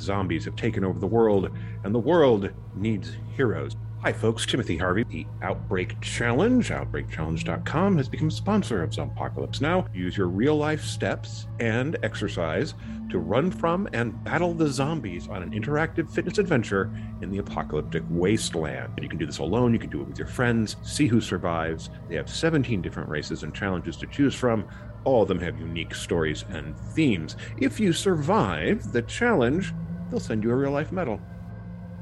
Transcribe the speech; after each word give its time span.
Zombies 0.00 0.44
have 0.44 0.56
taken 0.56 0.84
over 0.84 0.98
the 0.98 1.06
world, 1.06 1.50
and 1.84 1.94
the 1.94 1.98
world 1.98 2.50
needs 2.74 3.16
heroes. 3.36 3.76
Hi, 4.02 4.14
folks. 4.14 4.46
Timothy 4.46 4.78
Harvey. 4.78 5.04
The 5.04 5.26
Outbreak 5.42 6.00
Challenge, 6.00 6.66
OutbreakChallenge.com, 6.70 7.98
has 7.98 8.08
become 8.08 8.28
a 8.28 8.30
sponsor 8.30 8.82
of 8.82 8.94
Zompocalypse 8.94 9.60
Now. 9.60 9.84
Use 9.92 10.16
your 10.16 10.28
real 10.28 10.56
life 10.56 10.82
steps 10.82 11.46
and 11.58 11.98
exercise 12.02 12.72
to 13.10 13.18
run 13.18 13.50
from 13.50 13.86
and 13.92 14.24
battle 14.24 14.54
the 14.54 14.68
zombies 14.68 15.28
on 15.28 15.42
an 15.42 15.50
interactive 15.50 16.10
fitness 16.10 16.38
adventure 16.38 16.90
in 17.20 17.30
the 17.30 17.38
apocalyptic 17.38 18.02
wasteland. 18.08 18.98
You 19.02 19.08
can 19.10 19.18
do 19.18 19.26
this 19.26 19.36
alone, 19.36 19.74
you 19.74 19.78
can 19.78 19.90
do 19.90 20.00
it 20.00 20.08
with 20.08 20.18
your 20.18 20.28
friends, 20.28 20.76
see 20.82 21.06
who 21.06 21.20
survives. 21.20 21.90
They 22.08 22.16
have 22.16 22.30
17 22.30 22.80
different 22.80 23.10
races 23.10 23.42
and 23.42 23.54
challenges 23.54 23.98
to 23.98 24.06
choose 24.06 24.34
from. 24.34 24.64
All 25.04 25.22
of 25.22 25.28
them 25.28 25.40
have 25.40 25.60
unique 25.60 25.94
stories 25.94 26.46
and 26.48 26.74
themes. 26.94 27.36
If 27.58 27.78
you 27.78 27.92
survive 27.92 28.92
the 28.92 29.02
challenge, 29.02 29.74
they'll 30.10 30.20
send 30.20 30.44
you 30.44 30.50
a 30.50 30.56
real 30.56 30.70
life 30.72 30.92
medal. 30.92 31.20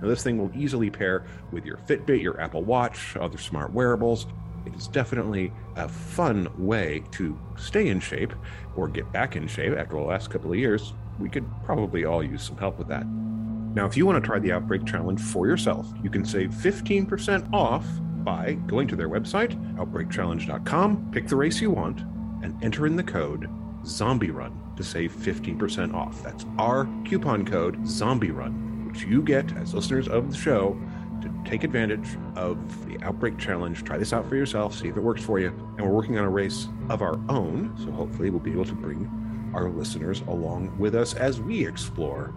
Now, 0.01 0.09
this 0.09 0.23
thing 0.23 0.39
will 0.39 0.51
easily 0.55 0.91
pair 0.91 1.25
with 1.51 1.65
your 1.65 1.77
Fitbit, 1.79 2.23
your 2.23 2.41
Apple 2.41 2.62
Watch, 2.62 3.16
other 3.16 3.39
smart 3.39 3.73
wearables. 3.73 4.27
It 4.66 4.75
is 4.75 4.87
definitely 4.89 5.53
a 5.77 5.89
fun 5.89 6.49
way 6.59 7.02
to 7.13 7.39
stay 7.57 7.89
in 7.89 8.01
shape 8.01 8.33
or 8.77 8.89
get 8.89 9.11
back 9.13 9.37
in 9.37 9.47
shape 9.49 9.77
after 9.77 9.97
the 9.97 10.02
last 10.02 10.30
couple 10.30 10.52
of 10.52 10.59
years. 10.59 10.93
We 11.19 11.29
could 11.29 11.47
probably 11.65 12.05
all 12.05 12.23
use 12.23 12.45
some 12.45 12.57
help 12.59 12.79
with 12.79 12.89
that. 12.89 13.07
Now, 13.07 13.87
if 13.87 13.97
you 13.97 14.07
want 14.07 14.23
to 14.23 14.27
try 14.27 14.38
the 14.38 14.52
Outbreak 14.52 14.85
Challenge 14.87 15.21
for 15.21 15.47
yourself, 15.47 15.87
you 16.02 16.11
can 16.11 16.25
save 16.25 16.51
15% 16.51 17.52
off 17.52 17.85
by 18.25 18.55
going 18.66 18.88
to 18.88 18.97
their 18.97 19.09
website, 19.09 19.55
outbreakchallenge.com, 19.77 21.11
pick 21.13 21.29
the 21.29 21.37
race 21.37 21.61
you 21.61 21.71
want, 21.71 22.01
and 22.43 22.63
enter 22.63 22.87
in 22.87 22.97
the 22.97 23.02
code 23.02 23.49
Zombie 23.85 24.30
Run 24.30 24.68
to 24.78 24.84
save 24.84 25.12
15% 25.12 25.92
off. 25.92 26.23
That's 26.23 26.46
our 26.59 26.88
coupon 27.05 27.45
code 27.45 27.87
Zombie 27.87 28.30
Run 28.30 28.68
which 28.88 29.04
you 29.04 29.23
get 29.23 29.54
as 29.56 29.74
listeners 29.74 30.09
of 30.09 30.30
the 30.30 30.37
show 30.37 30.76
to 31.20 31.30
take 31.45 31.62
advantage 31.62 32.09
of 32.37 32.87
the 32.87 32.98
Outbreak 33.04 33.38
Challenge. 33.38 33.85
Try 33.85 33.98
this 33.98 34.12
out 34.12 34.29
for 34.29 34.35
yourself, 34.35 34.74
see 34.74 34.88
if 34.88 34.96
it 34.96 35.02
works 35.02 35.23
for 35.23 35.38
you. 35.38 35.48
And 35.76 35.82
we're 35.82 35.93
working 35.93 36.18
on 36.18 36.24
a 36.24 36.30
race 36.30 36.68
of 36.88 37.02
our 37.02 37.20
own, 37.29 37.74
so 37.76 37.90
hopefully 37.90 38.30
we'll 38.30 38.40
be 38.40 38.52
able 38.52 38.65
to 38.65 38.74
bring 38.74 39.51
our 39.54 39.68
listeners 39.68 40.23
along 40.23 40.76
with 40.79 40.95
us 40.95 41.15
as 41.15 41.40
we 41.40 41.66
explore 41.66 42.35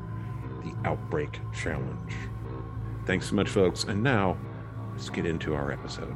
the 0.63 0.73
Outbreak 0.87 1.39
Challenge. 1.53 2.13
Thanks 3.05 3.29
so 3.29 3.35
much, 3.35 3.49
folks. 3.49 3.85
And 3.85 4.03
now, 4.03 4.37
let's 4.91 5.09
get 5.09 5.25
into 5.25 5.55
our 5.55 5.71
episode. 5.71 6.15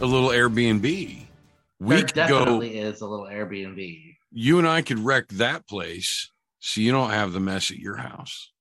a 0.00 0.06
little 0.06 0.28
Airbnb. 0.30 0.82
We 1.78 1.94
there 1.96 2.04
could 2.04 2.14
go. 2.14 2.38
definitely 2.40 2.78
is 2.78 3.00
a 3.00 3.06
little 3.06 3.26
Airbnb. 3.26 4.14
You 4.32 4.58
and 4.58 4.68
I 4.68 4.82
could 4.82 4.98
wreck 4.98 5.28
that 5.28 5.66
place, 5.66 6.30
so 6.60 6.80
you 6.80 6.92
don't 6.92 7.10
have 7.10 7.32
the 7.32 7.40
mess 7.40 7.70
at 7.70 7.78
your 7.78 7.96
house. 7.96 8.52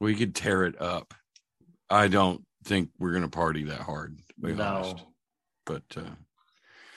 We 0.00 0.14
could 0.14 0.34
tear 0.34 0.64
it 0.64 0.80
up. 0.80 1.12
I 1.90 2.08
don't 2.08 2.44
think 2.64 2.90
we're 2.98 3.12
gonna 3.12 3.28
party 3.28 3.64
that 3.64 3.80
hard. 3.80 4.18
To 4.18 4.46
be 4.46 4.54
No. 4.54 4.64
honest. 4.64 5.04
But 5.66 5.82
uh, 5.96 6.14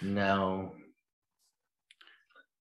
No. 0.01 0.73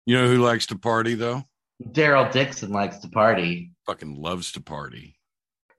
you 0.06 0.16
know 0.16 0.28
who 0.28 0.38
likes 0.44 0.68
to 0.68 0.78
party 0.78 1.16
though? 1.16 1.44
Daryl 1.84 2.32
Dixon 2.32 2.72
likes 2.72 2.98
to 3.00 3.08
party, 3.10 3.72
Fucking 3.86 4.16
loves 4.16 4.52
to 4.54 4.62
party. 4.62 5.18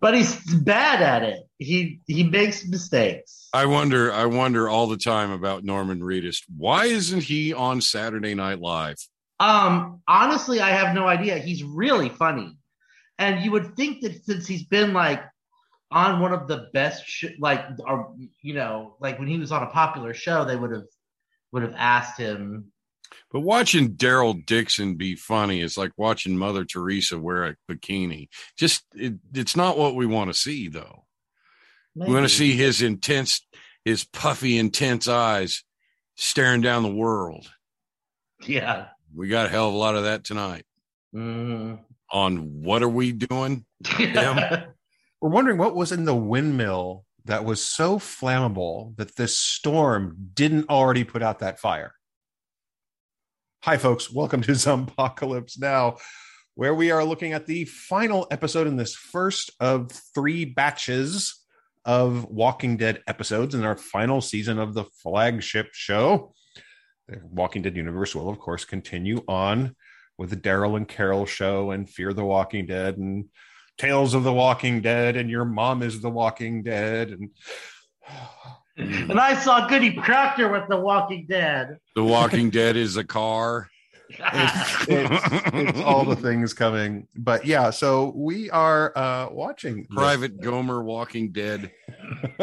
but 0.00 0.14
he's 0.14 0.36
bad 0.62 1.02
at 1.02 1.22
it. 1.22 1.42
He 1.60 2.00
he 2.06 2.24
makes 2.24 2.66
mistakes. 2.66 3.48
I 3.52 3.66
wonder. 3.66 4.10
I 4.12 4.24
wonder 4.24 4.68
all 4.68 4.86
the 4.86 4.96
time 4.96 5.30
about 5.30 5.62
Norman 5.62 6.00
Reedus. 6.00 6.38
Why 6.56 6.86
isn't 6.86 7.22
he 7.22 7.52
on 7.52 7.82
Saturday 7.82 8.34
Night 8.34 8.60
Live? 8.60 8.96
Um, 9.38 10.00
honestly, 10.08 10.60
I 10.60 10.70
have 10.70 10.94
no 10.94 11.06
idea. 11.06 11.36
He's 11.36 11.62
really 11.62 12.08
funny, 12.08 12.56
and 13.18 13.44
you 13.44 13.50
would 13.52 13.76
think 13.76 14.00
that 14.00 14.24
since 14.24 14.46
he's 14.46 14.64
been 14.64 14.94
like 14.94 15.22
on 15.90 16.20
one 16.20 16.32
of 16.32 16.48
the 16.48 16.68
best, 16.72 17.04
sh- 17.06 17.36
like, 17.38 17.62
or 17.86 18.14
you 18.42 18.54
know, 18.54 18.96
like 18.98 19.18
when 19.18 19.28
he 19.28 19.38
was 19.38 19.52
on 19.52 19.62
a 19.62 19.70
popular 19.70 20.14
show, 20.14 20.46
they 20.46 20.56
would 20.56 20.72
have 20.72 20.86
would 21.52 21.62
have 21.62 21.74
asked 21.76 22.18
him. 22.18 22.72
But 23.30 23.40
watching 23.40 23.96
Daryl 23.96 24.44
Dixon 24.46 24.94
be 24.94 25.14
funny 25.14 25.60
is 25.60 25.76
like 25.76 25.92
watching 25.98 26.38
Mother 26.38 26.64
Teresa 26.64 27.18
wear 27.18 27.44
a 27.44 27.56
bikini. 27.70 28.28
Just 28.56 28.84
it, 28.94 29.14
it's 29.34 29.56
not 29.56 29.76
what 29.76 29.94
we 29.94 30.06
want 30.06 30.32
to 30.32 30.38
see, 30.38 30.68
though. 30.68 31.04
We 31.94 32.02
want 32.02 32.12
Maybe. 32.12 32.22
to 32.26 32.28
see 32.28 32.52
his 32.56 32.82
intense, 32.82 33.46
his 33.84 34.04
puffy, 34.04 34.58
intense 34.58 35.08
eyes 35.08 35.64
staring 36.16 36.60
down 36.60 36.82
the 36.82 36.94
world. 36.94 37.50
yeah. 38.46 38.88
We 39.12 39.26
got 39.26 39.46
a 39.46 39.48
hell 39.48 39.66
of 39.68 39.74
a 39.74 39.76
lot 39.76 39.96
of 39.96 40.04
that 40.04 40.22
tonight. 40.22 40.64
Mm. 41.12 41.80
On 42.12 42.62
what 42.62 42.82
are 42.84 42.88
we 42.88 43.10
doing? 43.10 43.64
We're 43.98 44.68
wondering 45.20 45.58
what 45.58 45.74
was 45.74 45.90
in 45.90 46.04
the 46.04 46.14
windmill 46.14 47.04
that 47.24 47.44
was 47.44 47.60
so 47.60 47.98
flammable 47.98 48.96
that 48.96 49.16
this 49.16 49.36
storm 49.36 50.16
didn't 50.32 50.70
already 50.70 51.02
put 51.02 51.22
out 51.24 51.40
that 51.40 51.58
fire. 51.58 51.92
Hi, 53.64 53.76
folks. 53.78 54.12
Welcome 54.12 54.42
to 54.42 54.52
Zompocalypse 54.52 55.58
Now, 55.58 55.96
where 56.54 56.74
we 56.74 56.92
are 56.92 57.04
looking 57.04 57.32
at 57.32 57.46
the 57.46 57.64
final 57.64 58.28
episode 58.30 58.68
in 58.68 58.76
this 58.76 58.94
first 58.94 59.50
of 59.58 59.90
three 60.14 60.44
batches 60.44 61.39
of 61.84 62.24
Walking 62.26 62.76
Dead 62.76 63.02
episodes 63.06 63.54
in 63.54 63.64
our 63.64 63.76
final 63.76 64.20
season 64.20 64.58
of 64.58 64.74
the 64.74 64.84
flagship 64.84 65.68
show. 65.72 66.34
The 67.08 67.20
Walking 67.24 67.62
Dead 67.62 67.76
universe 67.76 68.14
will, 68.14 68.28
of 68.28 68.38
course, 68.38 68.64
continue 68.64 69.24
on 69.26 69.74
with 70.18 70.30
the 70.30 70.36
Daryl 70.36 70.76
and 70.76 70.86
Carol 70.86 71.26
show 71.26 71.70
and 71.70 71.88
Fear 71.88 72.12
the 72.12 72.24
Walking 72.24 72.66
Dead 72.66 72.98
and 72.98 73.26
Tales 73.78 74.12
of 74.12 74.24
the 74.24 74.32
Walking 74.32 74.82
Dead 74.82 75.16
and 75.16 75.30
Your 75.30 75.46
Mom 75.46 75.82
is 75.82 76.02
the 76.02 76.10
Walking 76.10 76.62
Dead 76.62 77.10
and 77.10 77.30
and 79.10 79.18
I 79.18 79.34
saw 79.34 79.66
Goody 79.66 79.92
Proctor 79.92 80.50
with 80.50 80.68
The 80.68 80.78
Walking 80.78 81.26
Dead. 81.26 81.78
The 81.96 82.04
Walking 82.04 82.50
Dead 82.50 82.76
is 82.76 82.96
a 82.96 83.04
car. 83.04 83.68
It's, 84.18 84.88
it's, 84.88 85.50
it's 85.52 85.80
all 85.80 86.04
the 86.04 86.16
things 86.16 86.52
coming. 86.54 87.06
But 87.16 87.46
yeah, 87.46 87.70
so 87.70 88.12
we 88.14 88.50
are 88.50 88.96
uh 88.96 89.28
watching 89.30 89.78
this. 89.78 89.86
Private 89.94 90.40
Gomer 90.40 90.82
Walking 90.82 91.32
Dead. 91.32 91.70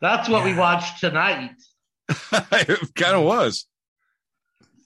That's 0.00 0.28
what 0.28 0.44
we 0.44 0.54
watched 0.54 1.00
tonight. 1.00 1.50
it 2.52 2.94
kind 2.94 3.16
of 3.16 3.24
was. 3.24 3.66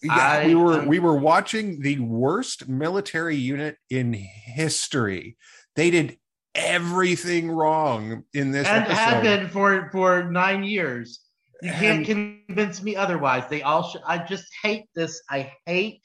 Yeah, 0.02 0.14
I- 0.14 0.46
we 0.46 0.54
were 0.54 0.84
we 0.84 0.98
were 0.98 1.16
watching 1.16 1.80
the 1.82 1.98
worst 2.00 2.68
military 2.68 3.36
unit 3.36 3.76
in 3.90 4.12
history. 4.14 5.36
They 5.76 5.90
did 5.90 6.18
everything 6.54 7.50
wrong 7.50 8.24
in 8.34 8.50
this 8.50 8.66
and 8.66 8.84
episode. 8.84 8.96
have 8.96 9.22
been 9.22 9.48
for 9.48 9.88
for 9.92 10.24
nine 10.24 10.64
years. 10.64 11.20
You 11.62 11.70
can't 11.70 12.08
And- 12.08 12.46
convince 12.48 12.82
me 12.82 12.96
otherwise. 12.96 13.44
They 13.48 13.62
all 13.62 13.84
should. 13.88 14.02
I 14.04 14.18
just 14.18 14.46
hate 14.62 14.86
this. 14.96 15.22
I 15.30 15.52
hate 15.64 16.02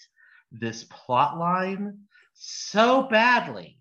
this 0.51 0.83
plot 0.83 1.37
line 1.37 1.97
so 2.35 3.03
badly. 3.09 3.77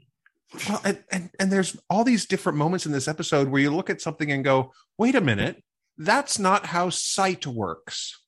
Well, 0.69 0.81
and, 0.85 1.05
and 1.13 1.31
and 1.39 1.53
there's 1.53 1.77
all 1.91 2.03
these 2.03 2.25
different 2.25 2.57
moments 2.57 2.87
in 2.87 2.93
this 2.93 3.09
episode 3.09 3.49
where 3.49 3.61
you 3.61 3.75
look 3.75 3.91
at 3.91 4.01
something 4.01 4.33
and 4.33 4.43
go, 4.43 4.73
"Wait 4.97 5.15
a 5.15 5.21
minute, 5.21 5.63
that's 5.99 6.39
not 6.39 6.65
how 6.67 6.89
sight 6.89 7.47
works." 7.47 8.23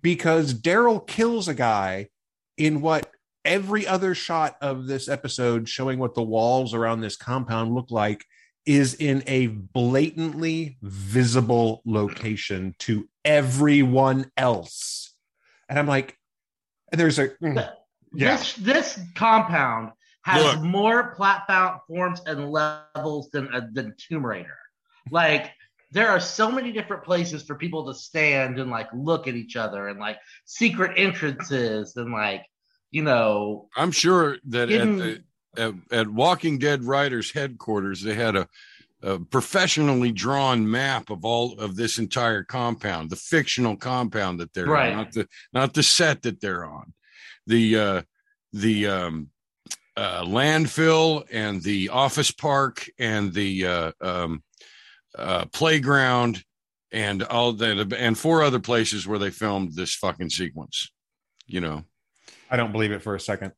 Because 0.00 0.54
Daryl 0.54 1.04
kills 1.04 1.48
a 1.48 1.54
guy 1.54 2.10
in 2.56 2.82
what 2.82 3.10
every 3.44 3.86
other 3.86 4.14
shot 4.14 4.56
of 4.60 4.86
this 4.86 5.08
episode 5.08 5.68
showing 5.68 5.98
what 5.98 6.14
the 6.14 6.22
walls 6.22 6.72
around 6.74 7.00
this 7.00 7.16
compound 7.16 7.74
look 7.74 7.90
like 7.90 8.24
is 8.66 8.94
in 8.94 9.22
a 9.26 9.46
blatantly 9.46 10.76
visible 10.82 11.82
location 11.86 12.74
to 12.80 13.08
everyone 13.24 14.30
else. 14.36 15.14
And 15.68 15.78
I'm 15.78 15.86
like, 15.86 16.18
and 16.92 17.00
there's 17.00 17.18
a 17.18 17.28
mm, 17.28 17.56
yeah. 18.14 18.36
This 18.36 18.54
this 18.54 19.00
compound 19.14 19.92
has 20.22 20.42
Look. 20.42 20.62
more 20.62 21.14
platforms 21.14 22.20
and 22.26 22.50
levels 22.50 23.30
than 23.30 23.52
uh, 23.54 23.68
than 23.72 23.94
Tomb 23.98 24.24
Raider. 24.24 24.58
Like 25.10 25.52
there 25.92 26.08
are 26.08 26.20
so 26.20 26.50
many 26.50 26.72
different 26.72 27.04
places 27.04 27.44
for 27.44 27.54
people 27.54 27.86
to 27.86 27.94
stand 27.94 28.58
and 28.58 28.70
like 28.70 28.88
look 28.92 29.28
at 29.28 29.34
each 29.34 29.56
other 29.56 29.88
and 29.88 29.98
like 30.00 30.18
secret 30.44 30.92
entrances 30.96 31.96
and 31.96 32.12
like 32.12 32.44
you 32.90 33.02
know 33.02 33.68
I'm 33.76 33.92
sure 33.92 34.38
that 34.48 34.70
In- 34.70 35.00
at, 35.00 35.04
the, 35.04 35.24
at 35.58 35.74
at 35.90 36.08
Walking 36.08 36.58
Dead 36.58 36.84
writers 36.84 37.32
headquarters 37.32 38.02
they 38.02 38.14
had 38.14 38.36
a, 38.36 38.48
a 39.02 39.18
professionally 39.18 40.12
drawn 40.12 40.68
map 40.70 41.10
of 41.10 41.24
all 41.24 41.58
of 41.58 41.76
this 41.76 41.98
entire 41.98 42.42
compound, 42.42 43.10
the 43.10 43.16
fictional 43.16 43.76
compound 43.76 44.40
that 44.40 44.52
they're 44.52 44.66
Right. 44.66 44.90
on, 44.92 44.96
not 44.96 45.12
the 45.12 45.28
not 45.52 45.74
the 45.74 45.82
set 45.82 46.22
that 46.22 46.40
they're 46.40 46.64
on, 46.64 46.92
the 47.46 47.76
uh, 47.76 48.02
the 48.52 48.86
um, 48.86 49.30
uh, 49.96 50.22
landfill 50.22 51.24
and 51.30 51.62
the 51.62 51.88
office 51.88 52.30
park 52.30 52.88
and 52.98 53.32
the 53.32 53.66
uh, 53.66 53.92
um, 54.00 54.42
uh, 55.16 55.44
playground 55.52 56.42
and 56.92 57.22
all 57.22 57.52
that 57.52 57.92
and 57.92 58.18
four 58.18 58.42
other 58.42 58.60
places 58.60 59.06
where 59.06 59.18
they 59.18 59.30
filmed 59.30 59.74
this 59.74 59.94
fucking 59.94 60.30
sequence. 60.30 60.90
You 61.46 61.60
know. 61.60 61.84
I 62.50 62.56
don't 62.56 62.72
believe 62.72 62.92
it 62.92 63.02
for 63.02 63.14
a 63.14 63.20
second. 63.20 63.52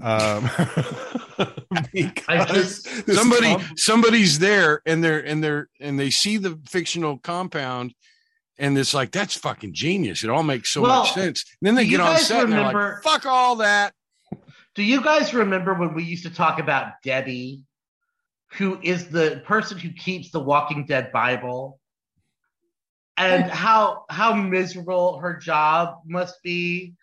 Um, 0.00 0.48
because 1.92 2.88
somebody 3.14 3.56
com- 3.56 3.76
somebody's 3.76 4.38
there 4.38 4.80
and 4.86 5.02
they're 5.02 5.20
and 5.20 5.42
they're 5.42 5.68
and 5.80 5.98
they 5.98 6.10
see 6.10 6.38
the 6.38 6.58
fictional 6.68 7.18
compound 7.18 7.94
and 8.58 8.76
it's 8.78 8.94
like 8.94 9.10
that's 9.10 9.34
fucking 9.36 9.74
genius. 9.74 10.24
It 10.24 10.30
all 10.30 10.42
makes 10.42 10.70
so 10.70 10.82
Well, 10.82 11.00
much 11.00 11.12
sense. 11.12 11.44
And 11.60 11.66
then 11.66 11.74
they 11.74 11.86
get 11.86 12.00
on 12.00 12.14
guys 12.14 12.26
set 12.26 12.44
and 12.44 12.52
they're 12.52 12.58
remember- 12.60 12.94
like 12.94 13.02
fuck 13.02 13.26
all 13.26 13.56
that. 13.56 13.92
Do 14.74 14.82
you 14.82 15.02
guys 15.02 15.34
remember 15.34 15.74
when 15.74 15.92
we 15.92 16.02
used 16.04 16.24
to 16.24 16.30
talk 16.32 16.58
about 16.58 16.94
Debbie, 17.04 17.64
who 18.52 18.78
is 18.82 19.08
the 19.08 19.42
person 19.44 19.76
who 19.78 19.90
keeps 19.90 20.30
the 20.30 20.40
Walking 20.40 20.86
Dead 20.86 21.12
Bible, 21.12 21.78
and 23.18 23.44
how 23.50 24.06
how 24.08 24.32
miserable 24.34 25.18
her 25.18 25.36
job 25.36 25.98
must 26.06 26.42
be 26.42 26.94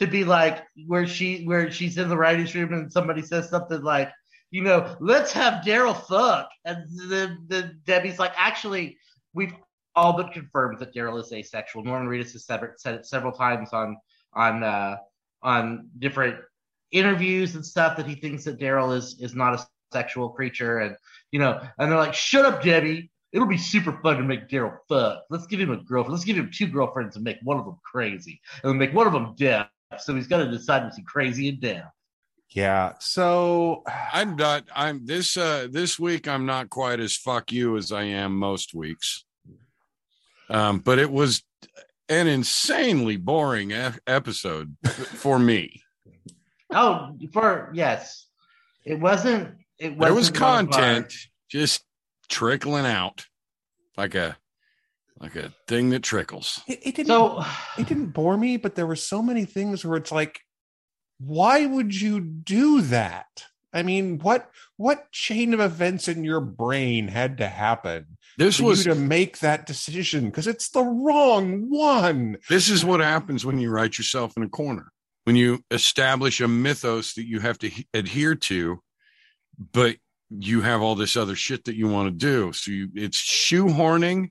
to 0.00 0.06
be 0.06 0.24
like 0.24 0.64
where 0.86 1.06
she 1.06 1.44
where 1.44 1.70
she's 1.70 1.98
in 1.98 2.08
the 2.08 2.16
writers' 2.16 2.54
room 2.54 2.72
and 2.72 2.92
somebody 2.92 3.22
says 3.22 3.50
something 3.50 3.82
like, 3.82 4.10
you 4.50 4.62
know, 4.62 4.96
let's 4.98 5.30
have 5.32 5.62
Daryl 5.62 5.94
fuck, 6.06 6.48
and 6.64 6.88
the 6.90 7.36
the 7.48 7.74
Debbie's 7.84 8.18
like, 8.18 8.32
actually, 8.36 8.96
we've 9.34 9.54
all 9.94 10.16
but 10.16 10.32
confirmed 10.32 10.78
that 10.78 10.94
Daryl 10.94 11.20
is 11.20 11.32
asexual. 11.32 11.84
Norman 11.84 12.08
Reedus 12.08 12.32
has 12.32 12.46
said 12.46 12.62
it, 12.62 12.80
said 12.80 12.94
it 12.94 13.06
several 13.06 13.32
times 13.32 13.74
on 13.74 13.98
on 14.32 14.62
uh, 14.62 14.96
on 15.42 15.88
different 15.98 16.36
interviews 16.92 17.54
and 17.54 17.64
stuff 17.64 17.96
that 17.98 18.06
he 18.06 18.14
thinks 18.14 18.44
that 18.44 18.58
Daryl 18.58 18.96
is 18.96 19.20
is 19.20 19.34
not 19.34 19.54
a 19.54 19.66
sexual 19.92 20.30
creature, 20.30 20.78
and 20.78 20.96
you 21.30 21.38
know, 21.38 21.60
and 21.78 21.90
they're 21.90 21.98
like, 21.98 22.14
"Shut 22.14 22.46
up, 22.46 22.62
Debbie! 22.62 23.10
It'll 23.32 23.46
be 23.46 23.58
super 23.58 23.92
fun 24.02 24.16
to 24.16 24.22
make 24.22 24.48
Daryl 24.48 24.78
fuck. 24.88 25.24
Let's 25.28 25.46
give 25.46 25.60
him 25.60 25.70
a 25.70 25.76
girlfriend. 25.76 26.14
Let's 26.14 26.24
give 26.24 26.38
him 26.38 26.50
two 26.52 26.68
girlfriends 26.68 27.16
and 27.16 27.24
make 27.24 27.36
one 27.42 27.58
of 27.58 27.66
them 27.66 27.78
crazy, 27.84 28.40
and 28.64 28.78
make 28.78 28.94
one 28.94 29.06
of 29.06 29.12
them 29.12 29.34
deaf. 29.36 29.68
So 29.98 30.14
he's 30.14 30.26
got 30.26 30.38
to 30.38 30.50
decide 30.50 30.88
between 30.88 31.04
crazy 31.06 31.48
and 31.48 31.60
deaf." 31.60 31.84
yeah. 32.52 32.94
So 32.98 33.84
i'm 34.12 34.34
not 34.34 34.64
i'm 34.74 35.06
this 35.06 35.36
uh 35.36 35.68
this 35.70 36.00
week 36.00 36.26
i'm 36.26 36.46
not 36.46 36.68
quite 36.68 36.98
as 36.98 37.14
fuck 37.16 37.52
you 37.52 37.76
as 37.76 37.92
i 37.92 38.02
am 38.02 38.36
most 38.36 38.74
weeks 38.74 39.24
um 40.48 40.80
but 40.80 40.98
it 40.98 41.12
was 41.12 41.44
an 42.08 42.26
insanely 42.26 43.16
boring 43.16 43.70
e- 43.70 43.90
episode 44.06 44.76
for 44.88 45.38
me 45.38 45.80
Oh, 46.72 47.16
for 47.32 47.70
yes, 47.74 48.26
it 48.84 48.98
wasn't. 49.00 49.54
It 49.78 49.96
wasn't 49.96 50.00
there 50.00 50.14
was 50.14 50.30
one 50.32 50.36
of 50.36 50.42
our- 50.42 50.62
content 50.72 51.12
just 51.48 51.84
trickling 52.28 52.86
out 52.86 53.26
like 53.96 54.14
a 54.16 54.36
like 55.20 55.36
a 55.36 55.52
thing 55.68 55.90
that 55.90 56.02
trickles 56.02 56.60
it, 56.66 56.80
it 56.82 56.94
didn't. 56.96 57.08
So 57.08 57.44
it 57.78 57.86
didn't 57.86 58.08
bore 58.08 58.36
me, 58.36 58.56
but 58.56 58.74
there 58.74 58.86
were 58.86 58.96
so 58.96 59.22
many 59.22 59.44
things 59.44 59.84
where 59.84 59.96
it's 59.96 60.12
like, 60.12 60.40
why 61.18 61.66
would 61.66 61.98
you 61.98 62.20
do 62.20 62.80
that? 62.82 63.44
I 63.72 63.82
mean, 63.82 64.18
what 64.18 64.50
what 64.76 65.12
chain 65.12 65.54
of 65.54 65.60
events 65.60 66.08
in 66.08 66.24
your 66.24 66.40
brain 66.40 67.08
had 67.08 67.38
to 67.38 67.46
happen 67.46 68.16
this 68.36 68.56
for 68.56 68.64
was 68.64 68.84
you 68.84 68.94
to 68.94 68.98
make 68.98 69.38
that 69.40 69.66
decision? 69.66 70.26
Because 70.26 70.46
it's 70.46 70.70
the 70.70 70.82
wrong 70.82 71.70
one. 71.70 72.38
This 72.48 72.68
is 72.68 72.84
what 72.84 73.00
happens 73.00 73.44
when 73.44 73.58
you 73.58 73.70
write 73.70 73.98
yourself 73.98 74.36
in 74.36 74.42
a 74.42 74.48
corner. 74.48 74.90
When 75.24 75.36
you 75.36 75.62
establish 75.70 76.40
a 76.40 76.48
mythos 76.48 77.14
that 77.14 77.26
you 77.26 77.40
have 77.40 77.58
to 77.58 77.68
he- 77.68 77.86
adhere 77.94 78.34
to, 78.34 78.82
but 79.72 79.96
you 80.30 80.62
have 80.62 80.80
all 80.80 80.94
this 80.94 81.16
other 81.16 81.36
shit 81.36 81.64
that 81.64 81.76
you 81.76 81.88
want 81.88 82.08
to 82.08 82.26
do. 82.26 82.52
So 82.52 82.70
you, 82.70 82.88
it's 82.94 83.18
shoehorning, 83.18 84.30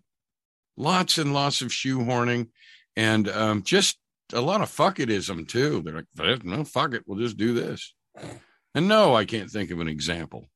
lots 0.79 1.19
and 1.19 1.31
lots 1.33 1.61
of 1.61 1.67
shoehorning, 1.69 2.47
and 2.95 3.29
um, 3.29 3.61
just 3.61 3.99
a 4.33 4.41
lot 4.41 4.61
of 4.61 4.69
fuck 4.69 4.97
itism 4.97 5.47
too. 5.47 5.83
They're 5.83 6.05
like, 6.17 6.43
no, 6.43 6.63
fuck 6.63 6.95
it, 6.95 7.03
we'll 7.05 7.19
just 7.19 7.37
do 7.37 7.53
this. 7.53 7.93
And 8.73 8.87
no, 8.87 9.13
I 9.15 9.25
can't 9.25 9.49
think 9.51 9.69
of 9.69 9.79
an 9.79 9.87
example. 9.87 10.47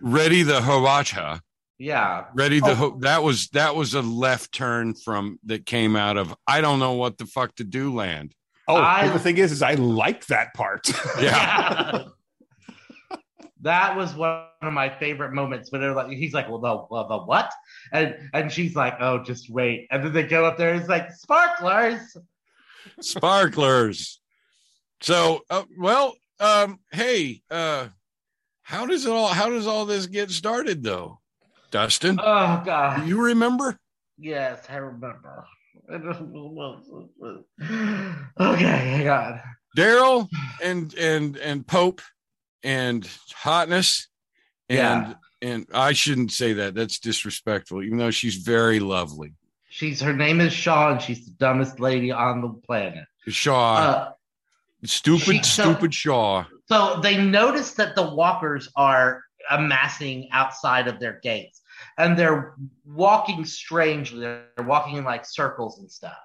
Ready 0.00 0.42
the 0.42 0.60
Hwacha 0.60 1.40
yeah, 1.80 2.24
ready 2.34 2.58
the 2.58 2.70
Oh. 2.70 2.74
ho- 2.74 2.98
that 3.02 3.22
was 3.22 3.48
that 3.50 3.76
was 3.76 3.94
a 3.94 4.02
left 4.02 4.50
turn 4.50 4.94
from 4.94 5.38
that 5.46 5.64
came 5.64 5.94
out 5.94 6.16
of 6.16 6.34
i 6.44 6.60
don't 6.60 6.80
know 6.80 6.94
what 6.94 7.18
the 7.18 7.26
fuck 7.26 7.54
to 7.54 7.62
do 7.62 7.94
land 7.94 8.34
Oh, 8.66 8.74
I- 8.74 9.06
the 9.08 9.18
thing 9.20 9.38
is, 9.38 9.52
is 9.52 9.62
I 9.62 9.74
like 9.74 10.26
that 10.26 10.52
part. 10.54 10.88
yeah 11.20 12.02
that 13.62 13.96
was 13.96 14.14
one 14.14 14.44
of 14.62 14.72
my 14.72 14.88
favorite 14.88 15.32
moments 15.32 15.72
when 15.72 15.80
they're 15.80 15.94
like, 15.94 16.08
he's 16.10 16.32
like, 16.32 16.48
well, 16.48 16.58
the, 16.60 16.86
well, 16.90 17.08
the 17.08 17.18
what? 17.18 17.50
And 17.92 18.16
and 18.32 18.52
she's 18.52 18.74
like, 18.76 18.94
oh, 19.00 19.22
just 19.22 19.50
wait. 19.50 19.86
And 19.90 20.04
then 20.04 20.12
they 20.12 20.22
go 20.24 20.44
up 20.44 20.56
there, 20.56 20.74
it's 20.74 20.88
like 20.88 21.10
sparklers. 21.12 22.16
sparklers 23.00 24.20
so 25.00 25.40
uh, 25.50 25.64
well 25.78 26.14
um 26.40 26.78
hey 26.92 27.42
uh 27.50 27.88
how 28.62 28.86
does 28.86 29.04
it 29.04 29.12
all 29.12 29.28
how 29.28 29.50
does 29.50 29.66
all 29.66 29.84
this 29.84 30.06
get 30.06 30.30
started 30.30 30.82
though 30.82 31.18
dustin 31.70 32.18
Oh 32.20 32.62
god, 32.64 33.06
you 33.06 33.20
remember 33.20 33.78
yes, 34.18 34.64
I 34.68 34.76
remember. 34.76 35.46
okay, 35.90 37.44
hang 38.40 39.08
on. 39.08 39.40
daryl 39.76 40.28
and 40.62 40.94
and 40.94 41.36
and 41.36 41.66
pope 41.66 42.00
and 42.64 43.08
hotness 43.34 44.08
and 44.68 45.06
Yeah. 45.08 45.14
and 45.42 45.66
i 45.72 45.92
shouldn't 45.92 46.32
say 46.32 46.52
that 46.54 46.74
that's 46.74 46.98
disrespectful 46.98 47.82
even 47.82 47.98
though 47.98 48.10
she's 48.10 48.36
very 48.36 48.80
lovely 48.80 49.34
She's 49.70 50.00
her 50.00 50.14
name 50.14 50.40
is 50.40 50.52
Shaw, 50.54 50.92
and 50.92 51.00
she's 51.02 51.26
the 51.26 51.32
dumbest 51.32 51.78
lady 51.78 52.10
on 52.10 52.40
the 52.40 52.48
planet. 52.48 53.04
shaw 53.28 53.76
Uh, 53.76 54.12
stupid 54.84 55.20
she- 55.24 55.42
so- 55.42 55.62
stupid 55.74 55.94
shaw 55.94 56.44
So 56.68 57.00
they 57.00 57.22
notice 57.22 57.74
that 57.74 57.94
the 57.94 58.02
walkers 58.14 58.68
are 58.76 59.22
amassing 59.50 60.28
outside 60.32 60.88
of 60.88 60.98
their 61.00 61.20
gates 61.22 61.60
and 61.96 62.18
they're 62.18 62.54
walking 62.84 63.44
strangely. 63.44 64.20
They're 64.20 64.46
walking 64.64 64.96
in 64.96 65.04
like 65.04 65.24
circles 65.26 65.78
and 65.78 65.90
stuff. 65.90 66.18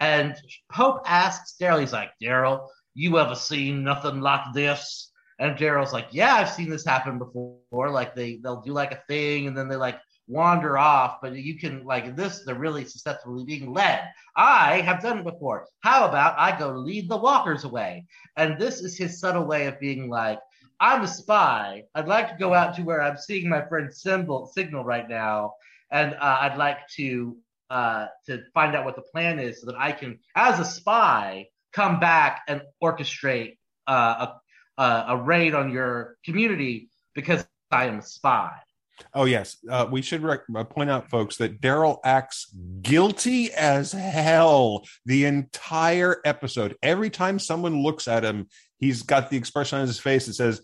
And 0.00 0.34
Pope 0.72 1.02
asks 1.06 1.54
Daryl, 1.60 1.80
he's 1.80 1.92
like, 1.92 2.10
Daryl, 2.22 2.66
you 2.94 3.18
ever 3.18 3.34
seen 3.34 3.84
nothing 3.84 4.20
like 4.20 4.52
this? 4.54 5.09
And 5.40 5.56
Daryl's 5.56 5.92
like, 5.92 6.08
Yeah, 6.12 6.34
I've 6.34 6.50
seen 6.50 6.70
this 6.70 6.84
happen 6.84 7.18
before. 7.18 7.90
Like 7.90 8.14
they 8.14 8.36
they'll 8.36 8.60
do 8.60 8.72
like 8.72 8.92
a 8.92 9.02
thing 9.08 9.48
and 9.48 9.56
then 9.56 9.68
they 9.68 9.76
like 9.76 9.98
wander 10.28 10.78
off, 10.78 11.18
but 11.20 11.34
you 11.34 11.58
can 11.58 11.84
like 11.84 12.14
this, 12.14 12.44
they're 12.44 12.54
really 12.54 12.84
susceptible 12.84 13.38
to 13.38 13.44
being 13.44 13.72
led. 13.72 14.08
I 14.36 14.80
have 14.82 15.02
done 15.02 15.18
it 15.18 15.24
before. 15.24 15.66
How 15.80 16.06
about 16.06 16.38
I 16.38 16.56
go 16.56 16.70
lead 16.70 17.08
the 17.08 17.16
walkers 17.16 17.64
away? 17.64 18.06
And 18.36 18.56
this 18.58 18.80
is 18.80 18.96
his 18.96 19.18
subtle 19.18 19.44
way 19.44 19.66
of 19.66 19.80
being 19.80 20.08
like, 20.08 20.38
I'm 20.78 21.02
a 21.02 21.08
spy. 21.08 21.84
I'd 21.94 22.06
like 22.06 22.28
to 22.30 22.38
go 22.38 22.54
out 22.54 22.76
to 22.76 22.82
where 22.82 23.02
I'm 23.02 23.16
seeing 23.16 23.48
my 23.48 23.66
friend 23.66 23.92
symbol 23.92 24.46
signal 24.46 24.84
right 24.84 25.08
now, 25.08 25.54
and 25.90 26.14
uh, 26.14 26.38
I'd 26.40 26.56
like 26.56 26.86
to 26.96 27.36
uh, 27.68 28.06
to 28.26 28.42
find 28.54 28.74
out 28.74 28.84
what 28.84 28.96
the 28.96 29.02
plan 29.02 29.38
is 29.38 29.60
so 29.60 29.66
that 29.66 29.78
I 29.78 29.92
can, 29.92 30.18
as 30.34 30.58
a 30.58 30.64
spy, 30.64 31.46
come 31.72 32.00
back 32.00 32.42
and 32.48 32.62
orchestrate 32.82 33.58
uh, 33.86 34.26
a, 34.26 34.40
a 34.80 35.04
a 35.08 35.16
raid 35.16 35.54
on 35.54 35.70
your 35.70 36.16
community 36.24 36.88
because 37.14 37.44
I 37.70 37.84
am 37.86 37.98
a 37.98 38.02
spy. 38.02 38.50
Oh 39.14 39.24
yes, 39.24 39.56
uh, 39.70 39.86
we 39.90 40.02
should 40.02 40.22
rec- 40.22 40.40
uh, 40.54 40.64
point 40.64 40.90
out, 40.90 41.08
folks, 41.08 41.36
that 41.36 41.60
Daryl 41.60 41.98
acts 42.04 42.52
guilty 42.82 43.50
as 43.52 43.92
hell 43.92 44.84
the 45.06 45.24
entire 45.24 46.20
episode. 46.24 46.76
Every 46.82 47.08
time 47.10 47.38
someone 47.38 47.82
looks 47.82 48.08
at 48.08 48.24
him, 48.24 48.48
he's 48.78 49.02
got 49.02 49.30
the 49.30 49.36
expression 49.38 49.78
on 49.78 49.86
his 49.86 49.98
face 49.98 50.26
that 50.26 50.34
says, 50.34 50.60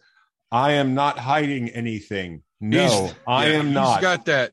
"I 0.53 0.73
am 0.73 0.95
not 0.95 1.19
hiding 1.19 1.71
anything. 1.71 2.43
No, 2.61 2.87
He's- 2.87 3.15
I 3.27 3.47
yeah, 3.49 3.59
am 3.59 3.73
not." 3.73 3.95
He's 3.95 4.03
got 4.03 4.25
that. 4.27 4.53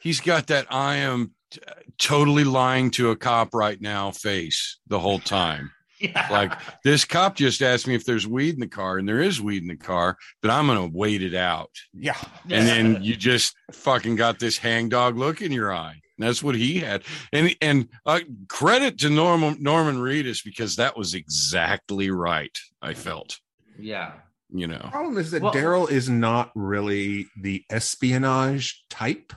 He's 0.00 0.20
got 0.20 0.46
that. 0.48 0.66
I 0.70 0.96
am 0.96 1.32
t- 1.52 1.60
totally 1.98 2.42
lying 2.44 2.90
to 2.92 3.10
a 3.10 3.16
cop 3.16 3.54
right 3.54 3.80
now 3.80 4.10
face 4.10 4.78
the 4.88 4.98
whole 4.98 5.20
time. 5.20 5.70
Yeah. 6.02 6.26
Like 6.30 6.52
this 6.82 7.04
cop 7.04 7.36
just 7.36 7.62
asked 7.62 7.86
me 7.86 7.94
if 7.94 8.04
there's 8.04 8.26
weed 8.26 8.54
in 8.54 8.60
the 8.60 8.66
car, 8.66 8.98
and 8.98 9.08
there 9.08 9.20
is 9.20 9.40
weed 9.40 9.62
in 9.62 9.68
the 9.68 9.76
car, 9.76 10.16
but 10.40 10.50
I'm 10.50 10.66
gonna 10.66 10.90
wait 10.92 11.22
it 11.22 11.34
out. 11.34 11.70
Yeah. 11.94 12.16
And 12.50 12.66
then 12.66 13.02
you 13.02 13.14
just 13.14 13.54
fucking 13.72 14.16
got 14.16 14.38
this 14.40 14.58
hangdog 14.58 15.16
look 15.16 15.40
in 15.40 15.52
your 15.52 15.72
eye. 15.72 16.00
That's 16.18 16.42
what 16.42 16.54
he 16.54 16.80
had. 16.80 17.02
And 17.32 17.54
and 17.60 17.88
uh, 18.04 18.20
credit 18.48 18.98
to 18.98 19.10
Norman 19.10 19.58
Norman 19.60 19.96
Reedus 19.96 20.44
because 20.44 20.76
that 20.76 20.96
was 20.96 21.14
exactly 21.14 22.10
right. 22.10 22.56
I 22.80 22.94
felt, 22.94 23.38
yeah. 23.78 24.12
you 24.52 24.66
know. 24.66 24.80
The 24.82 24.88
problem 24.88 25.18
is 25.18 25.30
that 25.30 25.42
Well- 25.42 25.52
Daryl 25.52 25.90
is 25.90 26.08
not 26.08 26.50
really 26.54 27.26
the 27.40 27.64
espionage 27.70 28.84
type. 28.90 29.32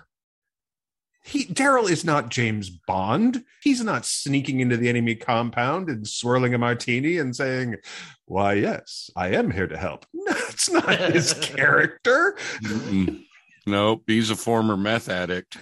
He 1.25 1.46
Daryl 1.46 1.89
is 1.89 2.05
not 2.05 2.29
James 2.29 2.70
Bond. 2.70 3.44
He's 3.63 3.84
not 3.84 4.05
sneaking 4.05 4.60
into 4.60 4.77
the 4.77 4.89
enemy 4.89 5.15
compound 5.15 5.89
and 5.89 6.08
swirling 6.08 6.53
a 6.53 6.60
martini 6.60 7.17
and 7.17 7.36
saying, 7.36 7.77
"Why, 8.25 8.53
yes, 8.53 9.10
I 9.15 9.29
am 9.29 9.50
here 9.50 9.65
to 9.65 9.75
help." 9.77 10.05
That's 10.27 10.70
not 10.72 11.12
his 11.12 11.34
character. 11.41 12.38
Mm-mm. 12.63 13.24
Nope, 13.65 14.03
he's 14.05 14.29
a 14.29 14.36
former 14.36 14.77
meth 14.77 15.10
addict. 15.10 15.58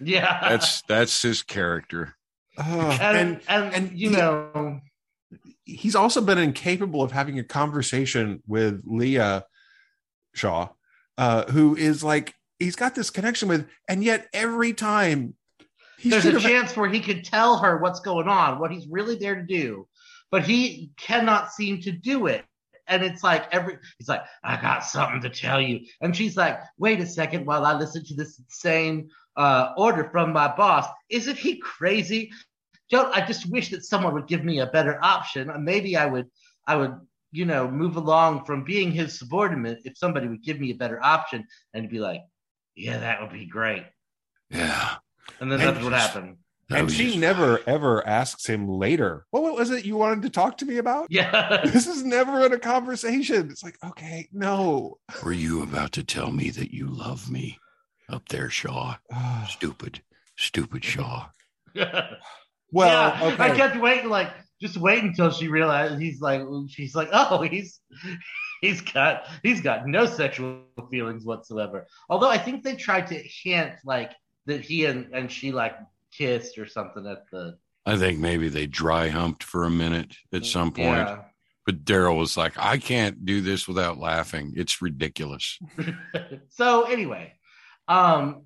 Yeah. 0.00 0.38
That's 0.48 0.82
that's 0.82 1.22
his 1.22 1.42
character. 1.42 2.16
Uh, 2.58 2.98
and, 3.00 3.16
and 3.28 3.40
and, 3.48 3.74
and 3.74 3.98
you 3.98 4.10
he- 4.10 4.16
know, 4.16 4.80
he's 5.64 5.94
also 5.96 6.20
been 6.20 6.36
incapable 6.38 7.02
of 7.02 7.12
having 7.12 7.38
a 7.38 7.44
conversation 7.44 8.42
with 8.46 8.82
Leah 8.84 9.44
Shaw, 10.34 10.68
uh, 11.16 11.44
who 11.50 11.74
is 11.74 12.04
like 12.04 12.34
he's 12.60 12.76
got 12.76 12.94
this 12.94 13.10
connection 13.10 13.48
with, 13.48 13.66
and 13.88 14.04
yet 14.04 14.28
every 14.32 14.72
time 14.72 15.34
he 15.98 16.10
there's 16.10 16.24
a 16.24 16.38
chance 16.38 16.76
where 16.76 16.88
he 16.88 17.00
could 17.00 17.24
tell 17.24 17.58
her 17.58 17.78
what's 17.78 18.00
going 18.00 18.28
on, 18.28 18.60
what 18.60 18.70
he's 18.70 18.86
really 18.86 19.16
there 19.16 19.34
to 19.34 19.42
do, 19.42 19.88
but 20.30 20.44
he 20.44 20.92
cannot 20.96 21.52
seem 21.52 21.80
to 21.82 21.90
do 21.90 22.26
it. 22.26 22.44
And 22.86 23.02
it's 23.02 23.22
like 23.22 23.52
every 23.52 23.78
he's 23.98 24.08
like, 24.08 24.22
I 24.42 24.60
got 24.60 24.84
something 24.84 25.20
to 25.22 25.30
tell 25.30 25.60
you. 25.60 25.80
And 26.00 26.16
she's 26.16 26.36
like, 26.36 26.60
wait 26.78 27.00
a 27.00 27.06
second 27.06 27.46
while 27.46 27.64
I 27.64 27.74
listen 27.74 28.04
to 28.04 28.14
this 28.14 28.38
insane 28.38 29.10
uh, 29.36 29.72
order 29.76 30.08
from 30.10 30.32
my 30.32 30.48
boss. 30.54 30.86
Isn't 31.08 31.36
he 31.36 31.56
crazy? 31.58 32.30
Don't 32.90 33.14
I 33.16 33.24
just 33.24 33.48
wish 33.50 33.70
that 33.70 33.84
someone 33.84 34.14
would 34.14 34.26
give 34.26 34.44
me 34.44 34.58
a 34.60 34.66
better 34.66 34.98
option. 35.02 35.52
Maybe 35.62 35.96
I 35.96 36.06
would 36.06 36.26
I 36.66 36.76
would, 36.76 36.94
you 37.30 37.44
know, 37.44 37.70
move 37.70 37.96
along 37.96 38.44
from 38.44 38.64
being 38.64 38.90
his 38.90 39.18
subordinate 39.18 39.80
if 39.84 39.96
somebody 39.96 40.26
would 40.26 40.42
give 40.42 40.58
me 40.58 40.72
a 40.72 40.76
better 40.76 40.98
option 41.02 41.46
and 41.74 41.88
be 41.88 42.00
like, 42.00 42.22
Yeah, 42.76 42.98
that 42.98 43.20
would 43.20 43.32
be 43.32 43.46
great. 43.46 43.84
Yeah. 44.50 44.96
And 45.40 45.50
then 45.50 45.60
And 45.60 45.68
nothing 45.70 45.84
would 45.84 45.90
just- 45.90 46.12
happen. 46.14 46.36
That 46.68 46.78
and 46.80 46.90
she 46.92 47.06
just- 47.06 47.18
never 47.18 47.60
ever 47.66 48.06
asks 48.06 48.46
him 48.46 48.68
later. 48.68 49.26
Well, 49.32 49.42
what 49.42 49.56
was 49.56 49.70
it 49.72 49.84
you 49.84 49.96
wanted 49.96 50.22
to 50.22 50.30
talk 50.30 50.56
to 50.58 50.64
me 50.64 50.76
about? 50.78 51.06
Yeah. 51.10 51.62
This 51.64 51.86
is 51.88 52.04
never 52.04 52.46
in 52.46 52.52
a 52.52 52.58
conversation. 52.60 53.50
It's 53.50 53.64
like, 53.64 53.76
okay, 53.84 54.28
no. 54.32 54.98
Were 55.24 55.32
you 55.32 55.62
about 55.64 55.90
to 55.92 56.04
tell 56.04 56.30
me 56.30 56.50
that 56.50 56.72
you 56.72 56.86
love 56.86 57.28
me 57.28 57.58
up 58.08 58.28
there, 58.28 58.50
Shaw? 58.50 58.98
Stupid, 59.48 60.02
stupid 60.36 60.84
Shaw. 60.84 61.28
well, 61.74 63.14
yeah, 63.18 63.32
okay. 63.32 63.42
I 63.42 63.56
kept 63.56 63.76
waiting, 63.80 64.08
like 64.08 64.30
just 64.60 64.76
wait 64.76 65.02
until 65.02 65.30
she 65.32 65.48
realized 65.48 66.00
he's 66.00 66.20
like, 66.20 66.42
she's 66.68 66.94
like, 66.94 67.08
oh, 67.12 67.42
he's 67.42 67.80
he's 68.62 68.80
got 68.80 69.24
he's 69.42 69.60
got 69.60 69.86
no 69.86 70.06
sexual 70.06 70.62
feelings 70.90 71.24
whatsoever. 71.24 71.86
Although 72.08 72.30
I 72.30 72.38
think 72.38 72.62
they 72.62 72.76
tried 72.76 73.06
to 73.08 73.14
hint 73.14 73.74
like 73.84 74.12
that 74.46 74.60
he 74.60 74.84
and 74.86 75.08
and 75.12 75.30
she 75.30 75.52
like 75.52 75.76
kissed 76.12 76.58
or 76.58 76.66
something 76.66 77.06
at 77.06 77.24
the 77.30 77.58
I 77.86 77.96
think 77.96 78.18
maybe 78.18 78.48
they 78.48 78.66
dry 78.66 79.08
humped 79.08 79.42
for 79.42 79.64
a 79.64 79.70
minute 79.70 80.14
at 80.32 80.44
some 80.44 80.70
point, 80.70 81.08
Yeah. 81.08 81.22
but 81.64 81.84
Daryl 81.84 82.18
was 82.18 82.36
like, 82.36 82.52
I 82.58 82.76
can't 82.76 83.24
do 83.24 83.40
this 83.40 83.66
without 83.66 83.98
laughing. 83.98 84.52
It's 84.54 84.82
ridiculous. 84.82 85.58
so 86.50 86.82
anyway, 86.82 87.32
um, 87.88 88.42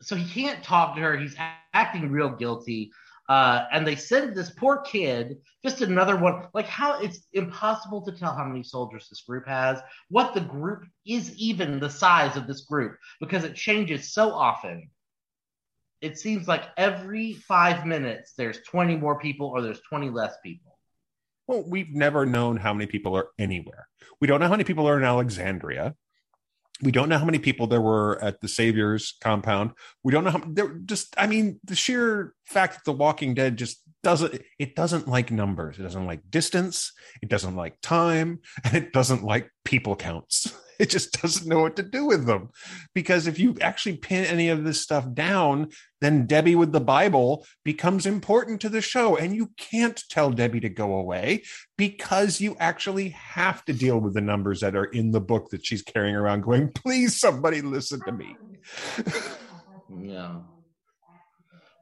so 0.00 0.14
he 0.14 0.24
can't 0.42 0.62
talk 0.62 0.94
to 0.94 1.00
her. 1.02 1.16
He's 1.16 1.34
acting 1.74 2.10
real 2.10 2.30
guilty. 2.30 2.92
Uh, 3.28 3.66
and 3.72 3.86
they 3.86 3.94
send 3.94 4.34
this 4.34 4.50
poor 4.50 4.78
kid, 4.78 5.36
just 5.62 5.82
another 5.82 6.16
one. 6.16 6.46
Like 6.54 6.66
how 6.66 7.00
it's 7.00 7.26
impossible 7.34 8.02
to 8.06 8.12
tell 8.12 8.34
how 8.34 8.44
many 8.44 8.62
soldiers 8.62 9.08
this 9.08 9.22
group 9.22 9.46
has, 9.46 9.80
what 10.08 10.32
the 10.32 10.40
group 10.40 10.84
is, 11.06 11.36
even 11.36 11.78
the 11.78 11.90
size 11.90 12.36
of 12.36 12.46
this 12.46 12.62
group, 12.62 12.96
because 13.20 13.44
it 13.44 13.54
changes 13.54 14.14
so 14.14 14.32
often. 14.32 14.90
It 16.00 16.18
seems 16.18 16.48
like 16.48 16.62
every 16.76 17.34
five 17.34 17.84
minutes 17.84 18.32
there's 18.36 18.60
20 18.62 18.96
more 18.96 19.18
people 19.18 19.48
or 19.48 19.60
there's 19.60 19.80
20 19.80 20.10
less 20.10 20.36
people. 20.42 20.78
Well, 21.46 21.64
we've 21.66 21.94
never 21.94 22.24
known 22.24 22.56
how 22.56 22.72
many 22.72 22.86
people 22.86 23.16
are 23.16 23.28
anywhere. 23.38 23.88
We 24.20 24.26
don't 24.26 24.40
know 24.40 24.46
how 24.46 24.52
many 24.52 24.64
people 24.64 24.88
are 24.88 24.98
in 24.98 25.04
Alexandria. 25.04 25.94
We 26.82 26.92
don't 26.92 27.08
know 27.08 27.18
how 27.18 27.24
many 27.24 27.38
people 27.38 27.66
there 27.66 27.80
were 27.80 28.22
at 28.22 28.40
the 28.40 28.48
Savior's 28.48 29.16
compound. 29.20 29.72
We 30.04 30.12
don't 30.12 30.24
know 30.24 30.30
how 30.30 30.42
there 30.46 30.74
just 30.84 31.14
I 31.18 31.26
mean, 31.26 31.58
the 31.64 31.74
sheer 31.74 32.34
fact 32.46 32.74
that 32.74 32.84
the 32.84 32.92
Walking 32.92 33.34
Dead 33.34 33.56
just 33.56 33.82
doesn't 34.02 34.40
it 34.58 34.76
doesn't 34.76 35.08
like 35.08 35.30
numbers. 35.30 35.78
It 35.78 35.82
doesn't 35.82 36.06
like 36.06 36.30
distance, 36.30 36.92
it 37.22 37.28
doesn't 37.28 37.56
like 37.56 37.80
time, 37.82 38.40
and 38.64 38.74
it 38.76 38.92
doesn't 38.92 39.24
like 39.24 39.50
people 39.64 39.96
counts. 39.96 40.52
It 40.88 40.90
just 40.90 41.20
doesn't 41.20 41.48
know 41.48 41.60
what 41.60 41.74
to 41.76 41.82
do 41.82 42.04
with 42.04 42.26
them. 42.26 42.50
Because 42.94 43.26
if 43.26 43.38
you 43.38 43.56
actually 43.60 43.96
pin 43.96 44.24
any 44.24 44.48
of 44.48 44.62
this 44.62 44.80
stuff 44.80 45.12
down, 45.12 45.70
then 46.00 46.26
Debbie 46.26 46.54
with 46.54 46.70
the 46.70 46.80
Bible 46.80 47.44
becomes 47.64 48.06
important 48.06 48.60
to 48.60 48.68
the 48.68 48.80
show. 48.80 49.16
And 49.16 49.34
you 49.34 49.50
can't 49.56 50.00
tell 50.08 50.30
Debbie 50.30 50.60
to 50.60 50.68
go 50.68 50.94
away 50.94 51.42
because 51.76 52.40
you 52.40 52.56
actually 52.60 53.08
have 53.08 53.64
to 53.64 53.72
deal 53.72 53.98
with 53.98 54.14
the 54.14 54.20
numbers 54.20 54.60
that 54.60 54.76
are 54.76 54.84
in 54.84 55.10
the 55.10 55.20
book 55.20 55.50
that 55.50 55.66
she's 55.66 55.82
carrying 55.82 56.14
around, 56.14 56.42
going, 56.42 56.70
please, 56.72 57.18
somebody 57.18 57.60
listen 57.60 58.00
to 58.06 58.12
me. 58.12 58.36
Yeah. 59.96 60.40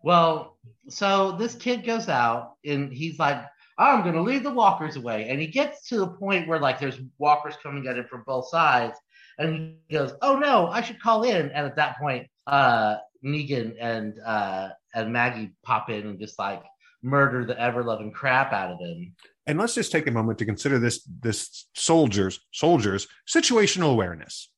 Well, 0.02 0.56
so 0.88 1.32
this 1.32 1.54
kid 1.54 1.84
goes 1.84 2.08
out 2.08 2.54
and 2.64 2.92
he's 2.92 3.18
like, 3.18 3.44
I'm 3.78 4.02
going 4.02 4.14
to 4.14 4.22
lead 4.22 4.42
the 4.42 4.50
walkers 4.50 4.96
away. 4.96 5.28
And 5.28 5.40
he 5.40 5.46
gets 5.46 5.88
to 5.88 5.98
the 5.98 6.06
point 6.06 6.48
where, 6.48 6.58
like, 6.58 6.80
there's 6.80 6.98
walkers 7.18 7.54
coming 7.62 7.86
at 7.86 7.98
him 7.98 8.06
from 8.08 8.24
both 8.26 8.48
sides. 8.48 8.98
And 9.38 9.76
he 9.88 9.94
goes, 9.94 10.14
Oh 10.22 10.38
no, 10.38 10.68
I 10.68 10.80
should 10.80 11.00
call 11.00 11.22
in. 11.24 11.50
And 11.50 11.66
at 11.66 11.76
that 11.76 11.98
point, 11.98 12.26
uh, 12.46 12.96
Negan 13.24 13.74
and 13.78 14.18
uh, 14.24 14.70
and 14.94 15.12
Maggie 15.12 15.52
pop 15.62 15.90
in 15.90 16.06
and 16.06 16.18
just 16.18 16.38
like 16.38 16.62
murder 17.02 17.44
the 17.44 17.60
ever 17.60 17.84
loving 17.84 18.12
crap 18.12 18.52
out 18.52 18.72
of 18.72 18.80
him. 18.80 19.14
and 19.46 19.58
let's 19.58 19.74
just 19.74 19.92
take 19.92 20.06
a 20.06 20.10
moment 20.10 20.38
to 20.38 20.44
consider 20.44 20.78
this 20.78 21.02
this 21.20 21.66
soldier's 21.74 22.40
soldiers 22.52 23.06
situational 23.28 23.92
awareness 23.92 24.50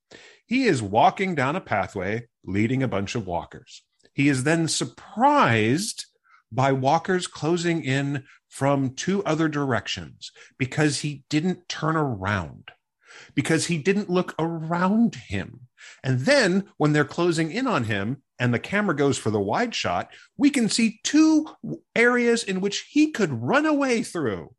he 0.46 0.64
is 0.64 0.80
walking 0.80 1.34
down 1.34 1.56
a 1.56 1.60
pathway 1.60 2.26
leading 2.44 2.82
a 2.82 2.88
bunch 2.88 3.14
of 3.14 3.26
walkers 3.26 3.82
he 4.14 4.28
is 4.28 4.44
then 4.44 4.68
surprised 4.68 6.06
by 6.50 6.72
walkers 6.72 7.26
closing 7.26 7.82
in 7.82 8.24
from 8.48 8.94
two 8.94 9.22
other 9.24 9.48
directions 9.48 10.32
because 10.58 11.00
he 11.00 11.24
didn't 11.28 11.68
turn 11.68 11.96
around 11.96 12.70
because 13.34 13.66
he 13.66 13.78
didn't 13.78 14.10
look 14.10 14.34
around 14.38 15.14
him 15.14 15.68
and 16.02 16.20
then 16.20 16.68
when 16.76 16.92
they're 16.92 17.04
closing 17.04 17.50
in 17.50 17.66
on 17.66 17.84
him 17.84 18.22
and 18.38 18.52
the 18.52 18.58
camera 18.58 18.94
goes 18.94 19.18
for 19.18 19.30
the 19.30 19.40
wide 19.40 19.74
shot, 19.74 20.10
we 20.36 20.50
can 20.50 20.68
see 20.68 21.00
two 21.02 21.46
areas 21.94 22.44
in 22.44 22.60
which 22.60 22.88
he 22.90 23.10
could 23.10 23.42
run 23.42 23.66
away 23.66 24.02
through. 24.02 24.54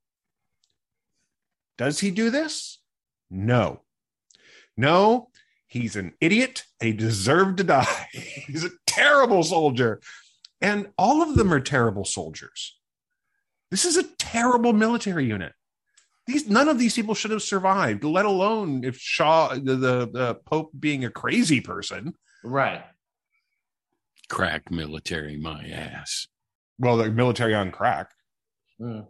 Does 1.77 1.99
he 1.99 2.11
do 2.11 2.29
this? 2.29 2.79
No. 3.29 3.83
No, 4.75 5.29
he's 5.67 5.95
an 5.95 6.13
idiot. 6.19 6.65
He 6.81 6.93
deserved 6.93 7.57
to 7.57 7.63
die. 7.63 8.07
he's 8.11 8.65
a 8.65 8.71
terrible 8.85 9.43
soldier. 9.43 10.01
And 10.61 10.89
all 10.97 11.21
of 11.21 11.35
them 11.35 11.53
are 11.53 11.61
terrible 11.61 12.03
soldiers. 12.03 12.78
This 13.71 13.85
is 13.85 13.97
a 13.97 14.03
terrible 14.17 14.73
military 14.73 15.25
unit. 15.25 15.53
These 16.25 16.47
none 16.47 16.67
of 16.67 16.77
these 16.77 16.93
people 16.95 17.15
should 17.15 17.31
have 17.31 17.41
survived, 17.41 18.03
let 18.03 18.25
alone 18.25 18.83
if 18.83 18.97
Shaw, 18.97 19.49
the, 19.55 19.75
the, 19.75 20.09
the 20.11 20.35
Pope 20.45 20.71
being 20.79 21.05
a 21.05 21.09
crazy 21.09 21.61
person. 21.61 22.13
Right. 22.43 22.83
Crack 24.29 24.69
military, 24.69 25.37
my 25.37 25.65
ass. 25.65 26.27
Well, 26.77 26.97
the 26.97 27.11
military 27.11 27.55
on 27.55 27.71
crack. 27.71 28.11
Mm. 28.79 29.07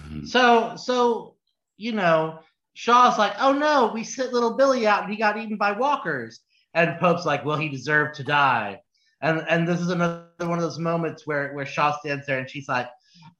Mhm. 0.00 0.26
So, 0.26 0.76
so 0.76 1.36
you 1.76 1.92
know, 1.92 2.40
Shaw's 2.74 3.18
like, 3.18 3.34
"Oh 3.38 3.52
no, 3.52 3.92
we 3.92 4.02
sent 4.04 4.32
little 4.32 4.56
Billy 4.56 4.86
out 4.86 5.02
and 5.02 5.10
he 5.10 5.18
got 5.18 5.36
eaten 5.36 5.56
by 5.56 5.72
walkers." 5.72 6.40
And 6.74 6.98
Pope's 6.98 7.26
like, 7.26 7.44
"Well, 7.44 7.58
he 7.58 7.68
deserved 7.68 8.14
to 8.16 8.24
die." 8.24 8.80
And 9.22 9.44
and 9.48 9.66
this 9.66 9.80
is 9.80 9.90
another 9.90 10.26
one 10.38 10.58
of 10.58 10.62
those 10.62 10.78
moments 10.78 11.26
where 11.26 11.52
where 11.54 11.66
Shaw 11.66 11.96
stands 11.98 12.26
there 12.26 12.38
and 12.38 12.50
she's 12.50 12.68
like, 12.68 12.88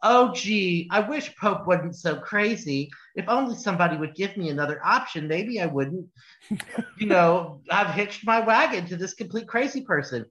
"Oh 0.03 0.33
gee, 0.33 0.89
I 0.91 1.01
wish 1.01 1.37
Pope 1.37 1.67
wasn't 1.67 1.97
so 1.97 2.17
crazy. 2.17 2.91
If 3.17 3.29
only 3.29 3.57
somebody 3.57 3.97
would 3.97 4.15
give 4.15 4.37
me 4.37 4.51
another 4.51 4.81
option, 4.85 5.29
maybe 5.29 5.61
I 5.61 5.67
wouldn't, 5.67 6.07
you 6.99 7.07
know, 7.07 7.61
I've 7.71 7.95
hitched 7.95 8.25
my 8.25 8.41
wagon 8.41 8.87
to 8.87 8.97
this 8.97 9.15
complete 9.15 9.49
crazy 9.49 9.83
person." 9.83 10.25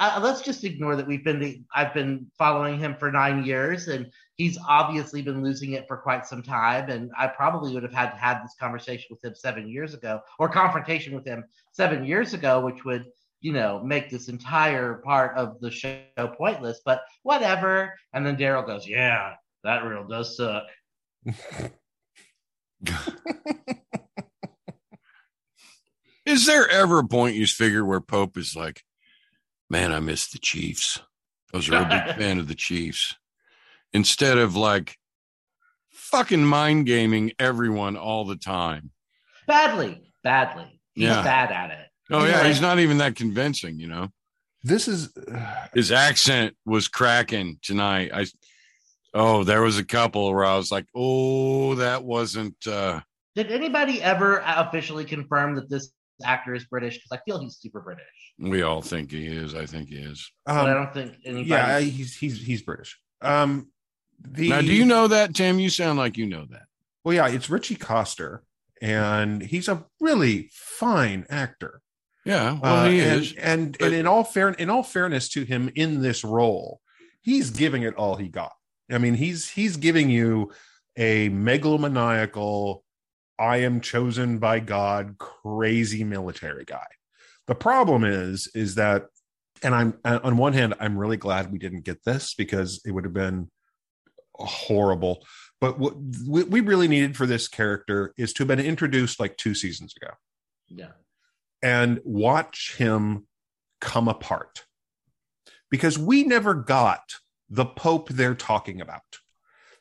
uh, 0.00 0.18
let's 0.22 0.40
just 0.40 0.64
ignore 0.64 0.96
that 0.96 1.06
we've 1.06 1.24
been 1.24 1.38
the, 1.38 1.60
I've 1.74 1.92
been 1.92 2.26
following 2.38 2.78
him 2.78 2.96
for 2.98 3.12
nine 3.12 3.44
years, 3.44 3.88
and 3.88 4.10
he's 4.36 4.58
obviously 4.66 5.20
been 5.20 5.42
losing 5.42 5.72
it 5.72 5.86
for 5.86 5.98
quite 5.98 6.26
some 6.26 6.42
time. 6.42 6.88
And 6.88 7.10
I 7.18 7.26
probably 7.26 7.74
would 7.74 7.82
have 7.82 7.92
had 7.92 8.10
had 8.10 8.42
this 8.42 8.54
conversation 8.58 9.08
with 9.10 9.22
him 9.22 9.34
seven 9.34 9.68
years 9.68 9.92
ago, 9.92 10.20
or 10.38 10.48
confrontation 10.48 11.14
with 11.14 11.26
him 11.26 11.44
seven 11.72 12.04
years 12.04 12.32
ago, 12.32 12.60
which 12.60 12.84
would 12.84 13.04
you 13.40 13.52
know 13.52 13.82
make 13.82 14.10
this 14.10 14.28
entire 14.28 14.94
part 14.94 15.36
of 15.36 15.60
the 15.60 15.70
show 15.70 16.00
pointless. 16.36 16.80
But 16.84 17.02
whatever. 17.22 17.94
And 18.12 18.24
then 18.26 18.36
Daryl 18.36 18.66
goes, 18.66 18.86
"Yeah, 18.86 19.34
that 19.64 19.84
reel 19.84 20.06
does 20.06 20.36
suck." 20.36 20.64
Is 26.26 26.46
there 26.46 26.68
ever 26.68 26.98
a 27.00 27.06
point 27.06 27.34
you 27.36 27.46
figure 27.46 27.84
where 27.84 28.00
Pope 28.00 28.36
is 28.36 28.54
like, 28.54 28.82
man, 29.68 29.92
I 29.92 30.00
miss 30.00 30.28
the 30.30 30.38
Chiefs. 30.38 31.00
I 31.52 31.56
was 31.56 31.68
a 31.68 31.72
real 31.72 31.84
big 31.84 32.16
fan 32.16 32.38
of 32.38 32.46
the 32.46 32.54
Chiefs. 32.54 33.16
Instead 33.92 34.38
of 34.38 34.54
like 34.54 34.96
fucking 35.90 36.44
mind 36.44 36.86
gaming 36.86 37.32
everyone 37.38 37.96
all 37.96 38.24
the 38.24 38.36
time. 38.36 38.90
Badly, 39.46 40.12
badly. 40.22 40.80
He's 40.94 41.04
Yeah. 41.08 41.22
bad 41.22 41.50
at 41.50 41.70
it. 41.70 41.89
Oh 42.10 42.24
yeah, 42.24 42.46
he's 42.46 42.60
not 42.60 42.78
even 42.78 42.98
that 42.98 43.16
convincing, 43.16 43.78
you 43.78 43.86
know. 43.86 44.08
This 44.62 44.88
is 44.88 45.12
His 45.74 45.92
accent 45.92 46.56
was 46.66 46.88
cracking 46.88 47.58
tonight. 47.62 48.10
I 48.12 48.26
oh, 49.14 49.44
there 49.44 49.62
was 49.62 49.78
a 49.78 49.84
couple 49.84 50.32
where 50.32 50.44
I 50.44 50.56
was 50.56 50.70
like, 50.70 50.86
oh, 50.94 51.76
that 51.76 52.04
wasn't 52.04 52.66
uh 52.66 53.00
Did 53.34 53.50
anybody 53.50 54.02
ever 54.02 54.42
officially 54.44 55.04
confirm 55.04 55.54
that 55.56 55.70
this 55.70 55.92
actor 56.24 56.54
is 56.54 56.64
British? 56.64 56.96
Because 56.96 57.18
I 57.18 57.20
feel 57.24 57.40
he's 57.40 57.56
super 57.56 57.80
British, 57.80 58.04
we 58.40 58.62
all 58.62 58.80
think 58.80 59.10
he 59.10 59.26
is. 59.26 59.54
I 59.54 59.66
think 59.66 59.88
he 59.88 59.96
is. 59.96 60.30
but 60.46 60.54
I 60.54 60.70
um, 60.70 60.84
don't 60.84 60.94
think 60.94 61.16
anybody. 61.24 61.48
yeah, 61.48 61.78
he's 61.80 62.16
he's 62.16 62.40
he's 62.40 62.62
British. 62.62 62.98
Um, 63.20 63.68
the 64.18 64.48
Now, 64.48 64.60
do 64.60 64.72
you 64.72 64.84
know 64.84 65.08
that, 65.08 65.34
Tim? 65.34 65.58
You 65.58 65.68
sound 65.68 65.98
like 65.98 66.16
you 66.16 66.26
know 66.26 66.46
that. 66.50 66.62
Well, 67.04 67.14
yeah, 67.14 67.28
it's 67.28 67.50
Ritchie 67.50 67.76
Coster, 67.76 68.42
and 68.80 69.42
he's 69.42 69.68
a 69.68 69.84
really 70.00 70.50
fine 70.52 71.26
actor. 71.28 71.82
Yeah, 72.24 72.58
well, 72.60 72.76
Uh, 72.86 72.88
he 72.90 73.00
and, 73.00 73.22
is. 73.22 73.32
and 73.34 73.78
but- 73.78 73.86
and 73.86 73.94
in 73.94 74.06
all 74.06 74.24
fair 74.24 74.50
in 74.50 74.68
all 74.70 74.82
fairness 74.82 75.28
to 75.30 75.44
him 75.44 75.70
in 75.74 76.02
this 76.02 76.22
role, 76.24 76.80
he's 77.22 77.50
giving 77.50 77.82
it 77.82 77.94
all 77.96 78.16
he 78.16 78.28
got. 78.28 78.52
I 78.90 78.98
mean, 78.98 79.14
he's 79.14 79.48
he's 79.48 79.76
giving 79.76 80.10
you 80.10 80.52
a 80.96 81.30
megalomaniacal, 81.30 82.82
I 83.38 83.58
am 83.58 83.80
chosen 83.80 84.38
by 84.38 84.60
God, 84.60 85.16
crazy 85.18 86.04
military 86.04 86.64
guy. 86.64 86.86
The 87.46 87.54
problem 87.54 88.04
is, 88.04 88.48
is 88.54 88.74
that, 88.74 89.06
and 89.62 89.74
I'm 89.74 89.98
on 90.04 90.36
one 90.36 90.52
hand, 90.52 90.74
I'm 90.78 90.98
really 90.98 91.16
glad 91.16 91.50
we 91.50 91.58
didn't 91.58 91.84
get 91.84 92.04
this 92.04 92.34
because 92.34 92.80
it 92.84 92.90
would 92.90 93.04
have 93.04 93.14
been 93.14 93.50
horrible. 94.34 95.24
But 95.60 95.78
what 95.78 95.94
we 96.28 96.44
we 96.44 96.60
really 96.60 96.88
needed 96.88 97.16
for 97.16 97.26
this 97.26 97.48
character 97.48 98.12
is 98.16 98.32
to 98.34 98.42
have 98.42 98.48
been 98.48 98.60
introduced 98.60 99.20
like 99.20 99.36
two 99.36 99.54
seasons 99.54 99.94
ago 100.00 100.12
Yeah. 100.68 100.92
And 101.62 102.00
watch 102.04 102.74
him 102.76 103.26
come 103.80 104.08
apart. 104.08 104.64
Because 105.70 105.98
we 105.98 106.24
never 106.24 106.54
got 106.54 107.02
the 107.48 107.66
pope 107.66 108.08
they're 108.08 108.34
talking 108.34 108.80
about. 108.80 109.02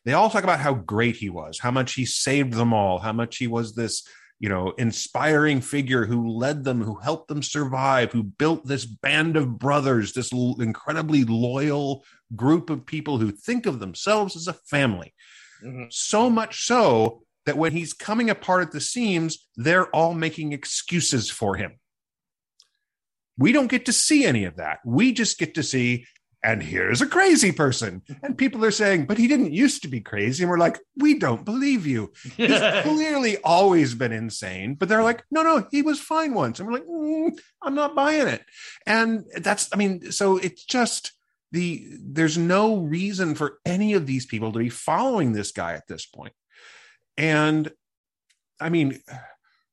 They 0.06 0.14
all 0.14 0.30
talk 0.30 0.44
about 0.44 0.60
how 0.60 0.74
great 0.74 1.18
he 1.18 1.30
was 1.30 1.60
how 1.60 1.72
much 1.72 1.94
he 1.94 2.06
saved 2.06 2.54
them 2.54 2.74
all 2.74 3.00
how 3.00 3.14
much 3.14 3.38
he 3.38 3.48
was 3.48 3.76
this 3.76 4.08
you 4.40 4.50
know 4.50 4.72
inspiring 4.78 5.62
figure 5.62 6.06
who 6.06 6.30
led 6.30 6.64
them 6.64 6.82
who 6.82 6.96
helped 6.96 7.28
them 7.28 7.44
survive 7.44 8.12
who 8.12 8.24
built 8.24 8.66
this 8.66 8.86
band 8.86 9.38
of 9.38 9.60
brothers 9.60 10.14
this 10.14 10.32
incredibly 10.32 11.26
loyal 11.26 12.04
group 12.36 12.70
of 12.70 12.86
people 12.86 13.18
who 13.18 13.32
think 13.32 13.66
of 13.66 13.80
themselves 13.80 14.36
as 14.36 14.48
a 14.48 14.54
family. 14.54 15.14
Mhm. 15.64 15.92
so 15.92 16.30
much 16.30 16.66
so 16.66 17.22
that 17.50 17.58
when 17.58 17.72
he's 17.72 17.94
coming 17.94 18.30
apart 18.30 18.62
at 18.62 18.72
the 18.72 18.80
seams, 18.80 19.48
they're 19.56 19.88
all 19.88 20.14
making 20.14 20.54
excuses 20.54 21.32
for 21.32 21.56
him. 21.56 21.80
We 23.40 23.52
don't 23.52 23.72
get 23.72 23.88
to 23.88 23.92
see 23.92 24.24
any 24.24 24.44
of 24.46 24.58
that. 24.58 24.82
We 24.86 25.14
just 25.14 25.40
get 25.40 25.56
to 25.56 25.64
see, 25.64 26.06
and 26.44 26.62
here's 26.62 27.02
a 27.02 27.08
crazy 27.08 27.52
person. 27.52 28.04
And 28.22 28.38
people 28.38 28.64
are 28.66 28.70
saying, 28.70 29.08
but 29.08 29.18
he 29.18 29.28
didn't 29.28 29.52
used 29.52 29.82
to 29.82 29.88
be 29.88 30.00
crazy. 30.00 30.44
And 30.44 30.52
we're 30.52 30.60
like, 30.60 30.78
we 30.96 31.18
don't 31.18 31.44
believe 31.44 31.88
you. 31.88 32.14
He's 32.38 32.60
clearly 32.84 33.38
always 33.44 33.96
been 33.96 34.12
insane. 34.12 34.76
But 34.76 34.88
they're 34.88 35.02
like, 35.02 35.24
no, 35.32 35.42
no, 35.42 35.66
he 35.72 35.82
was 35.82 36.00
fine 36.00 36.36
once. 36.36 36.60
And 36.60 36.68
we're 36.68 36.76
like, 36.76 36.86
"Mm, 36.86 37.36
I'm 37.64 37.74
not 37.74 37.96
buying 37.96 38.28
it. 38.28 38.44
And 38.86 39.26
that's, 39.38 39.70
I 39.74 39.78
mean, 39.78 40.12
so 40.12 40.38
it's 40.38 40.64
just 40.66 41.14
the, 41.52 41.84
there's 42.00 42.38
no 42.38 42.78
reason 42.78 43.34
for 43.34 43.58
any 43.66 43.94
of 43.94 44.06
these 44.06 44.28
people 44.28 44.52
to 44.52 44.60
be 44.60 44.70
following 44.70 45.34
this 45.34 45.52
guy 45.52 45.74
at 45.74 45.88
this 45.88 46.06
point. 46.06 46.34
And 47.18 47.72
I 48.62 48.70
mean, 48.70 49.00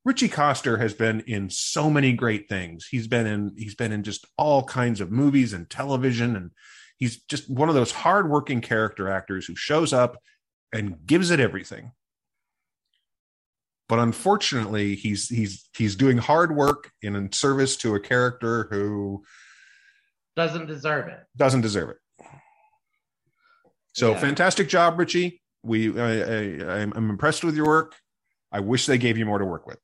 Ritchie 0.05 0.29
Coster 0.29 0.77
has 0.77 0.93
been 0.93 1.21
in 1.21 1.49
so 1.49 1.89
many 1.89 2.13
great 2.13 2.47
things. 2.49 2.87
He's 2.89 3.07
been 3.07 3.25
in 3.27 3.53
he's 3.57 3.75
been 3.75 3.91
in 3.91 4.03
just 4.03 4.25
all 4.37 4.63
kinds 4.63 5.01
of 5.01 5.11
movies 5.11 5.53
and 5.53 5.69
television 5.69 6.35
and 6.35 6.51
he's 6.97 7.21
just 7.23 7.49
one 7.49 7.69
of 7.69 7.75
those 7.75 7.91
hardworking 7.91 8.61
character 8.61 9.09
actors 9.09 9.45
who 9.45 9.55
shows 9.55 9.93
up 9.93 10.17
and 10.73 11.05
gives 11.05 11.29
it 11.31 11.39
everything. 11.39 11.91
But 13.89 13.99
unfortunately, 13.99 14.95
he's 14.95 15.29
he's 15.29 15.69
he's 15.77 15.95
doing 15.95 16.17
hard 16.17 16.55
work 16.55 16.91
in 17.01 17.31
service 17.31 17.77
to 17.77 17.95
a 17.95 17.99
character 17.99 18.67
who 18.69 19.23
Doesn't 20.35 20.65
deserve 20.65 21.07
it. 21.07 21.19
doesn't 21.37 21.61
deserve 21.61 21.89
it. 21.91 21.97
So 23.93 24.11
Yeah. 24.11 24.19
fantastic 24.19 24.67
job, 24.69 24.99
Ritchie. 24.99 25.41
We 25.63 25.99
I, 25.99 26.11
I, 26.21 26.81
I'm, 26.81 26.93
I'm 26.95 27.09
impressed 27.09 27.43
with 27.43 27.55
your 27.55 27.65
work. 27.65 27.95
I 28.51 28.59
wish 28.61 28.85
they 28.85 28.97
gave 28.97 29.17
you 29.17 29.25
more 29.25 29.39
to 29.39 29.45
work 29.45 29.67
with. 29.67 29.79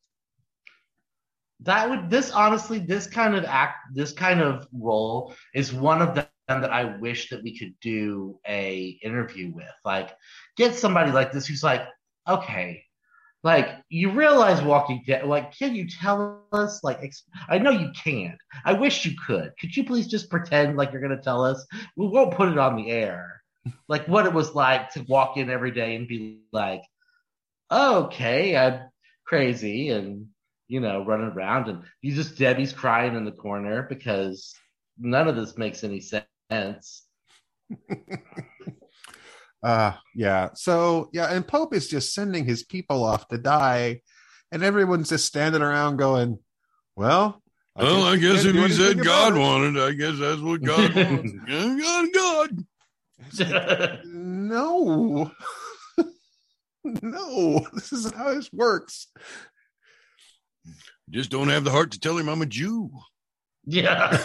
that 1.61 1.89
would 1.89 2.09
this 2.09 2.31
honestly 2.31 2.79
this 2.79 3.07
kind 3.07 3.35
of 3.35 3.45
act 3.45 3.77
this 3.93 4.11
kind 4.11 4.41
of 4.41 4.67
role 4.73 5.33
is 5.53 5.71
one 5.73 6.01
of 6.01 6.15
them 6.15 6.27
that 6.47 6.71
i 6.71 6.83
wish 6.99 7.29
that 7.29 7.41
we 7.43 7.57
could 7.57 7.73
do 7.81 8.39
a 8.47 8.99
interview 9.03 9.51
with. 9.53 9.71
Like 9.85 10.11
get 10.57 10.75
somebody 10.75 11.11
like 11.11 11.31
this 11.31 11.47
who's 11.47 11.63
like 11.63 11.83
okay 12.27 12.83
like 13.43 13.69
you 13.89 14.11
realize 14.11 14.61
walking 14.61 15.03
dead 15.07 15.25
like 15.25 15.57
can 15.57 15.75
you 15.75 15.87
tell 15.89 16.45
us 16.53 16.83
like 16.83 16.99
ex- 17.01 17.23
i 17.49 17.57
know 17.57 17.71
you 17.71 17.91
can't 18.03 18.39
i 18.65 18.73
wish 18.73 19.05
you 19.05 19.15
could. 19.25 19.51
Could 19.59 19.75
you 19.75 19.85
please 19.85 20.07
just 20.07 20.29
pretend 20.29 20.77
like 20.77 20.91
you're 20.91 21.01
going 21.01 21.17
to 21.17 21.23
tell 21.23 21.43
us? 21.45 21.65
We 21.97 22.07
won't 22.07 22.33
put 22.35 22.49
it 22.49 22.57
on 22.57 22.75
the 22.75 22.89
air 22.91 23.42
like 23.87 24.07
what 24.07 24.25
it 24.25 24.33
was 24.33 24.53
like 24.53 24.91
to 24.91 25.01
walk 25.07 25.37
in 25.37 25.49
every 25.49 25.71
day 25.71 25.95
and 25.95 26.07
be 26.07 26.39
like 26.51 26.81
okay 27.71 28.55
i'm 28.57 28.81
crazy 29.25 29.89
and 29.89 30.27
you 30.67 30.79
know, 30.79 31.05
running 31.05 31.27
around 31.27 31.69
and 31.69 31.83
you 32.01 32.15
just 32.15 32.37
Debbie's 32.37 32.73
crying 32.73 33.15
in 33.15 33.25
the 33.25 33.31
corner 33.31 33.83
because 33.83 34.55
none 34.97 35.27
of 35.27 35.35
this 35.35 35.57
makes 35.57 35.83
any 35.83 36.01
sense. 36.01 37.03
Uh 39.65 39.93
yeah. 40.13 40.49
So 40.55 41.09
yeah, 41.13 41.27
and 41.27 41.47
Pope 41.47 41.73
is 41.73 41.87
just 41.87 42.13
sending 42.13 42.43
his 42.43 42.65
people 42.65 43.01
off 43.01 43.29
to 43.29 43.37
die, 43.37 44.01
and 44.51 44.61
everyone's 44.61 45.07
just 45.07 45.25
standing 45.25 45.61
around 45.61 45.95
going, 45.95 46.39
Well, 46.97 47.41
Well, 47.73 48.03
I 48.03 48.17
guess 48.17 48.43
if 48.43 48.53
he 48.53 48.69
said 48.73 49.01
God 49.01 49.37
it." 49.37 49.39
wanted, 49.39 49.81
I 49.81 49.93
guess 49.93 50.19
that's 50.19 50.41
what 50.41 50.63
God 50.63 50.93
wants. 50.93 51.31
Yeah, 51.47 51.77
God, 51.81 52.07
God. 52.13 52.65
No. 54.05 55.31
no, 56.83 57.67
this 57.73 57.93
isn't 57.93 58.15
how 58.15 58.33
this 58.33 58.51
works. 58.51 59.07
Just 61.09 61.29
don't 61.29 61.49
have 61.49 61.63
the 61.63 61.71
heart 61.71 61.91
to 61.91 61.99
tell 61.99 62.17
him 62.17 62.29
I'm 62.29 62.41
a 62.41 62.45
Jew. 62.45 62.89
yeah. 63.65 64.21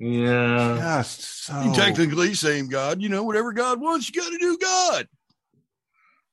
Yeah. 0.00 0.76
Just 1.02 1.44
so 1.44 1.62
You 1.62 1.72
technically 1.74 2.34
same 2.34 2.68
God, 2.68 3.00
you 3.00 3.08
know, 3.08 3.22
whatever 3.22 3.52
God 3.52 3.80
wants, 3.80 4.08
you 4.08 4.20
got 4.20 4.32
to 4.32 4.38
do 4.38 4.58
God. 4.58 5.08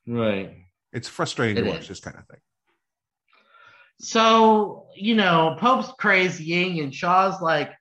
Right. 0.08 0.58
it's 0.94 1.08
frustrating 1.08 1.58
It 1.58 1.62
to 1.66 1.70
watch 1.70 1.82
is. 1.82 1.88
this 1.90 2.00
kind 2.00 2.18
of 2.18 2.26
thing. 2.26 2.40
So, 4.00 4.88
you 4.96 5.14
know, 5.16 5.56
Pope's 5.60 5.92
crazying 6.02 6.82
and 6.82 6.94
Shaw's 6.94 7.40
like 7.40 7.72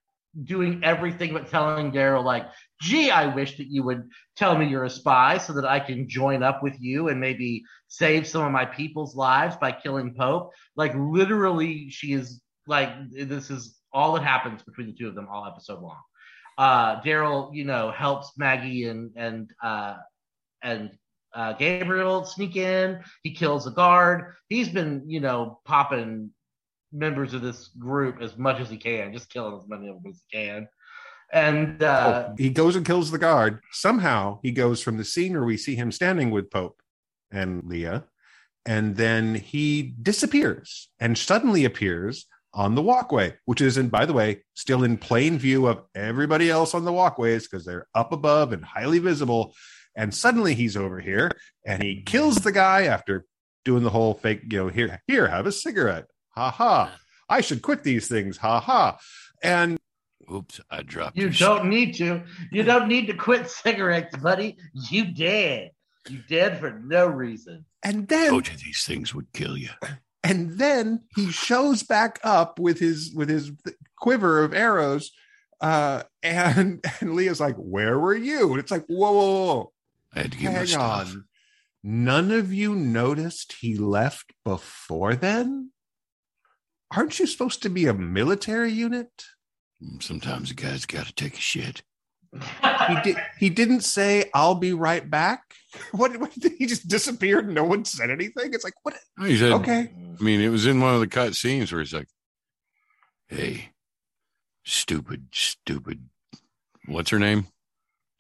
doing 0.45 0.83
everything 0.85 1.33
but 1.33 1.49
telling 1.49 1.93
Daryl, 1.93 2.23
like, 2.25 2.45
gee, 2.81 3.11
I 3.11 3.27
wish 3.27 3.57
that 3.59 3.69
you 3.69 3.83
would 3.83 4.09
tell 4.37 4.57
me 4.57 4.67
you're 4.67 4.85
a 4.85 4.91
spy 4.91 5.39
so 5.39 5.53
that 5.55 5.65
I 5.65 5.81
can 5.81 6.09
join 6.09 6.43
up 6.43 6.63
with 6.63 6.75
you 6.81 7.09
and 7.09 7.21
maybe 7.21 7.63
save 7.89 8.27
some 8.27 8.45
of 8.45 8.53
my 8.53 8.65
people's 8.65 9.15
lives 9.15 9.57
by 9.57 9.73
killing 9.73 10.15
Pope. 10.15 10.53
Like, 10.77 10.93
literally, 10.97 11.91
she 11.91 12.13
is 12.13 12.41
like, 12.67 12.91
this 13.11 13.51
is 13.51 13.79
all 13.93 14.15
that 14.15 14.23
happens 14.23 14.63
between 14.63 14.87
the 14.87 14.95
two 14.95 15.09
of 15.09 15.15
them 15.15 15.29
all 15.31 15.47
episode 15.47 15.81
long. 15.81 16.01
Uh, 16.57 17.01
Daryl, 17.03 17.55
you 17.55 17.65
know, 17.65 17.91
helps 17.91 18.33
Maggie 18.37 18.85
and, 18.85 19.11
and, 19.17 19.51
uh, 19.63 19.97
and 20.63 20.91
uh, 21.35 21.53
Gabriel 21.55 22.25
sneak 22.25 22.57
in. 22.57 23.01
He 23.23 23.35
kills 23.35 23.67
a 23.67 23.71
guard. 23.71 24.35
He's 24.49 24.69
been, 24.69 25.05
you 25.07 25.21
know, 25.21 25.61
popping 25.65 26.31
members 26.93 27.35
of 27.35 27.43
this 27.43 27.69
group 27.69 28.21
as 28.21 28.37
much 28.37 28.61
as 28.61 28.69
he 28.69 28.77
can, 28.77 29.13
just 29.13 29.31
killing 29.31 29.57
as 29.57 29.69
many 29.69 29.89
of 29.89 30.03
them 30.03 30.11
as 30.11 30.23
he 30.29 30.39
can. 30.39 30.69
And 31.33 31.83
uh, 31.83 32.29
Oh, 32.29 32.35
he 32.37 32.51
goes 32.51 32.77
and 32.77 32.85
kills 32.85 33.11
the 33.11 33.19
guard. 33.19 33.61
Somehow 33.73 34.41
he 34.43 34.51
goes 34.51 34.83
from 34.83 34.97
the 34.97 35.05
scene 35.05 35.33
where 35.35 35.45
we 35.45 35.57
see 35.57 35.77
him 35.77 35.93
standing 35.93 36.31
with 36.31 36.51
Pope 36.51 36.83
and 37.31 37.65
Leah, 37.65 38.05
and 38.67 38.97
then 38.97 39.37
he 39.37 39.95
disappears 40.03 40.89
and 40.99 41.17
suddenly 41.17 41.65
appears 41.65 42.27
on 42.53 42.75
the 42.75 42.83
walkway, 42.83 43.35
which 43.45 43.61
is, 43.61 43.77
and 43.77 43.91
by 43.91 44.05
the 44.05 44.13
way, 44.13 44.43
still 44.55 44.83
in 44.83 44.99
plain 44.99 45.39
view 45.39 45.67
of 45.67 45.83
everybody 45.95 46.51
else 46.51 46.75
on 46.75 46.85
the 46.85 46.93
walkways 46.93 47.47
because 47.47 47.65
they're 47.65 47.87
up 47.95 48.13
above 48.13 48.53
and 48.53 48.65
highly 48.65 48.99
visible. 48.99 49.55
And 49.97 50.15
suddenly 50.15 50.55
he's 50.55 50.77
over 50.77 51.01
here 51.01 51.31
and 51.65 51.83
he 51.83 52.03
kills 52.03 52.37
the 52.37 52.53
guy 52.53 52.85
after 52.85 53.25
doing 53.65 53.83
the 53.83 53.91
whole 53.91 54.15
fake, 54.15 54.43
you 54.51 54.59
know, 54.59 54.69
here, 54.69 55.01
here, 55.07 55.29
have 55.29 55.47
a 55.47 55.53
cigarette. 55.53 56.07
Ha 56.31 56.51
ha. 56.51 56.93
I 57.29 57.41
should 57.41 57.63
quit 57.63 57.85
these 57.85 58.09
things. 58.09 58.37
Ha 58.39 58.61
ha. 58.61 58.99
And 59.43 59.79
Oops, 60.33 60.61
I 60.71 60.83
dropped. 60.83 61.17
you 61.17 61.31
don't 61.31 61.67
need 61.69 61.95
to. 61.97 62.23
You 62.53 62.63
don't 62.63 62.89
need 62.89 63.07
to 63.09 63.15
quit 63.15 63.49
cigarettes, 63.65 64.17
buddy. 64.17 64.57
You 64.91 65.07
dead. 65.13 65.71
You 66.09 66.21
dead 66.29 66.59
for 66.61 66.71
no 66.85 67.07
reason. 67.07 67.65
and 67.83 68.09
then 68.09 68.31
Told 68.31 68.49
you 68.49 68.57
these 68.57 68.85
things 68.85 69.15
would 69.15 69.33
kill 69.33 69.57
you. 69.57 69.71
and 70.25 70.59
then 70.59 71.01
he 71.17 71.31
shows 71.31 71.83
back 71.83 72.19
up 72.25 72.59
with 72.59 72.79
his 72.79 73.13
with 73.15 73.29
his 73.29 73.53
quiver 73.99 74.43
of 74.45 74.55
arrows 74.55 75.11
uh 75.61 76.03
and 76.23 76.83
and 77.01 77.15
leah's 77.15 77.41
like 77.41 77.57
where 77.57 77.99
were 77.99 78.15
you 78.15 78.51
and 78.51 78.59
it's 78.61 78.71
like 78.71 78.85
whoa 78.87 79.13
whoa 79.13 79.45
whoa 79.55 79.73
I 80.15 80.21
had 80.23 80.33
to 80.33 80.39
get 80.39 80.53
my 80.53 80.59
hang 80.59 80.67
stuff. 80.67 81.09
on 81.15 81.25
none 81.83 82.31
of 82.31 82.53
you 82.53 82.75
noticed 82.75 83.57
he 83.61 83.77
left 83.77 84.33
before 84.45 85.15
then 85.15 85.71
aren't 86.95 87.19
you 87.19 87.27
supposed 87.27 87.63
to 87.63 87.69
be 87.71 87.87
a 87.87 87.95
military 87.95 88.73
unit 88.73 89.11
Sometimes 90.01 90.51
a 90.51 90.55
guy's 90.55 90.85
got 90.87 91.07
to 91.07 91.13
take 91.15 91.35
a 91.35 91.41
shit. 91.41 91.83
he 92.87 92.97
did 93.03 93.17
he 93.41 93.51
didn't 93.51 93.81
say 93.81 94.31
i'll 94.35 94.55
be 94.55 94.73
right 94.73 95.11
back 95.11 95.53
what, 95.91 96.17
what 96.19 96.33
he 96.59 96.65
just 96.65 96.87
disappeared 96.87 97.47
and 97.47 97.55
no 97.57 97.65
one 97.65 97.85
said 97.85 98.09
anything 98.09 98.55
it's 98.55 98.63
like 98.63 98.75
what 98.85 98.95
He 99.27 99.37
said, 99.37 99.51
okay 99.53 99.91
I 100.21 100.23
mean, 100.23 100.41
it 100.41 100.49
was 100.51 100.65
in 100.67 100.81
one 100.81 100.95
of 100.95 101.01
the 101.01 101.09
cut 101.09 101.35
scenes 101.35 101.73
where 101.73 101.81
he's 101.81 101.95
like, 101.95 102.07
"Hey, 103.29 103.71
stupid, 104.65 105.29
stupid, 105.33 106.09
what's 106.87 107.09
her 107.11 107.19
name? 107.19 107.47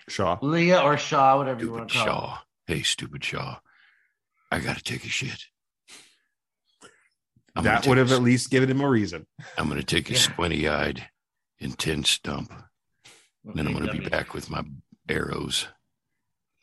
shaw 0.08 0.38
Leah 0.40 0.80
or 0.80 0.96
Shaw, 0.96 1.36
whatever 1.36 1.62
you 1.62 1.70
want 1.72 1.88
to 1.90 1.94
call 1.94 2.02
it. 2.06 2.10
Shaw. 2.10 2.38
Hey, 2.66 2.82
stupid 2.82 3.22
Shaw, 3.22 3.58
I 4.50 4.60
got 4.60 4.76
to 4.78 4.82
take 4.82 5.04
a 5.04 5.08
shit." 5.08 5.44
I'm 7.54 7.64
that 7.64 7.86
would 7.86 7.98
have 7.98 8.12
at 8.12 8.22
least 8.22 8.50
given 8.50 8.70
him 8.70 8.80
a 8.80 8.88
reason 8.88 9.26
I'm 9.58 9.68
going 9.68 9.78
to 9.80 9.84
take 9.86 10.08
a 10.08 10.14
Yeah. 10.14 10.18
squinty-eyed, 10.20 11.06
intense 11.60 12.18
dump. 12.18 12.52
Then 13.44 13.66
I'm 13.66 13.72
going 13.74 13.86
to 13.86 13.92
be 13.92 14.08
back 14.08 14.34
with 14.34 14.50
my 14.50 14.64
arrows. 15.08 15.66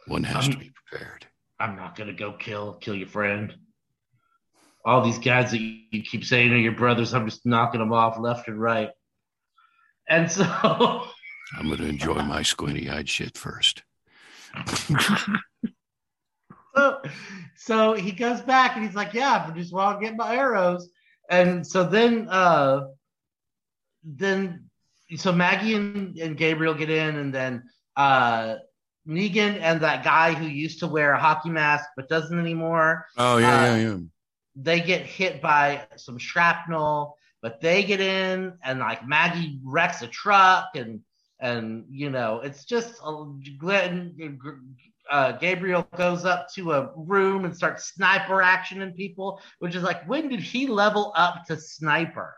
One 0.08 0.24
has 0.24 0.48
to 0.48 0.54
Um, 0.54 0.60
be 0.60 0.72
prepared. 0.90 1.28
I'm 1.60 1.76
not 1.76 1.96
gonna 1.96 2.14
go 2.14 2.34
kill 2.34 2.74
kill 2.76 2.94
your 2.96 3.08
friend. 3.08 3.56
All 4.86 5.02
these 5.04 5.18
guys 5.18 5.52
that 5.52 5.60
you, 5.60 6.04
keep 6.04 6.24
saying 6.24 6.54
are 6.54 6.58
your 6.58 6.76
brothers, 6.76 7.14
I'm 7.14 7.26
just 7.28 7.46
knocking 7.46 7.80
them 7.80 7.92
off 7.92 8.18
left 8.18 8.48
and 8.48 8.62
right. 8.62 8.92
And 10.08 10.32
so, 10.32 10.44
I'm 11.58 11.66
going 11.66 11.80
to 11.80 11.88
enjoy 11.88 12.22
my 12.22 12.42
squinty-eyed 12.42 13.10
shit 13.10 13.38
first. 13.38 13.84
so, 16.76 17.02
so 17.58 17.94
he 17.96 18.12
goes 18.14 18.40
back 18.42 18.78
and 18.78 18.86
he's 18.86 18.96
like, 18.96 19.14
"Yeah, 19.14 19.46
I 19.46 19.52
just 19.52 19.74
want 19.74 20.00
to 20.00 20.06
get 20.06 20.16
my 20.16 20.36
arrows." 20.36 20.90
And 21.30 21.68
so 21.68 21.84
then, 21.84 22.30
uh, 22.30 22.86
then, 24.06 24.67
so 25.16 25.32
Maggie 25.32 25.76
and, 25.76 26.18
and 26.18 26.38
Gabriel 26.38 26.74
get 26.74 26.90
in, 26.90 27.18
and 27.18 27.34
then 27.34 27.64
uh, 27.96 28.56
Negan 29.08 29.60
and 29.62 29.82
that 29.82 30.04
guy 30.04 30.34
who 30.34 30.46
used 30.46 30.80
to 30.80 30.88
wear 30.88 31.14
a 31.14 31.20
hockey 31.20 31.50
mask 31.50 31.86
but 31.96 32.10
doesn't 32.10 32.38
anymore. 32.40 33.06
Oh 33.18 33.38
yeah, 33.38 33.48
Uh, 33.48 33.76
yeah, 33.76 33.78
yeah. 33.78 33.98
they 34.56 34.80
get 34.82 35.06
hit 35.06 35.42
by 35.42 35.88
some 35.96 36.18
shrapnel, 36.18 37.18
but 37.42 37.62
they 37.62 37.84
get 37.84 38.02
in 38.02 38.54
and 38.64 38.80
like 38.80 39.08
Maggie 39.08 39.60
wrecks 39.64 40.02
a 40.02 40.08
truck 40.08 40.76
and 40.76 41.02
and 41.40 41.86
you 41.90 42.10
know 42.10 42.42
it's 42.42 42.66
just 42.66 42.96
a, 43.06 43.26
Glenn, 43.58 44.16
uh, 45.10 45.32
Gabriel 45.34 45.88
goes 45.98 46.26
up 46.26 46.48
to 46.56 46.74
a 46.74 46.92
room 46.96 47.46
and 47.46 47.56
starts 47.56 47.94
sniper 47.94 48.42
action 48.42 48.82
in 48.82 48.92
people, 48.94 49.40
which 49.60 49.76
is 49.76 49.84
like 49.84 50.08
when 50.08 50.30
did 50.30 50.40
he 50.42 50.68
level 50.68 51.14
up 51.16 51.46
to 51.48 51.58
sniper? 51.58 52.37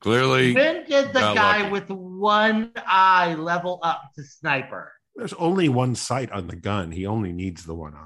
Clearly, 0.00 0.54
When 0.54 0.84
did 0.84 1.08
the 1.12 1.20
guy 1.20 1.58
lucky. 1.62 1.70
with 1.72 1.90
one 1.90 2.70
eye 2.76 3.34
level 3.34 3.80
up 3.82 4.02
to 4.16 4.22
sniper? 4.22 4.92
There's 5.16 5.32
only 5.34 5.68
one 5.68 5.96
sight 5.96 6.30
on 6.30 6.46
the 6.46 6.54
gun. 6.56 6.92
He 6.92 7.04
only 7.06 7.32
needs 7.32 7.64
the 7.64 7.74
one 7.74 7.94
eye. 7.94 8.04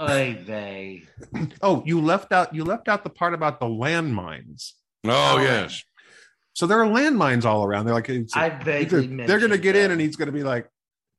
Oy 0.00 0.38
vey. 0.44 1.02
Oh, 1.62 1.82
you 1.84 2.00
left 2.00 2.32
out 2.32 2.54
you 2.54 2.64
left 2.64 2.88
out 2.88 3.02
the 3.04 3.10
part 3.10 3.34
about 3.34 3.58
the 3.60 3.66
landmines. 3.66 4.72
oh 5.04 5.36
Oh, 5.36 5.38
yes, 5.42 5.82
So 6.54 6.66
there 6.66 6.82
are 6.82 6.86
landmines 6.88 7.44
all 7.44 7.64
around. 7.64 7.84
They're 7.86 7.94
like 7.94 8.08
it's, 8.08 8.34
I 8.36 8.46
either- 8.46 8.64
vaguely 8.64 9.06
they're 9.08 9.26
going 9.26 9.40
to 9.40 9.48
mentioned 9.48 9.62
get 9.62 9.76
in, 9.76 9.90
and 9.90 10.00
he's 10.00 10.16
going 10.16 10.26
to 10.26 10.32
be 10.32 10.44
like, 10.44 10.68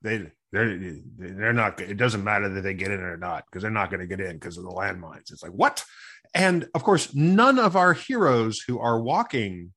they 0.01 0.31
they're 0.51 0.79
they're 1.17 1.53
not. 1.53 1.79
It 1.81 1.97
doesn't 1.97 2.23
matter 2.23 2.49
that 2.49 2.61
they 2.61 2.73
get 2.73 2.89
in 2.89 3.01
or 3.01 3.17
not 3.17 3.43
because 3.45 3.61
they're 3.61 3.69
not 3.71 3.91
going 3.91 3.99
to 3.99 4.07
get 4.07 4.19
in 4.21 4.33
because 4.37 4.57
of 4.57 4.63
the 4.63 4.71
landmines. 4.71 5.31
It's 5.31 5.43
like 5.43 5.51
what? 5.51 5.83
And 6.33 6.69
of 6.75 6.83
course, 6.83 7.13
none 7.15 7.57
of 7.59 7.75
our 7.75 7.93
heroes 7.93 8.59
who 8.59 8.79
are 8.79 8.99
walking 8.99 9.73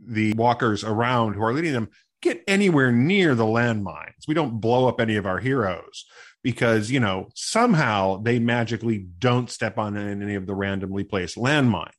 the 0.00 0.34
walkers 0.34 0.84
around 0.84 1.34
who 1.34 1.42
are 1.42 1.52
leading 1.52 1.72
them 1.72 1.88
get 2.20 2.42
anywhere 2.46 2.90
near 2.90 3.34
the 3.34 3.44
landmines. 3.44 4.26
We 4.26 4.34
don't 4.34 4.60
blow 4.60 4.88
up 4.88 5.00
any 5.00 5.16
of 5.16 5.26
our 5.26 5.38
heroes 5.38 6.06
because 6.42 6.90
you 6.90 7.00
know 7.00 7.28
somehow 7.34 8.22
they 8.22 8.38
magically 8.38 9.06
don't 9.18 9.50
step 9.50 9.78
on 9.78 9.96
any 9.96 10.34
of 10.34 10.46
the 10.46 10.54
randomly 10.54 11.04
placed 11.04 11.36
landmines. 11.36 11.90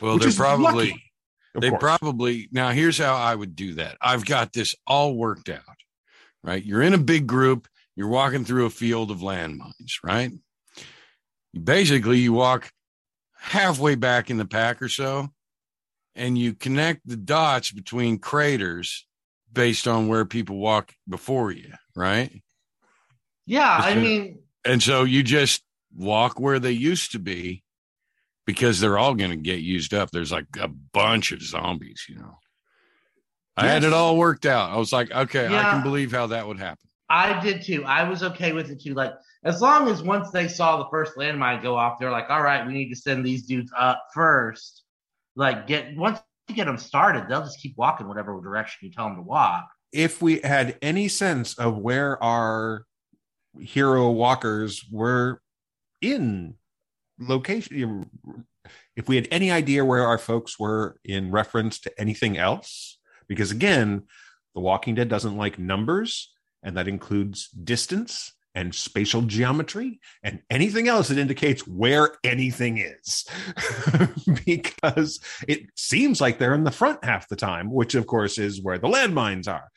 well 0.00 0.18
they're 0.18 0.32
probably 0.32 0.88
lucky, 0.88 1.02
they 1.60 1.70
course. 1.70 1.80
probably 1.80 2.48
now 2.52 2.70
here's 2.70 2.98
how 2.98 3.14
I 3.14 3.34
would 3.34 3.56
do 3.56 3.74
that. 3.74 3.96
I've 4.00 4.24
got 4.24 4.52
this 4.52 4.74
all 4.86 5.16
worked 5.16 5.48
out. 5.48 5.60
Right, 6.42 6.62
you're 6.62 6.82
in 6.82 6.92
a 6.92 6.98
big 6.98 7.26
group. 7.26 7.68
You're 7.96 8.08
walking 8.08 8.44
through 8.44 8.66
a 8.66 8.70
field 8.70 9.10
of 9.10 9.20
landmines. 9.20 10.02
Right, 10.02 10.32
basically 11.62 12.18
you 12.18 12.32
walk 12.32 12.70
halfway 13.38 13.94
back 13.94 14.30
in 14.30 14.36
the 14.36 14.44
pack 14.44 14.82
or 14.82 14.88
so, 14.88 15.28
and 16.14 16.36
you 16.38 16.54
connect 16.54 17.06
the 17.06 17.16
dots 17.16 17.70
between 17.70 18.18
craters 18.18 19.06
based 19.52 19.86
on 19.86 20.08
where 20.08 20.24
people 20.24 20.56
walk 20.56 20.92
before 21.08 21.52
you. 21.52 21.72
Right. 21.94 22.42
Yeah, 23.46 23.78
I 23.82 23.94
mean, 23.94 24.38
And 24.64 24.82
so 24.82 25.04
you 25.04 25.22
just 25.22 25.62
walk 25.94 26.40
where 26.40 26.58
they 26.58 26.72
used 26.72 27.12
to 27.12 27.18
be 27.18 27.62
because 28.46 28.80
they're 28.80 28.98
all 28.98 29.14
going 29.14 29.30
to 29.30 29.36
get 29.36 29.60
used 29.60 29.92
up. 29.94 30.10
There's 30.10 30.32
like 30.32 30.46
a 30.58 30.68
bunch 30.68 31.32
of 31.32 31.42
zombies, 31.42 32.06
you 32.08 32.16
know. 32.16 32.38
I 33.56 33.68
had 33.68 33.84
it 33.84 33.92
all 33.92 34.16
worked 34.16 34.46
out. 34.46 34.72
I 34.72 34.78
was 34.78 34.92
like, 34.92 35.12
okay, 35.12 35.46
I 35.46 35.70
can 35.70 35.82
believe 35.84 36.10
how 36.10 36.26
that 36.28 36.46
would 36.46 36.58
happen. 36.58 36.88
I 37.08 37.38
did 37.40 37.62
too. 37.62 37.84
I 37.84 38.08
was 38.08 38.22
okay 38.22 38.52
with 38.52 38.70
it 38.70 38.80
too. 38.80 38.94
Like 38.94 39.12
as 39.44 39.60
long 39.60 39.88
as 39.88 40.02
once 40.02 40.30
they 40.30 40.48
saw 40.48 40.78
the 40.78 40.88
first 40.90 41.16
landmine 41.16 41.62
go 41.62 41.76
off, 41.76 41.98
they're 41.98 42.10
like, 42.10 42.30
"All 42.30 42.42
right, 42.42 42.66
we 42.66 42.72
need 42.72 42.88
to 42.90 42.96
send 42.96 43.24
these 43.24 43.42
dudes 43.44 43.70
up 43.76 44.02
first. 44.14 44.82
Like 45.36 45.66
get 45.66 45.96
once 45.96 46.18
you 46.48 46.54
get 46.54 46.66
them 46.66 46.78
started, 46.78 47.28
they'll 47.28 47.42
just 47.42 47.60
keep 47.60 47.76
walking 47.76 48.08
whatever 48.08 48.40
direction 48.40 48.86
you 48.86 48.92
tell 48.92 49.06
them 49.06 49.16
to 49.16 49.22
walk. 49.22 49.68
if 49.92 50.20
we 50.20 50.40
had 50.40 50.76
any 50.82 51.06
sense 51.08 51.56
of 51.56 51.78
where 51.78 52.22
our 52.22 52.84
hero 53.60 54.10
walkers 54.10 54.84
were 54.90 55.40
in 56.02 56.54
location 57.18 58.10
if 58.96 59.08
we 59.08 59.16
had 59.16 59.28
any 59.30 59.50
idea 59.50 59.84
where 59.84 60.04
our 60.04 60.18
folks 60.18 60.58
were 60.58 60.98
in 61.04 61.30
reference 61.30 61.78
to 61.78 61.92
anything 61.96 62.36
else 62.36 62.98
because 63.28 63.52
again 63.52 64.02
the 64.54 64.60
walking 64.60 64.96
dead 64.96 65.08
doesn't 65.08 65.36
like 65.36 65.58
numbers 65.58 66.32
and 66.64 66.76
that 66.76 66.88
includes 66.88 67.48
distance 67.50 68.32
and 68.54 68.74
spatial 68.74 69.22
geometry 69.22 70.00
and 70.22 70.40
anything 70.50 70.88
else 70.88 71.08
that 71.08 71.18
indicates 71.18 71.66
where 71.66 72.16
anything 72.22 72.78
is 72.78 73.26
because 74.46 75.20
it 75.48 75.66
seems 75.76 76.20
like 76.20 76.38
they're 76.38 76.54
in 76.54 76.64
the 76.64 76.70
front 76.70 77.04
half 77.04 77.28
the 77.28 77.36
time 77.36 77.72
which 77.72 77.94
of 77.94 78.06
course 78.06 78.38
is 78.38 78.62
where 78.62 78.78
the 78.78 78.88
landmines 78.88 79.48
are 79.48 79.68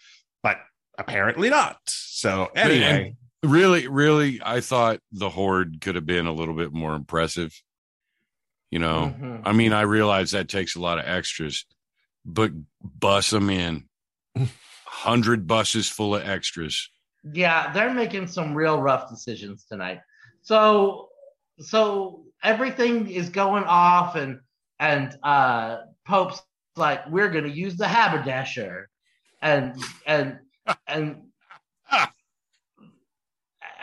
but 0.43 0.57
apparently 0.97 1.49
not 1.49 1.77
so 1.85 2.49
anyway 2.55 3.15
Really, 3.43 3.87
really, 3.87 4.41
I 4.43 4.61
thought 4.61 4.99
the 5.11 5.29
horde 5.29 5.79
could 5.79 5.93
have 5.93 6.07
been 6.07 6.25
a 6.25 6.33
little 6.33 6.55
bit 6.55 6.73
more 6.73 6.95
impressive. 6.95 7.53
You 8.71 8.79
know, 8.79 9.15
Mhm. 9.15 9.41
I 9.45 9.53
mean, 9.53 9.73
I 9.73 9.81
realize 9.81 10.31
that 10.31 10.49
takes 10.49 10.75
a 10.75 10.81
lot 10.81 10.97
of 10.97 11.05
extras, 11.05 11.63
but 12.25 12.51
bus 12.81 13.29
them 13.29 13.51
in. 13.51 13.87
Hundred 14.85 15.45
buses 15.45 15.87
full 15.87 16.15
of 16.15 16.27
extras. 16.27 16.89
Yeah, 17.33 17.71
they're 17.73 17.93
making 17.93 18.27
some 18.27 18.53
real 18.53 18.81
rough 18.81 19.09
decisions 19.09 19.65
tonight. 19.65 20.01
So 20.41 21.09
so 21.59 22.23
everything 22.43 23.09
is 23.09 23.29
going 23.29 23.63
off 23.65 24.15
and 24.15 24.39
and 24.79 25.17
uh 25.23 25.79
Pope's 26.05 26.41
like, 26.75 27.07
"We're 27.09 27.29
gonna 27.29 27.47
use 27.49 27.75
the 27.77 27.87
haberdasher," 27.87 28.89
and 29.41 29.75
and 30.05 30.39
and 30.87 31.23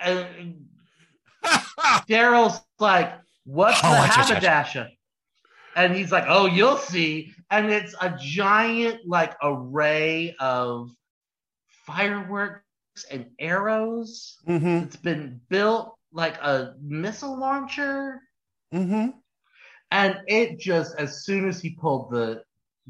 and 0.03 0.67
Daryl's 2.09 2.61
like, 2.79 3.13
"What's 3.45 3.81
Oh, 3.83 3.91
the 3.91 3.97
haberdasher?" 4.07 4.89
And 5.77 5.95
he's 5.95 6.13
like, 6.13 6.25
"Oh, 6.29 6.47
you'll 6.47 6.77
see." 6.79 7.33
And 7.51 7.71
it's 7.71 7.95
a 8.01 8.17
giant 8.21 9.01
like 9.07 9.35
array 9.43 10.35
of 10.41 10.91
fireworks 11.87 12.64
and 13.11 13.27
arrows. 13.39 14.39
Mm-hmm. 14.47 14.85
It's 14.87 14.97
been 14.97 15.41
built 15.49 15.97
like 16.13 16.37
a 16.37 16.75
missile 16.81 17.39
launcher, 17.39 18.21
Mm-hmm. 18.73 19.11
and 19.93 20.21
it 20.27 20.59
just 20.59 20.97
as 20.99 21.25
soon 21.25 21.49
as 21.49 21.61
he 21.61 21.71
pulled 21.71 22.11
the 22.11 22.43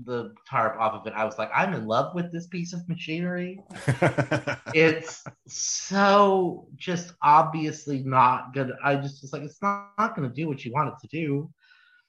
the 0.05 0.35
tarp 0.51 0.77
off 0.81 0.95
of 0.95 1.07
it, 1.07 1.13
I 1.15 1.25
was 1.25 1.39
like, 1.39 1.51
"I'm 1.55 1.73
in 1.75 1.87
love 1.87 2.15
with 2.15 2.33
this 2.33 2.47
piece 2.49 2.73
of 2.73 2.89
machinery." 2.89 3.61
it's 4.75 5.23
so 5.47 6.67
just 6.77 7.13
obviously 7.23 8.03
not 8.03 8.53
good. 8.55 8.73
I 8.83 8.97
just 8.97 9.23
was 9.23 9.33
like, 9.33 9.43
it's 9.43 9.63
not, 9.63 9.91
not 9.99 10.17
going 10.17 10.29
to 10.29 10.35
do 10.35 10.49
what 10.49 10.65
you 10.65 10.73
want 10.73 10.89
it 10.89 10.95
to 11.03 11.09
do. 11.09 11.51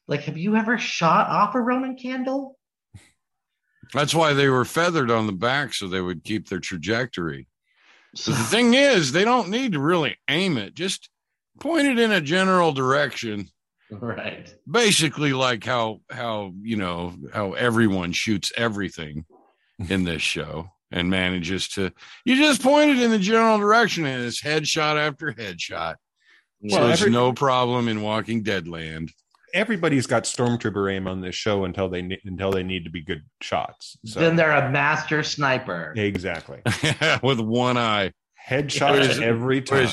Like, 0.08 0.22
have 0.22 0.38
you 0.38 0.56
ever 0.56 0.78
shot 0.78 1.28
off 1.30 1.56
a 1.56 1.62
Roman 1.62 1.96
candle? 1.96 2.58
That's 3.94 4.16
why 4.16 4.34
they 4.34 4.50
were 4.50 4.66
feathered 4.66 5.12
on 5.12 5.28
the 5.28 5.34
back 5.34 5.74
so 5.74 5.88
they 5.88 6.02
would 6.02 6.24
keep 6.24 6.48
their 6.48 6.60
trajectory. 6.60 7.48
So 8.16 8.32
the 8.32 8.44
thing 8.44 8.74
is, 8.74 9.12
they 9.12 9.26
don't 9.26 9.50
need 9.50 9.74
to 9.74 9.80
really 9.80 10.18
aim 10.30 10.58
it, 10.58 10.74
just 10.74 11.10
point 11.60 11.88
it 11.88 12.00
in 12.00 12.12
a 12.12 12.22
general 12.22 12.72
direction. 12.72 13.50
right. 13.92 14.54
Basically, 14.70 15.34
like 15.34 15.64
how 15.64 16.00
how 16.10 16.54
you 16.62 16.78
know 16.78 17.14
how 17.34 17.54
everyone 17.54 18.12
shoots 18.14 18.52
everything 18.58 19.26
in 19.90 20.04
this 20.06 20.22
show 20.22 20.70
and 20.92 21.10
manages 21.10 21.68
to 21.70 21.92
you 22.24 22.36
just 22.38 22.62
point 22.62 22.92
it 22.92 23.02
in 23.02 23.12
the 23.12 23.20
general 23.20 23.58
direction 23.58 24.06
and 24.06 24.24
it's 24.24 24.42
headshot 24.42 24.98
after 24.98 25.32
headshot. 25.34 25.96
so 26.68 26.78
Well, 26.80 26.92
it's 26.92 27.02
every- 27.02 27.12
no 27.12 27.34
problem 27.34 27.88
in 27.88 28.02
Walking 28.02 28.44
Dead 28.44 28.68
land. 28.68 29.12
Everybody's 29.56 30.06
got 30.06 30.24
stormtrooper 30.26 30.94
aim 30.94 31.08
on 31.08 31.22
this 31.22 31.34
show 31.34 31.64
until 31.66 31.90
they 31.90 32.02
ne- 32.04 32.22
until 32.26 32.52
they 32.52 32.62
need 32.64 32.84
to 32.84 32.90
be 32.92 33.02
good 33.02 33.24
shots. 33.42 33.98
So 34.06 34.20
Then 34.20 34.36
they're 34.36 34.52
a 34.52 34.70
master 34.70 35.24
sniper. 35.24 35.94
exactly 35.96 36.62
with 37.24 37.40
one 37.40 37.78
eye. 37.78 38.12
headshots 38.48 38.92
Whereas- 38.92 39.20
every 39.20 39.62
time. 39.62 39.90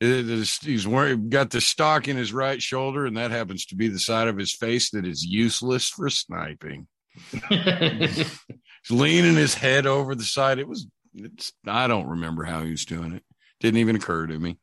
It 0.00 0.28
is- 0.28 0.58
he's 0.58 0.86
wearing 0.86 1.30
got 1.30 1.50
the 1.50 1.60
stock 1.60 2.08
in 2.08 2.16
his 2.16 2.32
right 2.32 2.60
shoulder, 2.60 3.06
and 3.06 3.16
that 3.16 3.30
happens 3.30 3.64
to 3.66 3.76
be 3.76 3.86
the 3.88 4.00
side 4.00 4.26
of 4.28 4.36
his 4.36 4.52
face 4.54 4.90
that 4.90 5.06
is 5.06 5.24
useless 5.24 5.88
for 5.88 6.10
sniping. 6.10 6.88
He's 7.48 8.90
leaning 8.90 9.36
his 9.36 9.54
head 9.54 9.86
over 9.86 10.14
the 10.14 10.24
side. 10.24 10.58
It 10.58 10.68
was. 10.68 10.86
It's. 11.14 11.52
I 11.66 11.86
don't 11.86 12.08
remember 12.08 12.44
how 12.44 12.62
he 12.64 12.72
was 12.72 12.84
doing 12.84 13.12
it. 13.12 13.22
Didn't 13.60 13.78
even 13.78 13.96
occur 13.96 14.26
to 14.26 14.38
me. 14.38 14.58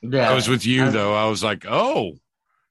yeah. 0.00 0.30
I 0.30 0.34
was 0.34 0.48
with 0.48 0.64
you 0.64 0.84
I- 0.84 0.90
though. 0.90 1.12
I 1.14 1.28
was 1.28 1.42
like, 1.42 1.66
oh, 1.68 2.12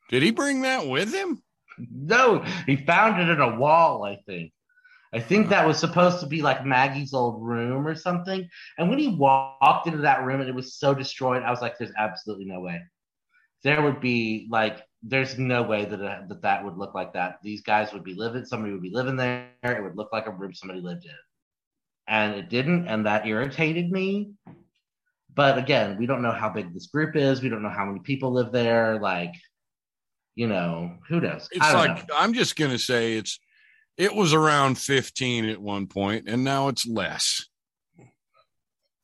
did 0.10 0.24
he 0.24 0.32
bring 0.32 0.62
that 0.62 0.88
with 0.88 1.14
him? 1.14 1.42
No, 1.78 2.44
he 2.66 2.76
found 2.76 3.22
it 3.22 3.30
in 3.30 3.40
a 3.40 3.58
wall, 3.58 4.04
I 4.04 4.18
think. 4.26 4.52
I 5.14 5.20
think 5.20 5.50
that 5.50 5.66
was 5.66 5.78
supposed 5.80 6.20
to 6.20 6.26
be 6.28 6.42
like 6.42 6.66
Maggie's 6.66 7.14
old 7.14 7.42
room 7.42 7.88
or 7.88 7.96
something. 7.96 8.48
And 8.78 8.90
when 8.90 9.00
he 9.00 9.08
walked 9.08 9.88
into 9.88 10.00
that 10.00 10.24
room 10.24 10.42
and 10.42 10.50
it 10.50 10.56
was 10.56 10.76
so 10.76 10.94
destroyed, 10.94 11.44
I 11.44 11.52
was 11.52 11.62
like, 11.62 11.78
there's 11.78 11.94
absolutely 11.98 12.46
no 12.46 12.60
way. 12.60 12.82
There 13.64 13.82
would 13.82 14.02
be 14.02 14.48
like, 14.52 14.82
there's 15.02 15.38
no 15.38 15.64
way 15.64 15.86
that 15.86 16.00
it, 16.02 16.30
that, 16.30 16.42
that 16.42 16.66
would 16.66 16.78
look 16.78 16.94
like 16.94 17.14
that. 17.14 17.38
These 17.42 17.62
guys 17.62 17.94
would 17.94 18.04
be 18.04 18.16
living, 18.16 18.46
somebody 18.46 18.74
would 18.74 18.82
be 18.82 18.94
living 18.94 19.16
there. 19.16 19.50
It 19.64 19.82
would 19.82 19.96
look 19.96 20.12
like 20.12 20.28
a 20.28 20.32
room 20.32 20.54
somebody 20.54 20.82
lived 20.82 21.06
in. 21.06 21.12
And 22.08 22.36
it 22.36 22.50
didn't. 22.50 22.88
And 22.88 23.06
that 23.06 23.26
irritated 23.26 23.92
me. 23.92 24.32
But 25.34 25.58
again, 25.58 25.98
we 25.98 26.06
don't 26.06 26.22
know 26.22 26.32
how 26.32 26.50
big 26.50 26.74
this 26.74 26.88
group 26.88 27.16
is. 27.16 27.42
We 27.42 27.50
don't 27.50 27.62
know 27.62 27.70
how 27.70 27.86
many 27.86 28.00
people 28.00 28.34
live 28.34 28.52
there. 28.52 29.00
Like, 29.00 29.34
you 30.38 30.48
know, 30.48 30.92
who 31.10 31.20
knows? 31.20 31.50
It's 31.52 31.74
like 31.74 32.08
know. 32.08 32.16
I'm 32.16 32.34
just 32.34 32.56
gonna 32.56 32.78
say 32.78 33.16
it's. 33.18 33.40
It 33.98 34.14
was 34.14 34.32
around 34.32 34.78
15 34.78 35.46
at 35.50 35.60
one 35.60 35.88
point, 35.88 36.30
and 36.30 36.44
now 36.44 36.68
it's 36.68 36.86
less. 36.86 37.44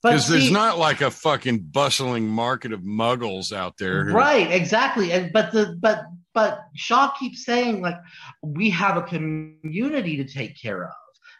Because 0.03 0.27
there's 0.27 0.51
not 0.51 0.77
like 0.77 1.01
a 1.01 1.09
fucking 1.09 1.59
bustling 1.71 2.27
market 2.27 2.71
of 2.73 2.81
muggles 2.81 3.51
out 3.51 3.77
there. 3.79 4.03
who- 4.05 4.13
right 4.13 4.51
exactly 4.51 5.11
and 5.11 5.31
but 5.33 5.51
the 5.51 5.77
but 5.81 6.03
but 6.35 6.59
shaw 6.75 7.11
keeps 7.17 7.45
saying 7.45 7.81
like 7.81 7.95
we 8.43 8.69
have 8.69 8.97
a 8.97 9.01
community 9.01 10.17
to 10.17 10.25
take 10.25 10.59
care 10.61 10.83
of 10.83 10.91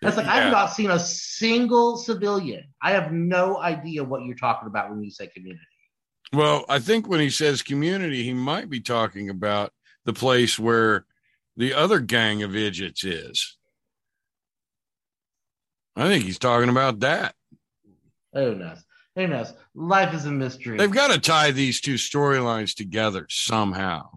that's 0.02 0.16
like 0.18 0.26
Yeah. 0.28 0.46
i've 0.46 0.52
not 0.52 0.68
seen 0.68 0.92
a 0.92 1.00
single 1.00 1.98
civilian 1.98 2.64
i 2.82 2.92
have 2.92 3.12
no 3.12 3.58
idea 3.60 4.02
what 4.04 4.24
you're 4.24 4.36
talking 4.36 4.68
about 4.68 4.90
when 4.92 5.04
you 5.04 5.12
say 5.12 5.28
community 5.28 5.66
Well, 6.32 6.64
I 6.70 6.80
think 6.80 7.08
when 7.08 7.20
he 7.20 7.30
says 7.30 7.62
community, 7.62 8.24
he 8.24 8.34
might 8.34 8.70
be 8.70 8.80
talking 8.80 9.30
about 9.30 9.72
the 10.06 10.14
place 10.14 10.58
where 10.60 11.06
the 11.56 11.74
other 11.74 12.00
gang 12.00 12.44
of 12.44 12.56
idiots 12.56 13.04
is. 13.04 13.58
I 15.96 16.08
think 16.08 16.24
he's 16.26 16.40
talking 16.40 16.70
about 16.70 17.00
that. 17.02 17.36
who 18.34 18.56
knows 18.56 18.84
who 19.16 19.28
knows 19.28 19.54
life 19.76 20.14
is 20.16 20.26
a 20.26 20.32
mystery 20.32 20.78
They've 20.78 20.90
got 20.92 21.12
to 21.12 21.20
tie 21.20 21.52
these 21.52 21.80
two 21.80 21.96
storylines 21.96 22.76
together 22.76 23.28
somehow. 23.30 24.10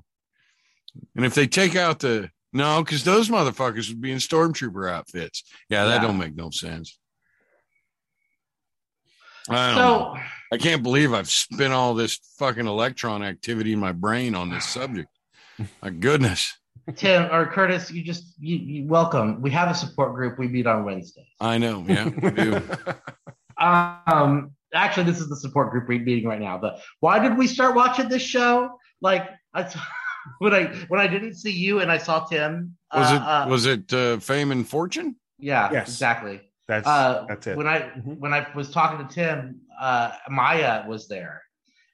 And 1.15 1.27
if 1.27 1.35
they 1.35 1.47
take 1.47 1.77
out 1.77 1.99
the 1.99 2.31
no, 2.55 2.83
because 2.83 3.05
those 3.05 3.29
motherfuckers 3.29 3.91
would 3.91 4.01
be 4.01 4.13
in 4.13 4.17
stormtrooper 4.19 4.91
outfits. 4.91 5.43
Yeah, 5.69 5.85
that 5.85 6.01
Yeah. 6.01 6.07
don't 6.07 6.17
make 6.17 6.35
no 6.35 6.49
sense. 6.49 6.99
I 9.51 9.67
don't 9.69 9.77
so 9.77 9.83
know. 10.15 10.21
I 10.53 10.57
can't 10.57 10.83
believe 10.83 11.13
I've 11.13 11.29
spent 11.31 11.73
all 11.75 11.93
this 11.95 12.19
fucking 12.39 12.67
electron 12.67 13.23
activity 13.23 13.75
in 13.75 13.79
my 13.79 13.93
brain 13.93 14.35
on 14.35 14.49
this 14.49 14.65
subject. 14.67 15.09
My 15.83 15.91
goodness. 15.91 16.57
tim 16.97 17.29
or 17.33 17.47
curtis 17.47 17.91
you 17.91 18.03
just 18.05 18.35
you, 18.39 18.57
you 18.57 18.87
welcome 18.87 19.41
we 19.43 19.51
have 19.51 19.69
a 19.69 19.75
support 19.75 20.15
group 20.15 20.39
we 20.39 20.47
meet 20.47 20.67
on 20.67 20.85
wednesdays 20.85 21.27
I 21.41 21.59
know. 21.59 21.85
Yeah. 21.89 22.09
we 22.23 22.31
do. 22.31 22.63
Um, 23.59 24.51
actually, 24.75 25.05
this 25.05 25.19
is 25.21 25.29
the 25.29 25.37
support 25.37 25.71
group 25.71 25.89
re- 25.89 25.99
meeting 25.99 26.29
right 26.29 26.41
now. 26.41 26.59
But 26.59 26.81
why 27.01 27.19
did 27.19 27.39
we 27.39 27.47
start 27.47 27.75
watching 27.75 28.09
this 28.09 28.23
show? 28.23 28.79
Like, 29.01 29.29
I 29.55 29.63
t- 29.63 29.81
when 30.39 30.53
I 30.55 30.65
when 30.89 31.01
I 31.01 31.07
didn't 31.07 31.35
see 31.37 31.53
you 31.53 31.81
and 31.81 31.91
I 31.91 31.99
saw 31.99 32.25
Tim. 32.27 32.77
Was 32.95 33.11
uh, 33.11 33.15
it 33.15 33.21
uh, 33.23 33.47
was 33.49 33.67
it 33.67 33.93
uh, 33.93 34.19
fame 34.19 34.53
and 34.53 34.69
fortune? 34.69 35.17
yeah, 35.39 35.71
Yes. 35.73 35.89
exactly. 35.89 36.41
That's 36.69 36.87
Uh, 36.87 37.25
that's 37.29 37.47
it. 37.47 37.57
When 37.57 37.67
I 37.67 37.79
Mhm. 37.97 38.19
when 38.19 38.35
I 38.35 38.47
was 38.55 38.71
talking 38.71 39.07
to 39.07 39.13
Tim, 39.15 39.61
uh, 39.81 40.13
Maya 40.29 40.85
was 40.87 41.09
there, 41.09 41.43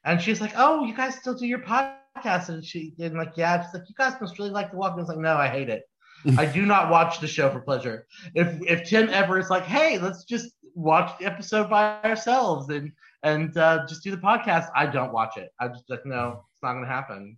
and 0.03 0.21
she's 0.21 0.41
like, 0.41 0.53
"Oh, 0.57 0.83
you 0.83 0.93
guys 0.95 1.15
still 1.15 1.33
do 1.35 1.45
your 1.47 1.59
podcast?" 1.59 1.99
And 2.15 2.63
she 2.63 2.93
and 2.99 3.15
like, 3.15 3.33
"Yeah." 3.35 3.63
She's 3.63 3.73
like, 3.73 3.89
"You 3.89 3.95
guys 3.97 4.19
must 4.21 4.37
really 4.39 4.51
like 4.51 4.71
the 4.71 4.77
walk." 4.77 4.93
I 4.93 4.95
was 4.95 5.07
like, 5.07 5.17
"No, 5.17 5.35
I 5.35 5.47
hate 5.47 5.69
it. 5.69 5.83
I 6.37 6.45
do 6.45 6.65
not 6.65 6.89
watch 6.89 7.19
the 7.19 7.27
show 7.27 7.49
for 7.51 7.59
pleasure. 7.59 8.07
If 8.33 8.61
if 8.65 8.87
Tim 8.87 9.09
ever 9.09 9.39
is 9.39 9.49
like, 9.49 9.63
hey, 9.63 9.97
let's 9.99 10.23
just 10.23 10.53
watch 10.73 11.17
the 11.19 11.25
episode 11.25 11.69
by 11.69 12.01
ourselves 12.03 12.69
and 12.69 12.91
and 13.23 13.55
uh, 13.57 13.85
just 13.87 14.03
do 14.03 14.11
the 14.11 14.17
podcast, 14.17 14.69
I 14.75 14.85
don't 14.85 15.13
watch 15.13 15.37
it. 15.37 15.49
I'm 15.59 15.73
just 15.73 15.89
like, 15.89 16.05
no, 16.05 16.45
it's 16.53 16.63
not 16.63 16.73
going 16.73 16.85
to 16.85 16.89
happen. 16.89 17.37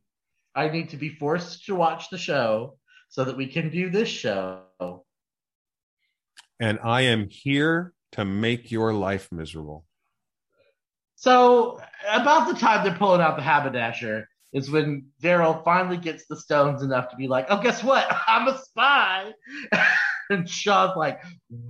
I 0.56 0.70
need 0.70 0.90
to 0.90 0.98
be 0.98 1.10
forced 1.10 1.66
to 1.66 1.76
watch 1.76 2.10
the 2.10 2.18
show 2.18 2.78
so 3.10 3.24
that 3.24 3.38
we 3.38 3.48
can 3.48 3.70
do 3.70 3.90
this 3.90 4.10
show. 4.10 4.64
and 6.60 6.80
I 6.84 7.02
am 7.02 7.28
here 7.30 7.94
to 8.14 8.26
make 8.26 8.72
your 8.72 8.94
life 8.94 9.32
miserable. 9.32 9.86
So 11.16 11.80
about 12.10 12.48
the 12.48 12.60
time 12.60 12.84
they're 12.84 12.98
pulling 12.98 13.22
out 13.22 13.36
the 13.36 13.44
haberdasher 13.44 14.28
is 14.56 14.72
when 14.72 15.06
Daryl 15.22 15.62
finally 15.66 15.98
gets 15.98 16.26
the 16.28 16.38
stones 16.38 16.82
enough 16.82 17.10
to 17.10 17.18
be 17.18 17.28
like, 17.28 17.46
oh, 17.50 17.62
guess 17.62 17.84
what? 17.84 18.08
I'm 18.28 18.48
a 18.48 18.58
spy. 18.58 19.34
and 20.30 20.50
Shaw's 20.50 20.96
like, 20.96 21.22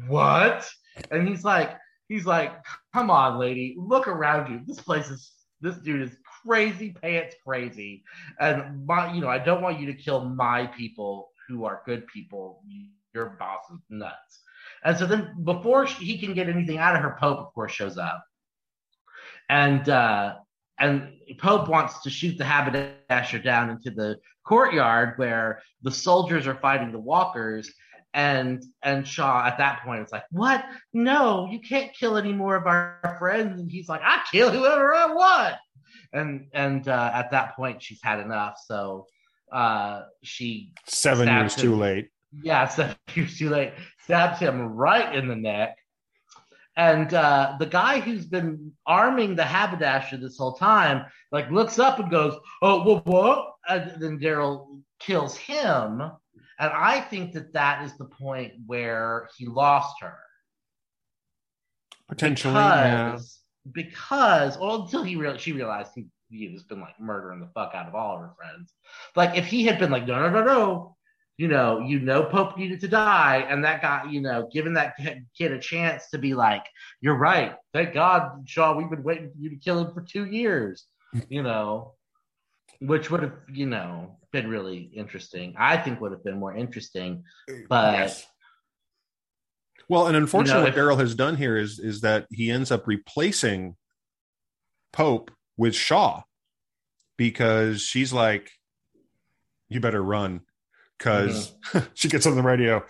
what? 0.08 0.70
And 1.10 1.28
he's 1.28 1.44
like, 1.44 1.76
he's 2.08 2.28
like, 2.28 2.54
come 2.94 3.10
on, 3.10 3.40
lady, 3.40 3.76
look 3.76 4.08
around 4.08 4.52
you. 4.52 4.62
This 4.68 4.80
place 4.80 5.10
is, 5.10 5.32
this 5.62 5.76
dude 5.78 6.04
is 6.04 6.16
crazy 6.46 6.92
pants 6.92 7.36
crazy. 7.46 8.04
And 8.40 8.86
my, 8.86 9.12
you 9.12 9.20
know, 9.20 9.30
I 9.30 9.40
don't 9.40 9.64
want 9.64 9.80
you 9.80 9.88
to 9.88 9.96
kill 9.96 10.30
my 10.30 10.68
people 10.68 11.32
who 11.48 11.66
are 11.66 11.82
good 11.88 12.06
people. 12.06 12.62
Your 13.16 13.36
boss 13.40 13.64
is 13.74 13.80
nuts. 13.90 14.44
And 14.84 14.96
so 14.96 15.08
then 15.08 15.34
before 15.44 15.86
he 15.86 16.20
can 16.20 16.36
get 16.36 16.50
anything 16.50 16.78
out 16.78 16.96
of 16.96 17.02
her, 17.02 17.18
Pope, 17.20 17.40
of 17.40 17.52
course, 17.56 17.72
shows 17.72 17.98
up 17.98 18.24
and 19.50 19.90
uh, 19.90 20.36
and 20.80 21.14
Pope 21.40 21.70
wants 21.70 22.02
to 22.02 22.10
shoot 22.10 22.38
the 22.38 22.46
haberdasher 22.46 23.40
down 23.40 23.70
into 23.70 23.92
the 23.92 24.18
courtyard 24.46 25.14
where 25.18 25.62
the 25.82 25.92
soldiers 25.92 26.48
are 26.48 26.56
fighting 26.56 26.92
the 26.92 27.00
walkers. 27.00 27.72
And 28.14 28.64
and 28.82 29.06
Shaw 29.06 29.46
at 29.46 29.58
that 29.58 29.82
point 29.84 30.04
is 30.06 30.12
like, 30.12 30.24
"What? 30.32 30.64
No, 30.94 31.50
you 31.52 31.60
can't 31.60 31.94
kill 31.94 32.16
any 32.16 32.32
more 32.32 32.56
of 32.56 32.66
our 32.66 33.18
friends." 33.20 33.60
And 33.60 33.70
he's 33.70 33.90
like, 33.90 34.02
"I 34.04 34.22
kill 34.32 34.52
whoever 34.52 34.94
I 34.94 35.14
want." 35.14 35.56
And 36.14 36.48
and 36.54 36.88
uh, 36.88 37.12
at 37.14 37.32
that 37.32 37.58
point, 37.58 37.84
she's 37.84 38.00
had 38.02 38.22
enough. 38.22 38.56
So 38.66 39.06
uh, 39.52 40.04
she 40.24 40.72
Seven 40.88 41.28
years 41.28 41.56
him. 41.56 41.62
too 41.62 41.76
late. 41.76 42.08
Yeah, 42.42 42.68
seven 42.70 42.96
years 43.16 43.38
too 43.38 43.50
late. 43.50 43.74
Stabs 44.04 44.40
him 44.40 44.62
right 44.62 45.14
in 45.14 45.28
the 45.28 45.36
neck. 45.36 45.78
And 46.78 47.14
uh, 47.14 47.56
the 47.58 47.66
guy 47.66 48.00
who's 48.00 48.26
been 48.26 48.74
arming 48.86 49.36
the 49.36 49.46
haberdasher 49.46 50.18
this 50.18 50.38
whole 50.38 50.54
time, 50.54 51.06
like, 51.32 51.50
looks 51.50 51.80
up 51.80 52.00
and 52.00 52.12
goes, 52.12 52.38
"Oh, 52.62 52.84
what?" 52.84 53.06
what? 53.08 53.54
And 53.70 54.02
then 54.02 54.20
Daryl 54.20 54.82
kills 55.00 55.38
him. 55.38 56.02
And 56.58 56.72
I 56.72 57.02
think 57.02 57.34
that 57.34 57.54
that 57.54 57.84
is 57.84 57.98
the 57.98 58.06
point 58.06 58.54
where 58.66 59.30
he 59.38 59.46
lost 59.46 59.96
her. 60.02 60.18
Potentially, 62.08 62.54
yeah. 62.54 63.12
because, 63.12 63.40
because 63.72 64.58
well, 64.58 64.84
until 64.84 65.04
he 65.04 65.16
real 65.16 65.38
she 65.38 65.54
realized 65.54 65.92
he 65.96 66.06
he 66.30 66.50
was 66.50 66.64
been 66.64 66.80
like 66.80 67.00
murdering 67.00 67.40
the 67.40 67.50
fuck 67.54 67.74
out 67.74 67.88
of 67.88 67.96
all 67.96 68.16
of 68.16 68.22
her 68.22 68.34
friends. 68.38 68.74
Like 69.16 69.38
if 69.38 69.46
he 69.46 69.66
had 69.66 69.80
been 69.80 69.92
like, 69.92 70.06
no, 70.06 70.20
no, 70.20 70.30
no, 70.30 70.44
no, 70.44 70.95
you 71.38 71.48
know, 71.48 71.80
you 71.80 72.00
know, 72.00 72.24
Pope 72.24 72.58
needed 72.58 72.80
to 72.82 72.88
die, 72.88 73.46
and 73.50 73.64
that 73.64 73.82
guy, 73.82 74.06
you 74.10 74.22
know, 74.22 74.50
giving 74.54 74.74
that 74.74 74.96
kid 74.98 75.26
kid 75.38 75.52
a 75.52 75.60
chance 75.60 76.10
to 76.10 76.18
be 76.18 76.34
like, 76.34 76.66
you're 77.02 77.18
right, 77.18 77.56
thank 77.74 77.94
God, 77.94 78.44
Shaw, 78.46 78.76
we've 78.76 78.90
been 78.90 79.04
waiting 79.04 79.32
for 79.32 79.38
you 79.38 79.50
to 79.50 79.58
kill 79.58 79.80
him 79.80 79.94
for 79.94 80.02
two 80.02 80.26
years, 80.26 80.86
you 81.30 81.44
know, 81.44 81.94
which 82.80 83.12
would 83.12 83.24
have, 83.24 83.34
you 83.52 83.66
know, 83.66 84.18
been 84.32 84.50
really 84.50 84.90
interesting. 84.94 85.54
I 85.58 85.78
think 85.78 86.00
would 86.02 86.12
have 86.12 86.24
been 86.24 86.40
more 86.40 86.56
interesting, 86.56 87.24
but 87.70 87.94
Yes. 87.94 88.26
Well, 89.88 90.08
and 90.08 90.18
unfortunately, 90.18 90.72
You 90.72 90.76
know, 90.76 90.88
what 90.88 90.98
Daryl 90.98 91.00
has 91.00 91.14
done 91.14 91.36
here 91.38 91.58
is 91.58 91.78
is 91.80 92.02
that 92.02 92.26
he 92.32 92.50
ends 92.50 92.72
up 92.72 92.88
replacing 92.88 93.76
Pope 94.92 95.30
with 95.58 95.76
Shaw 95.76 96.24
because 97.18 97.82
she's 97.82 98.12
like, 98.12 98.50
"You 99.70 99.80
better 99.80 100.02
run," 100.02 100.42
because 100.98 101.56
mm-hmm. 101.72 101.88
she 101.94 102.08
gets 102.08 102.26
on 102.26 102.36
the 102.36 102.42
radio. 102.42 102.84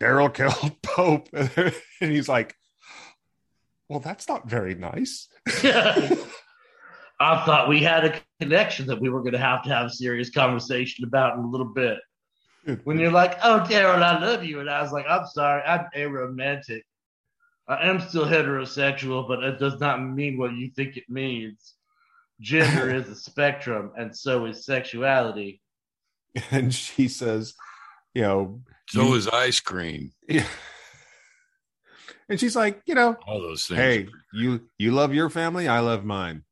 Daryl 0.00 0.32
killed 0.32 0.76
Pope, 0.82 1.28
and 1.32 1.72
he's 2.00 2.28
like, 2.28 2.54
"Well, 3.88 4.00
that's 4.00 4.28
not 4.28 4.48
very 4.48 4.74
nice." 4.74 5.28
I 7.20 7.44
thought 7.44 7.68
we 7.68 7.82
had 7.82 8.04
a 8.04 8.20
connection 8.40 8.86
that 8.86 9.00
we 9.00 9.08
were 9.08 9.22
going 9.22 9.32
to 9.32 9.38
have 9.38 9.64
to 9.64 9.70
have 9.70 9.86
a 9.86 9.90
serious 9.90 10.30
conversation 10.30 11.04
about 11.04 11.36
in 11.36 11.44
a 11.44 11.48
little 11.48 11.72
bit. 11.72 11.98
When 12.84 12.98
you're 12.98 13.10
like, 13.10 13.38
"Oh, 13.42 13.64
Daryl, 13.68 14.02
I 14.02 14.20
love 14.20 14.44
you," 14.44 14.60
and 14.60 14.70
I 14.70 14.82
was 14.82 14.92
like, 14.92 15.06
"I'm 15.08 15.26
sorry, 15.26 15.62
I'm 15.62 15.86
aromantic. 15.96 16.82
I 17.66 17.88
am 17.88 18.00
still 18.00 18.24
heterosexual, 18.24 19.26
but 19.26 19.42
it 19.42 19.58
does 19.58 19.80
not 19.80 20.02
mean 20.02 20.38
what 20.38 20.52
you 20.52 20.70
think 20.70 20.96
it 20.96 21.08
means. 21.08 21.74
Gender 22.40 22.94
is 22.94 23.08
a 23.08 23.16
spectrum, 23.16 23.92
and 23.96 24.14
so 24.14 24.44
is 24.44 24.64
sexuality." 24.64 25.60
and 26.50 26.72
she 26.74 27.08
says, 27.08 27.54
"You 28.14 28.22
know." 28.22 28.62
So 28.90 29.02
you- 29.02 29.14
is 29.14 29.28
ice 29.28 29.60
cream. 29.60 30.12
Yeah. 30.28 30.46
And 32.30 32.38
she's 32.38 32.54
like, 32.56 32.82
you 32.86 32.94
know, 32.94 33.16
All 33.26 33.40
those 33.40 33.66
things. 33.66 33.78
hey, 33.80 34.08
you 34.34 34.68
you 34.78 34.92
love 34.92 35.14
your 35.14 35.30
family, 35.30 35.66
I 35.68 35.80
love 35.80 36.04
mine. 36.04 36.42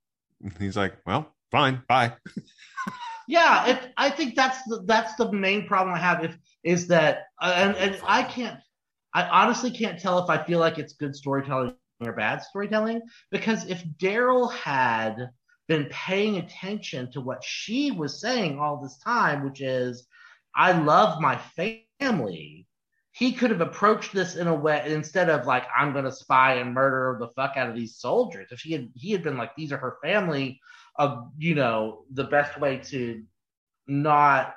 And 0.43 0.53
He's 0.59 0.77
like, 0.77 0.95
well, 1.07 1.35
fine, 1.51 1.83
bye. 1.89 2.15
Yeah, 3.29 3.67
it, 3.67 3.93
I 3.97 4.11
think 4.11 4.37
that's 4.37 4.63
the 4.69 4.83
that's 4.87 5.17
the 5.17 5.33
main 5.33 5.67
problem 5.67 5.93
I 5.93 5.99
have. 5.99 6.23
If 6.25 6.39
is 6.63 6.87
that, 6.87 7.25
uh, 7.43 7.53
and 7.57 7.77
and 7.77 8.01
I 8.07 8.23
can't, 8.23 8.61
I 9.13 9.25
honestly 9.25 9.73
can't 9.73 9.99
tell 9.99 10.21
if 10.23 10.31
I 10.31 10.45
feel 10.45 10.61
like 10.61 10.79
it's 10.79 10.93
good 10.93 11.17
storytelling 11.17 11.75
or 12.01 12.13
bad 12.13 12.45
storytelling 12.45 13.01
because 13.33 13.67
if 13.69 13.83
Daryl 14.01 14.53
had 14.53 15.31
been 15.69 15.87
paying 15.91 16.37
attention 16.37 17.11
to 17.13 17.21
what 17.21 17.43
she 17.43 17.91
was 17.91 18.21
saying 18.21 18.59
all 18.59 18.81
this 18.81 18.99
time, 18.99 19.45
which 19.45 19.61
is, 19.61 20.07
I 20.55 20.73
love 20.73 21.21
my 21.21 21.39
family. 22.01 22.67
He 23.13 23.33
could 23.33 23.51
have 23.51 23.61
approached 23.61 24.13
this 24.13 24.37
in 24.37 24.47
a 24.47 24.55
way 24.55 24.83
instead 24.87 25.31
of 25.31 25.47
like 25.47 25.65
I'm 25.77 25.93
going 25.93 26.05
to 26.05 26.13
spy 26.13 26.55
and 26.55 26.75
murder 26.75 27.17
the 27.19 27.29
fuck 27.29 27.57
out 27.57 27.69
of 27.69 27.75
these 27.75 27.97
soldiers. 27.97 28.49
If 28.51 28.61
he 28.61 28.73
had 28.73 28.91
he 28.95 29.13
had 29.13 29.23
been 29.23 29.39
like 29.39 29.57
these 29.57 29.73
are 29.73 29.79
her 29.79 29.97
family, 30.03 30.61
uh, 30.99 31.23
you 31.39 31.55
know, 31.55 32.05
the 32.13 32.25
best 32.25 32.61
way 32.61 32.79
to 32.91 33.23
not 33.87 34.55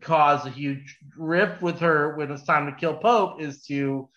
cause 0.00 0.44
a 0.44 0.50
huge 0.50 0.98
rift 1.16 1.62
with 1.62 1.78
her 1.80 2.16
when 2.16 2.30
it's 2.30 2.44
time 2.44 2.66
to 2.66 2.76
kill 2.76 2.96
Pope 2.96 3.40
is 3.40 3.62
to 3.64 4.08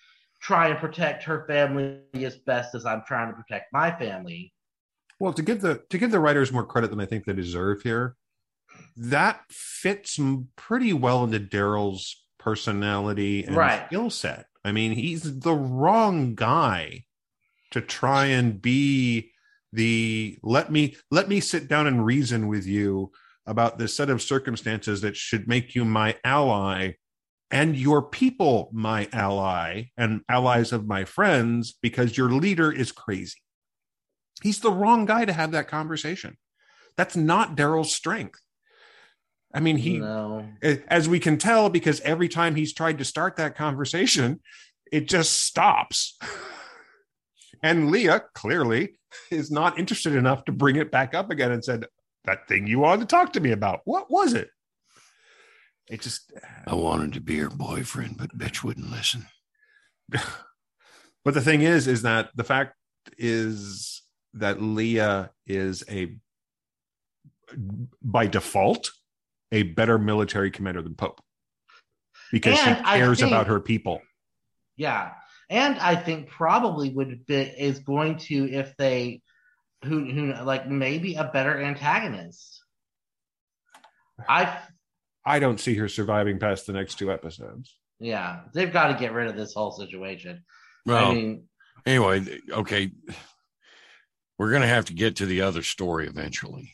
try 0.42 0.70
and 0.70 0.80
protect 0.80 1.24
her 1.24 1.46
family 1.48 2.02
as 2.15 2.38
best 2.38 2.76
as 2.76 2.86
I'm 2.86 3.04
trying 3.06 3.30
to 3.30 3.38
protect 3.42 3.72
my 3.74 3.92
family. 3.92 4.54
Well, 5.20 5.34
to 5.34 5.42
give 5.42 5.62
the 5.62 5.84
to 5.90 5.98
give 5.98 6.12
the 6.12 6.20
writers 6.20 6.52
more 6.52 6.66
credit 6.66 6.90
than 6.90 7.00
I 7.00 7.06
think 7.06 7.26
they 7.26 7.34
deserve 7.34 7.82
here, 7.82 8.16
that 8.96 9.42
fits 9.50 10.20
pretty 10.56 10.94
well 10.94 11.24
into 11.24 11.40
Daryl's 11.40 12.26
personality 12.38 13.44
and 13.44 13.56
Right. 13.56 13.86
skill 13.88 14.10
set. 14.10 14.46
I 14.64 14.72
mean, 14.72 14.94
he's 14.94 15.40
the 15.40 15.54
wrong 15.56 16.36
guy 16.36 17.06
to 17.72 17.82
try 17.82 18.26
and 18.26 18.62
be 18.62 19.32
the 19.72 20.40
let 20.42 20.72
me 20.72 20.96
let 21.12 21.30
me 21.30 21.40
sit 21.40 21.68
down 21.68 21.86
and 21.86 22.06
reason 22.06 22.48
with 22.48 22.66
you 22.66 23.12
about 23.46 23.78
this 23.78 23.96
set 23.96 24.10
of 24.10 24.22
circumstances 24.22 25.02
that 25.02 25.16
should 25.16 25.48
make 25.48 25.76
you 25.76 25.86
my 25.86 26.16
ally 26.24 26.94
and 27.52 27.76
your 27.76 28.02
people 28.02 28.70
my 28.74 29.08
ally 29.14 29.84
and 29.98 30.22
allies 30.30 30.72
of 30.72 30.88
my 30.88 31.04
friends 31.06 31.78
because 31.82 32.18
your 32.18 32.30
leader 32.30 32.72
is 32.72 32.92
crazy. 32.92 33.38
He's 34.41 34.60
the 34.60 34.71
wrong 34.71 35.06
guy 35.06 35.25
to 35.25 35.34
have 35.34 35.52
that 35.52 35.67
conversation. 35.67 36.38
That's 36.97 37.15
not 37.15 37.56
Daryl's 37.56 37.93
strength. 37.93 38.39
I 39.54 39.60
mean, 39.60 39.78
he, 39.78 39.97
no. 39.97 40.47
Eh, 40.62 40.78
as 40.88 41.10
we 41.10 41.19
can 41.19 41.38
tell, 41.38 41.69
because 41.69 42.02
every 42.02 42.30
time 42.30 42.56
he's 42.56 42.73
tried 42.73 42.99
to 42.99 43.06
start 43.06 43.38
that 43.38 43.56
conversation, 43.56 44.41
it 44.91 45.08
just 45.08 45.43
stops. 45.43 46.17
And 47.62 47.91
Leah 47.91 48.23
clearly 48.34 48.95
is 49.32 49.52
not 49.52 49.80
interested 49.80 50.15
enough 50.15 50.45
to 50.45 50.52
bring 50.52 50.75
it 50.78 50.91
back 50.91 51.13
up 51.13 51.30
again 51.30 51.52
and 51.52 51.63
said, 51.63 51.86
That 52.25 52.47
thing 52.47 52.67
you 52.67 52.80
wanted 52.80 53.02
to 53.02 53.15
talk 53.15 53.34
to 53.34 53.39
me 53.39 53.52
about, 53.52 53.82
what 53.86 54.10
was 54.10 54.34
it? 54.34 54.49
It 55.89 56.02
just, 56.02 56.32
I 56.67 56.75
wanted 56.75 57.13
to 57.13 57.21
be 57.21 57.36
your 57.36 57.49
boyfriend, 57.49 58.17
but 58.17 58.38
bitch 58.38 58.63
wouldn't 58.63 58.91
listen. 58.91 59.25
but 60.10 61.34
the 61.34 61.41
thing 61.41 61.62
is, 61.62 61.88
is 61.88 62.04
that 62.04 62.30
the 62.36 62.43
fact 62.43 62.75
is 63.17 64.04
that 64.34 64.62
Leah 64.62 65.32
is 65.48 65.84
a, 65.89 66.15
by 68.02 68.28
default, 68.28 68.92
a 69.52 69.63
better 69.63 69.98
military 69.98 70.52
commander 70.52 70.82
than 70.82 70.96
Pope 70.96 71.22
because 72.32 72.60
And 72.60 72.78
she 72.78 72.84
cares 72.84 73.20
think- 73.20 73.32
about 73.32 73.48
her 73.48 73.60
people. 73.60 74.02
Yeah. 74.78 75.12
And 75.50 75.80
I 75.80 75.96
think 75.96 76.30
probably 76.30 76.89
would 76.92 77.26
be 77.26 77.36
is 77.36 77.80
going 77.80 78.18
to 78.20 78.50
if 78.52 78.78
they 78.78 79.22
who 79.84 80.06
who 80.12 80.34
like 80.44 80.70
maybe 80.70 81.15
a 81.15 81.24
better 81.24 81.60
antagonist. 81.60 82.62
I 84.28 84.60
I 85.26 85.39
don't 85.39 85.60
see 85.60 85.74
her 85.76 85.88
surviving 85.89 86.38
past 86.38 86.68
the 86.68 86.74
next 86.74 86.96
two 87.00 87.12
episodes. 87.12 87.76
yeah, 88.00 88.42
they've 88.54 88.72
got 88.72 88.88
to 88.89 89.00
get 89.00 89.12
rid 89.12 89.28
of 89.28 89.36
this 89.36 89.54
whole 89.56 89.72
situation. 89.72 90.44
Well, 90.86 91.12
I 91.12 91.13
mean, 91.15 91.44
anyway, 91.86 92.26
okay. 92.52 92.92
We're 94.39 94.49
going 94.49 94.62
to 94.63 94.67
have 94.67 94.86
to 94.86 94.93
get 94.93 95.17
to 95.17 95.25
the 95.28 95.41
other 95.41 95.62
story 95.62 96.08
eventually. 96.08 96.73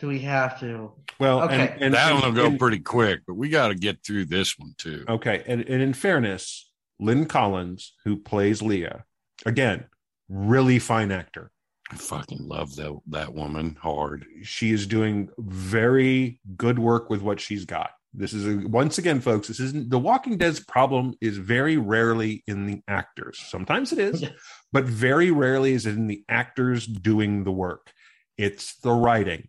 do 0.00 0.08
we 0.08 0.18
have 0.20 0.58
to? 0.58 0.90
Well, 1.20 1.42
Okay. 1.42 1.68
and, 1.74 1.82
and 1.82 1.94
that 1.94 2.12
one 2.12 2.22
will 2.24 2.32
go 2.32 2.46
and- 2.46 2.58
pretty 2.58 2.80
quick, 2.80 3.20
but 3.28 3.34
we 3.34 3.48
got 3.48 3.68
to 3.68 3.74
get 3.76 4.02
through 4.04 4.24
this 4.24 4.58
one 4.58 4.74
too. 4.76 5.04
Okay, 5.08 5.44
and, 5.46 5.60
and 5.62 5.80
in 5.80 5.92
fairness, 5.94 6.70
Lynn 6.98 7.26
Collins, 7.26 7.92
who 8.04 8.16
plays 8.16 8.60
Leah, 8.60 9.04
again, 9.46 9.84
really 10.28 10.78
fine 10.80 11.12
actor. 11.12 11.52
I 11.92 11.96
fucking 11.96 12.48
love 12.48 12.74
that 12.76 12.98
that 13.08 13.34
woman 13.34 13.76
hard. 13.80 14.24
She 14.42 14.72
is 14.72 14.86
doing 14.86 15.28
very 15.38 16.40
good 16.56 16.78
work 16.78 17.08
with 17.10 17.20
what 17.22 17.38
she's 17.38 17.64
got. 17.66 17.90
This 18.16 18.32
is 18.32 18.46
a, 18.46 18.68
once 18.68 18.98
again, 18.98 19.20
folks. 19.20 19.48
This 19.48 19.58
isn't 19.58 19.90
the 19.90 19.98
Walking 19.98 20.38
Dead's 20.38 20.60
problem. 20.60 21.14
Is 21.20 21.36
very 21.36 21.76
rarely 21.76 22.44
in 22.46 22.66
the 22.66 22.80
actors. 22.86 23.42
Sometimes 23.48 23.92
it 23.92 23.98
is, 23.98 24.24
but 24.72 24.84
very 24.84 25.30
rarely 25.32 25.72
is 25.72 25.84
it 25.86 25.96
in 25.96 26.06
the 26.06 26.24
actors 26.28 26.86
doing 26.86 27.42
the 27.42 27.52
work. 27.52 27.92
It's 28.38 28.76
the 28.78 28.92
writing. 28.92 29.48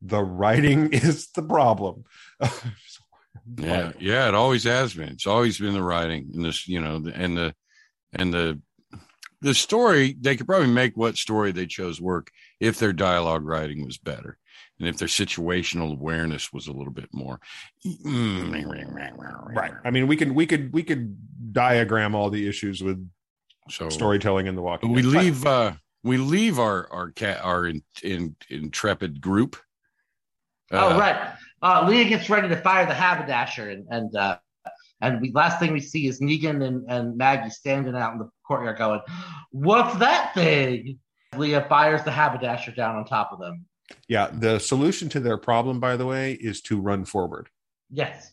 The 0.00 0.22
writing 0.22 0.92
is 0.92 1.28
the 1.28 1.42
problem. 1.42 2.04
Yeah, 3.56 3.90
yeah, 3.98 4.28
it 4.28 4.34
always 4.34 4.62
has 4.64 4.94
been. 4.94 5.08
It's 5.08 5.26
always 5.26 5.58
been 5.58 5.72
the 5.72 5.82
writing 5.82 6.30
and 6.32 6.44
this, 6.44 6.68
you 6.68 6.80
know, 6.80 7.02
and 7.12 7.36
the 7.36 7.54
and 8.12 8.32
the 8.32 8.60
the 9.40 9.52
story. 9.52 10.14
They 10.20 10.36
could 10.36 10.46
probably 10.46 10.68
make 10.68 10.96
what 10.96 11.16
story 11.16 11.50
they 11.50 11.66
chose 11.66 12.00
work 12.00 12.30
if 12.60 12.78
their 12.78 12.92
dialogue 12.92 13.44
writing 13.44 13.84
was 13.84 13.98
better 13.98 14.38
and 14.82 14.88
if 14.88 14.98
their 14.98 15.06
situational 15.08 15.92
awareness 15.92 16.52
was 16.52 16.66
a 16.66 16.72
little 16.72 16.92
bit 16.92 17.08
more. 17.12 17.40
right. 19.54 19.72
I 19.84 19.90
mean, 19.90 20.08
we 20.08 20.16
could 20.16 20.32
we 20.32 20.44
could 20.44 20.72
we 20.72 20.82
could 20.82 21.16
diagram 21.52 22.16
all 22.16 22.30
the 22.30 22.48
issues 22.48 22.82
with 22.82 23.08
So 23.70 23.88
storytelling 23.88 24.48
in 24.48 24.56
the 24.56 24.60
But 24.60 24.66
Walking 24.66 24.92
we 24.92 25.02
Dead. 25.02 25.12
But- 25.12 25.18
leave 25.22 25.46
uh 25.46 25.72
we 26.02 26.16
leave 26.16 26.58
our 26.58 26.88
our 26.92 27.10
cat 27.12 27.40
our 27.44 27.66
in, 27.66 27.82
in, 28.02 28.34
intrepid 28.50 29.20
group. 29.20 29.56
oh 30.72 30.94
Uh, 30.94 30.98
right. 30.98 31.32
Uh, 31.62 31.86
Leah 31.88 32.08
gets 32.08 32.28
ready 32.28 32.48
to 32.48 32.56
fire 32.56 32.86
the 32.86 32.94
haberdasher, 32.94 33.70
and 33.70 33.86
and 33.88 34.16
uh, 34.16 34.36
And 35.00 35.20
we 35.20 35.30
last 35.30 35.60
thing 35.60 35.72
we 35.72 35.80
see 35.80 36.08
is 36.08 36.20
Negan 36.20 36.66
and, 36.66 36.90
and 36.90 37.16
Maggie 37.16 37.50
standing 37.50 37.94
out 37.94 38.14
in 38.14 38.18
the 38.18 38.28
courtyard 38.44 38.78
going, 38.78 39.00
What's 39.52 39.96
that 39.98 40.34
thing? 40.34 40.98
Leah 41.36 41.66
fires 41.68 42.02
the 42.02 42.10
haberdasher 42.10 42.72
down 42.72 42.96
on 42.96 43.04
top 43.04 43.30
of 43.32 43.38
them. 43.38 43.64
Yeah, 44.08 44.30
the 44.32 44.58
solution 44.58 45.08
to 45.10 45.20
their 45.20 45.36
problem, 45.38 45.80
by 45.80 45.96
the 45.96 46.06
way, 46.06 46.32
is 46.32 46.60
to 46.62 46.80
run 46.80 47.04
forward. 47.04 47.48
Yes. 47.90 48.32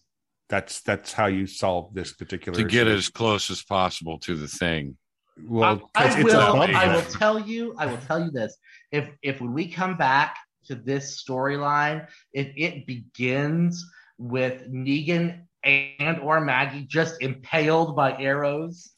That's 0.49 0.81
that's 0.81 1.13
how 1.13 1.27
you 1.27 1.45
solve 1.47 1.93
this 1.93 2.13
particular 2.13 2.57
to 2.57 2.63
get 2.63 2.87
issue. 2.87 2.95
as 2.97 3.09
close 3.09 3.51
as 3.51 3.61
possible 3.63 4.17
to 4.19 4.35
the 4.35 4.47
thing. 4.47 4.97
well. 5.47 5.89
I, 5.95 6.07
'cause 6.07 6.15
I 6.15 6.23
will. 6.23 6.61
I 6.61 6.95
will 6.95 7.01
tell 7.03 7.39
you. 7.39 7.75
I 7.77 7.85
will 7.85 7.97
tell 7.97 8.23
you 8.23 8.31
this. 8.31 8.57
If 8.91 9.09
if 9.21 9.41
when 9.41 9.53
we 9.53 9.69
come 9.69 9.95
back 9.95 10.37
to 10.65 10.75
this 10.75 11.23
storyline, 11.23 12.07
if 12.33 12.51
it 12.55 12.87
begins 12.87 13.85
with 14.17 14.67
Negan 14.71 15.45
and 15.63 16.19
or 16.19 16.41
Maggie 16.41 16.85
just 16.85 17.21
impaled 17.21 17.95
by 17.95 18.19
arrows, 18.19 18.91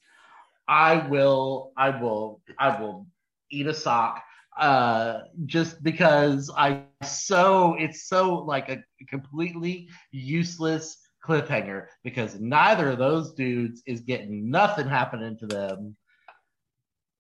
I 0.70 1.06
will. 1.08 1.74
I 1.76 1.90
will. 1.90 2.40
I 2.58 2.80
will 2.82 3.08
eat 3.50 3.68
a 3.68 3.74
sock. 3.74 4.24
Uh, 4.60 5.22
just 5.46 5.82
because 5.82 6.52
I 6.58 6.84
so 7.04 7.76
it's 7.80 8.08
so 8.08 8.36
like 8.36 8.70
a 8.70 8.84
completely 9.08 9.90
useless 10.12 10.98
cliffhanger 11.26 11.86
because 12.04 12.40
neither 12.40 12.90
of 12.90 12.98
those 12.98 13.34
dudes 13.34 13.82
is 13.86 14.02
getting 14.02 14.50
nothing 14.50 14.88
happening 14.88 15.38
to 15.38 15.46
them 15.48 15.96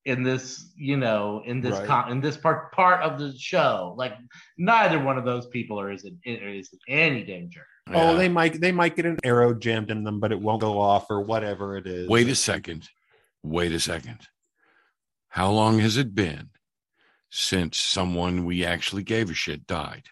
in 0.05 0.23
this 0.23 0.73
you 0.75 0.97
know 0.97 1.41
in 1.45 1.61
this 1.61 1.77
Right. 1.77 1.88
con- 1.88 2.11
in 2.11 2.19
this 2.19 2.36
part 2.36 2.71
part 2.73 3.01
of 3.01 3.19
the 3.19 3.32
show 3.38 3.93
like 3.97 4.13
neither 4.57 4.99
one 4.99 5.17
of 5.19 5.23
those 5.25 5.47
people 5.47 5.79
are 5.79 5.91
is 5.91 6.03
in, 6.03 6.17
is 6.25 6.69
in 6.73 6.79
any 6.93 7.23
danger 7.23 7.65
Oh, 7.88 8.11
Yeah. 8.11 8.17
they 8.17 8.29
might 8.29 8.59
they 8.59 8.71
might 8.71 8.95
get 8.95 9.05
an 9.05 9.17
arrow 9.23 9.53
jammed 9.53 9.89
in 9.89 10.03
them, 10.03 10.19
but 10.19 10.32
it 10.32 10.39
won't 10.39 10.61
go 10.61 10.79
off 10.79 11.09
or 11.09 11.19
whatever 11.21 11.75
it 11.77 11.88
is. 11.88 12.07
Wait 12.07 12.27
a 12.27 12.36
second. 12.36 12.88
Wait 13.43 13.71
a 13.71 13.79
second. 13.79 14.19
How 15.29 15.49
long 15.51 15.79
has 15.79 15.97
it 15.97 16.13
been 16.13 16.49
since 17.32 17.77
someone 17.77 18.45
we 18.45 18.63
actually 18.63 19.03
gave 19.03 19.29
a 19.32 19.34
shit 19.34 19.65
died? 19.65 20.03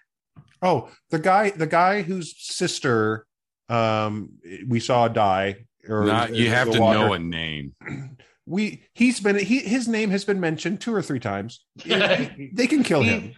Oh, 0.62 0.90
the 1.12 1.20
guy 1.20 1.52
the 1.52 1.68
guy 1.68 2.02
whose 2.02 2.34
sister 2.38 3.26
um 3.70 4.32
we 4.68 4.80
saw 4.80 5.08
die 5.08 5.66
or 5.88 6.06
Not 6.06 6.34
you 6.34 6.50
have 6.50 6.72
to 6.72 6.80
water. 6.80 6.98
know 7.00 7.14
a 7.14 7.20
name. 7.20 7.76
We 8.46 8.82
he's 8.96 9.20
been 9.20 9.38
he 9.38 9.60
his 9.60 9.88
name 9.88 10.10
has 10.10 10.26
been 10.26 10.40
mentioned 10.40 10.82
two 10.82 10.92
or 10.92 11.04
three 11.04 11.20
times. 11.20 11.64
they 11.86 12.66
can 12.68 12.82
kill 12.82 13.04
him. 13.04 13.36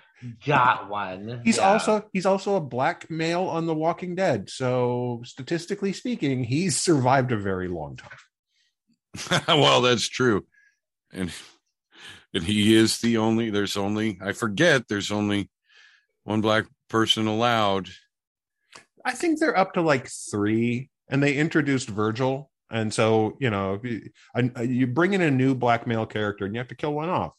got 0.48 0.90
one 0.90 1.42
He's 1.44 1.58
Yeah. 1.58 1.64
also 1.74 2.06
he's 2.14 2.26
also 2.26 2.56
a 2.56 2.62
black 2.62 3.10
male 3.12 3.44
on 3.44 3.66
The 3.66 3.74
Walking 3.76 4.16
Dead. 4.16 4.50
So 4.50 5.22
statistically 5.26 5.92
speaking, 5.92 6.46
he's 6.46 6.78
survived 6.78 7.34
a 7.34 7.38
very 7.38 7.68
long 7.68 7.98
time. 7.98 9.44
well, 9.50 9.82
that's 9.82 10.08
true. 10.08 10.46
And 11.12 11.30
and 12.34 12.44
he 12.44 12.76
is 12.76 13.00
the 13.00 13.18
only 13.18 13.50
there's 13.50 13.78
only 13.78 14.18
I 14.22 14.32
forget 14.34 14.88
there's 14.88 15.12
only 15.12 15.50
one 16.24 16.42
black 16.42 16.66
person 16.90 17.28
allowed. 17.28 17.90
I 19.04 19.14
think 19.14 19.40
they're 19.40 19.58
up 19.58 19.74
to 19.74 19.82
like 19.82 20.08
three, 20.08 20.90
and 21.10 21.22
they 21.24 21.36
introduced 21.36 21.90
Virgil. 21.90 22.50
And 22.70 22.94
so, 22.94 23.36
you 23.40 23.50
know, 23.50 23.80
you, 23.84 24.10
uh, 24.34 24.62
you 24.62 24.88
bring 24.88 25.14
in 25.14 25.22
a 25.22 25.30
new 25.32 25.56
black 25.56 25.86
male 25.86 26.06
character 26.06 26.46
and 26.46 26.56
you 26.56 26.60
have 26.60 26.70
to 26.70 26.76
kill 26.76 26.94
one 26.94 27.10
off, 27.10 27.34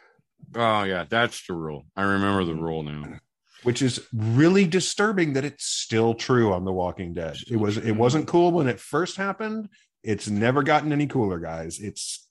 Oh 0.55 0.83
yeah, 0.83 1.05
that's 1.09 1.47
the 1.47 1.55
rule. 1.55 1.87
I 1.97 2.03
remember 2.03 2.45
the 2.45 2.55
rule 2.55 2.83
now. 2.83 3.19
which 3.63 3.81
is 3.81 4.07
really 4.13 4.67
disturbing 4.67 5.33
that 5.35 5.45
it's 5.45 5.65
still 5.65 6.15
true 6.15 6.53
on 6.53 6.65
The 6.65 6.73
Walking 6.73 7.15
Dead. 7.15 7.37
It 7.51 7.57
was 7.57 7.79
it 7.79 7.93
wasn't 7.93 8.27
cool 8.29 8.51
when 8.53 8.69
it 8.69 8.81
first 8.81 9.17
happened. 9.17 9.69
It's 10.03 10.29
never 10.29 10.63
gotten 10.63 10.93
any 10.93 11.07
cooler, 11.07 11.39
guys. 11.39 11.79
It's 11.79 12.27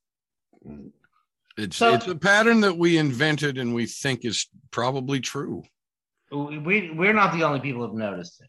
It's 1.57 1.77
So- 1.77 1.93
it's 1.93 2.07
a 2.07 2.15
pattern 2.15 2.61
that 2.61 2.77
we 2.77 2.97
invented 2.97 3.57
and 3.57 3.73
we 3.75 3.85
think 3.85 4.25
is 4.25 4.47
probably 4.71 5.19
true. 5.19 5.63
we 6.31 6.91
we're 6.91 7.13
not 7.13 7.33
the 7.33 7.43
only 7.43 7.59
people 7.59 7.85
who've 7.85 7.97
noticed 7.97 8.41
it 8.41 8.47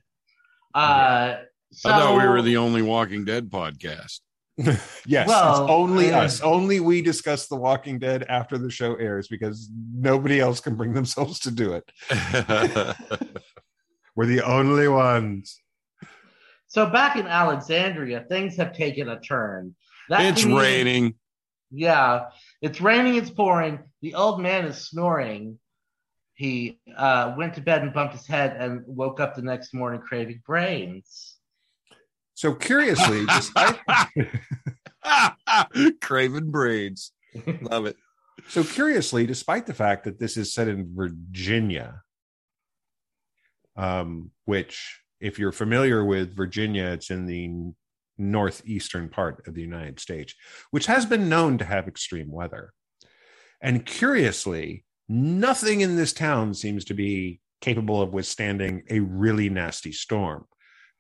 uh 0.75 1.37
so, 1.73 1.89
I 1.91 1.99
thought 1.99 2.17
we 2.23 2.29
were 2.29 2.43
the 2.43 2.59
only 2.59 2.83
Walking 2.83 3.25
Dead 3.25 3.49
podcast. 3.51 4.21
yes, 5.07 5.27
Well, 5.27 5.63
it's 5.63 5.71
only 5.71 6.11
uh, 6.13 6.25
us. 6.25 6.43
Only 6.43 6.81
we 6.81 7.01
discuss 7.01 7.47
The 7.49 7.57
Walking 7.57 7.99
Dead 7.99 8.25
after 8.29 8.59
the 8.59 8.71
show 8.71 8.95
airs 8.97 9.27
because 9.27 9.71
nobody 9.95 10.39
else 10.39 10.61
can 10.61 10.75
bring 10.77 10.93
themselves 10.93 11.39
to 11.41 11.51
do 11.51 11.73
it. 11.73 11.91
We're 14.15 14.27
the 14.27 14.43
only 14.45 14.89
ones. 14.89 15.59
so 16.69 16.87
back 16.91 17.17
in 17.17 17.27
alexandria 17.27 18.25
things 18.29 18.57
have 18.57 18.75
taken 18.77 19.09
a 19.09 19.19
turn 19.21 19.75
that 20.11 20.21
it's 20.27 20.45
means- 20.45 20.61
raining. 20.61 21.15
Yeah, 21.75 22.25
it's 22.63 22.81
raining, 22.81 23.17
it's 23.17 23.31
pouring. 23.31 23.81
The 24.01 24.15
old 24.15 24.41
man 24.41 24.65
is 24.65 24.89
snoring. 24.89 25.59
He 26.35 26.81
uh, 26.97 27.35
went 27.37 27.55
to 27.55 27.61
bed 27.61 27.83
and 27.83 27.93
bumped 27.93 28.15
his 28.15 28.27
head 28.27 28.57
and 28.59 28.83
woke 28.87 29.21
up 29.21 29.35
the 29.35 29.43
next 29.43 29.75
morning 29.75 30.01
craving 30.01 30.43
brains. 30.47 31.37
So 32.35 32.55
curiously, 32.55 33.27
despite 33.27 33.79
Craven 36.01 36.51
brains, 36.51 37.13
Love 37.61 37.87
it. 37.87 37.97
so 38.49 38.65
curiously, 38.65 39.27
despite 39.27 39.67
the 39.67 39.75
fact 39.75 40.05
that 40.05 40.19
this 40.19 40.37
is 40.37 40.55
set 40.55 40.69
in 40.69 40.95
Virginia, 40.95 42.03
um, 43.77 44.31
which, 44.45 45.01
if 45.21 45.39
you're 45.39 45.53
familiar 45.53 46.05
with 46.05 46.35
Virginia, 46.35 46.87
it's 46.87 47.11
in 47.11 47.27
the 47.27 47.73
northeastern 48.19 49.09
part 49.09 49.47
of 49.47 49.55
the 49.55 49.63
United 49.63 50.01
States, 50.01 50.35
which 50.71 50.87
has 50.87 51.07
been 51.07 51.29
known 51.29 51.59
to 51.59 51.65
have 51.65 51.89
extreme 51.89 52.31
weather. 52.31 52.73
And 53.61 53.87
curiously, 53.87 54.85
nothing 55.09 55.81
in 55.81 55.97
this 55.97 56.13
town 56.13 56.55
seems 56.55 56.85
to 56.87 56.95
be 56.95 57.41
capable 57.61 58.03
of 58.03 58.13
withstanding 58.13 58.83
a 58.91 59.01
really 59.01 59.49
nasty 59.49 59.93
storm 59.93 60.45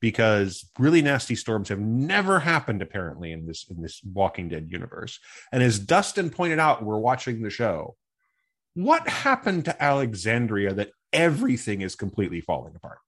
because 0.00 0.68
really 0.78 1.02
nasty 1.02 1.34
storms 1.34 1.68
have 1.68 1.78
never 1.78 2.40
happened 2.40 2.82
apparently 2.82 3.32
in 3.32 3.46
this 3.46 3.66
in 3.70 3.80
this 3.82 4.00
walking 4.04 4.48
dead 4.48 4.68
universe. 4.70 5.18
And 5.52 5.62
as 5.62 5.78
dustin 5.78 6.30
pointed 6.30 6.58
out 6.58 6.84
we're 6.84 6.98
watching 6.98 7.42
the 7.42 7.50
show. 7.50 7.96
What 8.74 9.06
happened 9.06 9.66
to 9.66 9.82
alexandria 9.82 10.72
that 10.74 10.92
everything 11.12 11.82
is 11.82 11.94
completely 11.94 12.40
falling 12.40 12.74
apart 12.74 12.98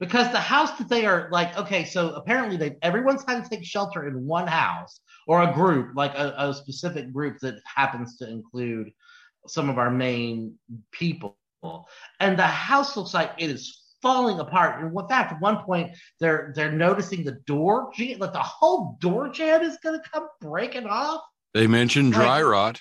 Because 0.00 0.30
the 0.30 0.40
house 0.40 0.78
that 0.78 0.88
they 0.88 1.06
are 1.06 1.28
like, 1.32 1.56
okay, 1.58 1.84
so 1.84 2.10
apparently 2.10 2.56
they 2.56 2.76
everyone's 2.82 3.24
had 3.26 3.42
to 3.42 3.50
take 3.50 3.64
shelter 3.64 4.06
in 4.06 4.26
one 4.26 4.46
house 4.46 5.00
or 5.26 5.42
a 5.42 5.52
group, 5.52 5.96
like 5.96 6.14
a, 6.14 6.34
a 6.38 6.54
specific 6.54 7.12
group 7.12 7.38
that 7.40 7.56
happens 7.64 8.16
to 8.18 8.28
include 8.28 8.92
some 9.48 9.68
of 9.68 9.78
our 9.78 9.90
main 9.90 10.54
people. 10.92 11.36
And 12.20 12.38
the 12.38 12.46
house 12.46 12.96
looks 12.96 13.12
like 13.12 13.32
it 13.38 13.50
is 13.50 13.88
falling 14.00 14.38
apart. 14.38 14.80
And 14.80 14.96
in 14.96 15.08
fact, 15.08 15.32
at 15.32 15.40
one 15.40 15.64
point 15.64 15.90
they're 16.20 16.52
they're 16.54 16.72
noticing 16.72 17.24
the 17.24 17.40
door 17.46 17.90
jamb, 17.94 18.18
like 18.20 18.32
the 18.32 18.38
whole 18.38 18.96
door 19.00 19.28
jamb 19.28 19.62
is 19.62 19.78
gonna 19.82 20.02
come 20.12 20.28
breaking 20.40 20.86
off. 20.86 21.22
They 21.54 21.66
mentioned 21.66 22.12
dry 22.12 22.40
Right. 22.40 22.48
rot. 22.48 22.80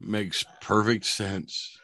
Makes 0.00 0.46
perfect 0.62 1.04
sense 1.04 1.78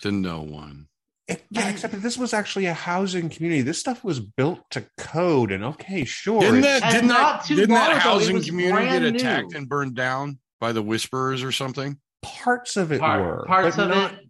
to 0.00 0.10
no 0.10 0.40
one. 0.40 0.89
It- 1.30 1.44
yeah 1.50 1.68
except 1.68 1.92
that 1.94 2.02
this 2.02 2.18
was 2.18 2.32
actually 2.34 2.66
a 2.66 2.74
housing 2.74 3.28
community 3.30 3.62
this 3.62 3.78
stuff 3.78 4.02
was 4.04 4.20
built 4.20 4.68
to 4.70 4.84
code 4.98 5.52
and 5.52 5.62
okay 5.64 6.04
sure 6.04 6.40
Didn't 6.40 6.62
that 6.62 6.90
didn't 6.92 7.08
that 7.08 7.44
too 7.44 7.54
didn't 7.56 7.70
that 7.74 7.90
ago, 7.92 7.98
housing 8.00 8.42
community 8.42 8.86
get 8.88 9.02
attacked 9.02 9.52
new. 9.52 9.58
and 9.58 9.68
burned 9.68 9.94
down 9.94 10.38
by 10.60 10.72
the 10.72 10.82
whisperers 10.82 11.42
or 11.42 11.52
something? 11.52 11.98
parts 12.22 12.76
of 12.76 12.92
it 12.92 13.00
Part- 13.00 13.20
were 13.22 13.44
parts 13.46 13.76
but 13.76 13.84
of 13.84 13.88
not, 13.96 14.12
it. 14.12 14.20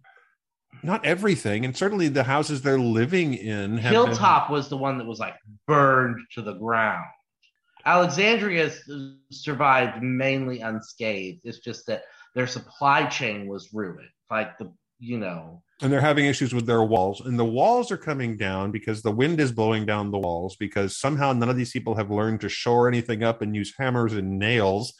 not 0.84 1.04
everything 1.04 1.64
and 1.64 1.76
certainly 1.76 2.08
the 2.08 2.22
houses 2.24 2.62
they're 2.62 2.78
living 2.78 3.34
in 3.34 3.78
have 3.78 3.92
been- 3.92 4.06
Hilltop 4.06 4.48
was 4.50 4.68
the 4.68 4.76
one 4.76 4.98
that 4.98 5.06
was 5.06 5.18
like 5.18 5.34
burned 5.66 6.16
to 6.34 6.42
the 6.42 6.52
ground. 6.54 7.04
Alexandria 7.86 8.70
survived 9.30 10.02
mainly 10.02 10.60
unscathed. 10.60 11.40
It's 11.44 11.58
just 11.60 11.86
that 11.86 12.02
their 12.34 12.46
supply 12.46 13.06
chain 13.06 13.46
was 13.48 13.70
ruined. 13.72 14.08
Like 14.30 14.56
the, 14.58 14.72
you 15.00 15.18
know, 15.18 15.62
and 15.82 15.90
they're 15.90 16.00
having 16.00 16.26
issues 16.26 16.54
with 16.54 16.66
their 16.66 16.82
walls. 16.84 17.20
And 17.22 17.38
the 17.38 17.44
walls 17.44 17.90
are 17.90 17.96
coming 17.96 18.36
down 18.36 18.70
because 18.70 19.02
the 19.02 19.10
wind 19.10 19.40
is 19.40 19.50
blowing 19.50 19.86
down 19.86 20.10
the 20.10 20.18
walls 20.18 20.56
because 20.56 20.96
somehow 20.96 21.32
none 21.32 21.48
of 21.48 21.56
these 21.56 21.72
people 21.72 21.94
have 21.94 22.10
learned 22.10 22.42
to 22.42 22.48
shore 22.48 22.86
anything 22.86 23.24
up 23.24 23.40
and 23.40 23.56
use 23.56 23.74
hammers 23.76 24.12
and 24.12 24.38
nails. 24.38 24.92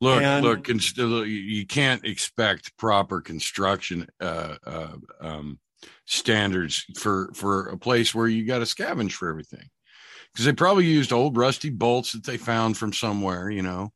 Look, 0.00 0.22
And- 0.22 0.44
look, 0.44 0.64
const- 0.64 0.96
you 0.96 1.24
you 1.24 1.66
can't 1.66 2.04
expect 2.04 2.76
proper 2.78 3.20
construction 3.20 4.06
uh, 4.20 4.56
uh, 4.66 4.96
um, 5.20 5.58
standards 6.06 6.84
for 6.98 7.30
for 7.34 7.68
a 7.68 7.78
place 7.78 8.14
where 8.14 8.26
you 8.26 8.46
got 8.46 8.58
to 8.58 8.64
scavenge 8.64 9.12
for 9.12 9.28
everything, 9.28 9.68
because 10.32 10.46
they 10.46 10.52
probably 10.52 10.86
used 10.86 11.12
old 11.12 11.36
rusty 11.36 11.70
bolts 11.70 12.12
that 12.12 12.24
they 12.24 12.38
found 12.38 12.76
from 12.76 12.92
somewhere, 12.92 13.50
you 13.50 13.62
know. 13.62 13.92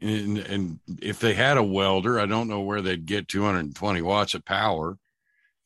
And 0.00 0.38
and 0.38 0.78
if 1.00 1.20
they 1.20 1.34
had 1.34 1.56
a 1.56 1.62
welder, 1.62 2.18
I 2.18 2.26
don't 2.26 2.48
know 2.48 2.60
where 2.60 2.82
they'd 2.82 3.06
get 3.06 3.28
220 3.28 4.02
watts 4.02 4.34
of 4.34 4.44
power, 4.44 4.98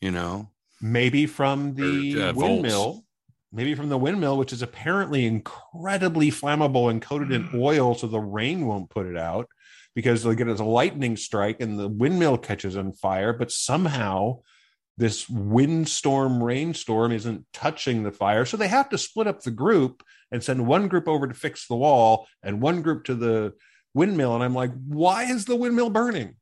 you 0.01 0.11
know. 0.11 0.51
maybe 0.81 1.27
from 1.27 1.75
the 1.75 2.21
Or, 2.21 2.23
uh, 2.29 2.33
volts. 2.33 2.37
windmill 2.49 3.05
maybe 3.51 3.75
from 3.75 3.89
the 3.89 3.97
windmill, 3.97 4.37
which 4.37 4.53
is 4.53 4.61
apparently 4.61 5.25
incredibly 5.25 6.31
flammable 6.31 6.91
and 6.91 7.01
coated 7.01 7.33
in 7.33 7.49
oil 7.55 7.95
so 7.95 8.07
the 8.07 8.21
rain 8.21 8.67
won't 8.67 8.91
put 8.91 9.07
it 9.07 9.17
out 9.17 9.49
because 9.95 10.23
they'll 10.23 10.35
get 10.35 10.49
a 10.49 10.63
lightning 10.63 11.17
strike 11.17 11.59
and 11.61 11.79
the 11.79 11.89
windmill 11.89 12.37
catches 12.37 12.77
on 12.77 12.93
fire, 12.93 13.33
but 13.33 13.51
somehow 13.51 14.39
this 14.99 15.27
windstorm 15.31 16.43
rainstorm 16.43 17.11
isn't 17.11 17.47
touching 17.55 18.03
the 18.03 18.13
fire. 18.13 18.45
So 18.45 18.59
they 18.59 18.69
have 18.69 18.91
to 18.91 18.99
split 18.99 19.27
up 19.27 19.41
the 19.43 19.51
group 19.51 20.03
and 20.31 20.45
send 20.45 20.67
one 20.67 20.89
group 20.89 21.09
over 21.09 21.27
to 21.27 21.35
fix 21.35 21.67
the 21.69 21.77
wall 21.77 22.27
and 22.43 22.61
one 22.61 22.83
group 22.83 23.05
to 23.05 23.15
the 23.15 23.55
windmill. 23.99 24.35
And 24.35 24.45
I'm 24.45 24.55
like, 24.55 24.71
why 24.87 25.25
is 25.25 25.45
the 25.45 25.57
windmill 25.57 25.91
burning? 25.91 26.37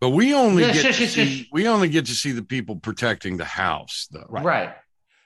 But 0.00 0.10
we 0.10 0.34
only 0.34 0.62
get 0.72 0.94
to 0.94 1.06
see, 1.06 1.48
we 1.52 1.66
only 1.68 1.88
get 1.88 2.06
to 2.06 2.14
see 2.14 2.32
the 2.32 2.42
people 2.42 2.76
protecting 2.76 3.36
the 3.36 3.44
house, 3.44 4.08
though, 4.10 4.26
Right. 4.28 4.44
Right. 4.44 4.74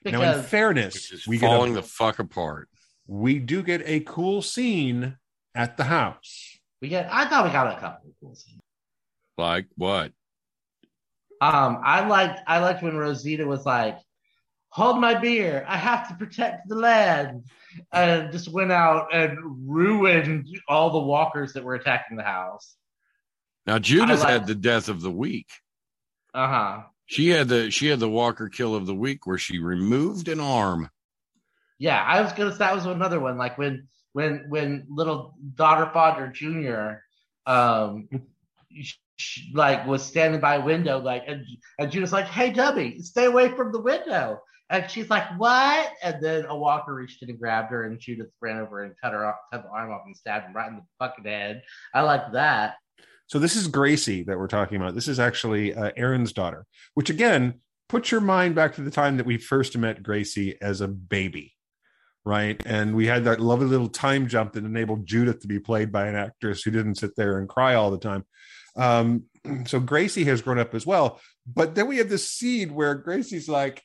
now, 0.04 0.22
in 0.22 0.42
fairness, 0.42 0.94
which 0.94 1.12
is 1.12 1.26
we 1.26 1.38
get 1.38 1.46
falling 1.48 1.72
a, 1.72 1.80
the 1.80 1.82
fuck 1.82 2.18
apart. 2.18 2.68
we 3.06 3.38
do 3.38 3.62
get 3.62 3.82
a 3.84 4.00
cool 4.00 4.42
scene 4.42 5.16
at 5.54 5.76
the 5.76 5.84
house. 5.84 6.58
we 6.80 6.88
get 6.88 7.08
I 7.12 7.28
thought 7.28 7.44
we 7.44 7.50
got 7.50 7.66
a 7.76 7.80
couple 7.80 8.08
of 8.10 8.14
cool 8.20 8.34
scenes. 8.34 8.60
Like 9.36 9.66
what? 9.76 10.12
Um, 11.40 11.80
I 11.84 12.06
liked 12.06 12.40
I 12.46 12.58
liked 12.60 12.82
when 12.82 12.96
Rosita 12.96 13.46
was 13.46 13.64
like, 13.66 13.98
"Hold 14.70 15.00
my 15.00 15.14
beer! 15.14 15.64
I 15.68 15.76
have 15.76 16.08
to 16.08 16.14
protect 16.14 16.68
the 16.68 16.76
land," 16.76 17.44
and 17.92 18.30
just 18.32 18.48
went 18.48 18.72
out 18.72 19.12
and 19.12 19.38
ruined 19.68 20.48
all 20.68 20.90
the 20.90 21.00
walkers 21.00 21.52
that 21.54 21.64
were 21.64 21.74
attacking 21.74 22.16
the 22.16 22.22
house. 22.22 22.76
Now 23.66 23.78
like- 24.22 24.32
had 24.32 24.46
the 24.46 24.54
death 24.54 24.88
of 24.88 25.00
the 25.00 25.10
week. 25.10 25.48
Uh 26.32 26.46
huh. 26.46 26.82
She 27.06 27.28
had 27.28 27.48
the 27.48 27.70
she 27.70 27.88
had 27.88 27.98
the 27.98 28.08
Walker 28.08 28.48
kill 28.48 28.74
of 28.76 28.86
the 28.86 28.94
week 28.94 29.26
where 29.26 29.38
she 29.38 29.58
removed 29.58 30.28
an 30.28 30.38
arm. 30.38 30.88
Yeah, 31.78 32.00
I 32.00 32.20
was 32.20 32.32
gonna. 32.32 32.52
Say 32.52 32.58
that 32.58 32.74
was 32.74 32.86
another 32.86 33.18
one. 33.18 33.36
Like 33.36 33.58
when 33.58 33.88
when 34.12 34.44
when 34.48 34.86
little 34.88 35.34
daughter 35.56 35.90
father 35.92 36.28
Junior, 36.28 37.02
um, 37.46 38.08
sh- 38.80 38.94
sh- 39.16 39.42
like 39.52 39.86
was 39.86 40.04
standing 40.04 40.40
by 40.40 40.56
a 40.56 40.64
window, 40.64 40.98
like 41.00 41.24
and 41.26 41.44
and 41.78 41.90
Judith's 41.90 42.12
like, 42.12 42.26
"Hey, 42.26 42.52
Dubby, 42.52 43.02
stay 43.02 43.24
away 43.24 43.48
from 43.48 43.72
the 43.72 43.80
window." 43.80 44.40
And 44.70 44.88
she's 44.88 45.10
like, 45.10 45.38
"What?" 45.38 45.92
And 46.02 46.22
then 46.22 46.46
a 46.46 46.56
walker 46.56 46.94
reached 46.94 47.22
in 47.22 47.30
and 47.30 47.38
grabbed 47.38 47.70
her, 47.72 47.84
and 47.84 47.98
Judith 47.98 48.28
ran 48.40 48.58
over 48.58 48.84
and 48.84 48.94
cut 49.02 49.12
her 49.12 49.26
off, 49.26 49.36
cut 49.52 49.64
the 49.64 49.68
arm 49.68 49.90
off, 49.90 50.02
and 50.06 50.16
stabbed 50.16 50.46
him 50.46 50.54
right 50.54 50.68
in 50.68 50.76
the 50.76 50.82
fucking 50.98 51.24
head. 51.24 51.62
I 51.92 52.02
like 52.02 52.32
that. 52.32 52.76
So 53.26 53.38
this 53.38 53.56
is 53.56 53.68
Gracie 53.68 54.24
that 54.24 54.38
we're 54.38 54.48
talking 54.48 54.76
about. 54.76 54.94
This 54.94 55.08
is 55.08 55.20
actually 55.20 55.74
uh, 55.74 55.90
Aaron's 55.96 56.32
daughter, 56.32 56.66
which 56.94 57.10
again, 57.10 57.60
put 57.88 58.10
your 58.10 58.20
mind 58.20 58.54
back 58.54 58.74
to 58.74 58.82
the 58.82 58.90
time 58.90 59.16
that 59.16 59.26
we 59.26 59.38
first 59.38 59.76
met 59.76 60.02
Gracie 60.02 60.56
as 60.60 60.80
a 60.80 60.88
baby, 60.88 61.52
right? 62.24 62.60
And 62.64 62.94
we 62.94 63.06
had 63.06 63.24
that 63.24 63.40
lovely 63.40 63.66
little 63.66 63.88
time 63.88 64.28
jump 64.28 64.52
that 64.52 64.64
enabled 64.64 65.06
Judith 65.06 65.40
to 65.40 65.48
be 65.48 65.58
played 65.58 65.92
by 65.92 66.06
an 66.06 66.14
actress 66.14 66.62
who 66.62 66.70
didn't 66.70 66.96
sit 66.96 67.16
there 67.16 67.38
and 67.38 67.48
cry 67.48 67.74
all 67.74 67.90
the 67.90 67.98
time. 67.98 68.24
Um, 68.76 69.24
so 69.66 69.80
Gracie 69.80 70.24
has 70.24 70.42
grown 70.42 70.58
up 70.58 70.74
as 70.74 70.86
well. 70.86 71.20
But 71.46 71.74
then 71.74 71.88
we 71.88 71.98
have 71.98 72.08
this 72.08 72.28
scene 72.28 72.74
where 72.74 72.94
Gracie's 72.94 73.48
like, 73.48 73.82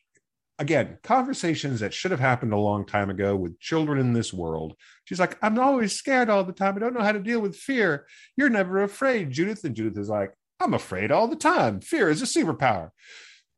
again, 0.59 0.97
conversations 1.03 1.81
that 1.81 1.93
should 1.93 2.11
have 2.11 2.19
happened 2.19 2.53
a 2.53 2.57
long 2.57 2.85
time 2.85 3.09
ago 3.09 3.35
with 3.35 3.59
children 3.59 3.99
in 3.99 4.13
this 4.13 4.33
world. 4.33 4.75
She's 5.03 5.19
like, 5.19 5.37
I'm 5.41 5.59
always 5.59 5.93
scared 5.93 6.29
all 6.29 6.43
the 6.43 6.53
time. 6.53 6.75
I 6.75 6.79
don't 6.79 6.93
know 6.93 7.03
how 7.03 7.11
to 7.11 7.19
deal 7.19 7.39
with 7.39 7.55
fear. 7.55 8.07
You're 8.37 8.49
never 8.49 8.81
afraid, 8.81 9.31
Judith. 9.31 9.63
And 9.63 9.75
Judith 9.75 9.97
is 9.97 10.09
like, 10.09 10.33
I'm 10.59 10.73
afraid 10.73 11.11
all 11.11 11.27
the 11.27 11.35
time. 11.35 11.81
Fear 11.81 12.09
is 12.09 12.21
a 12.21 12.25
superpower. 12.25 12.91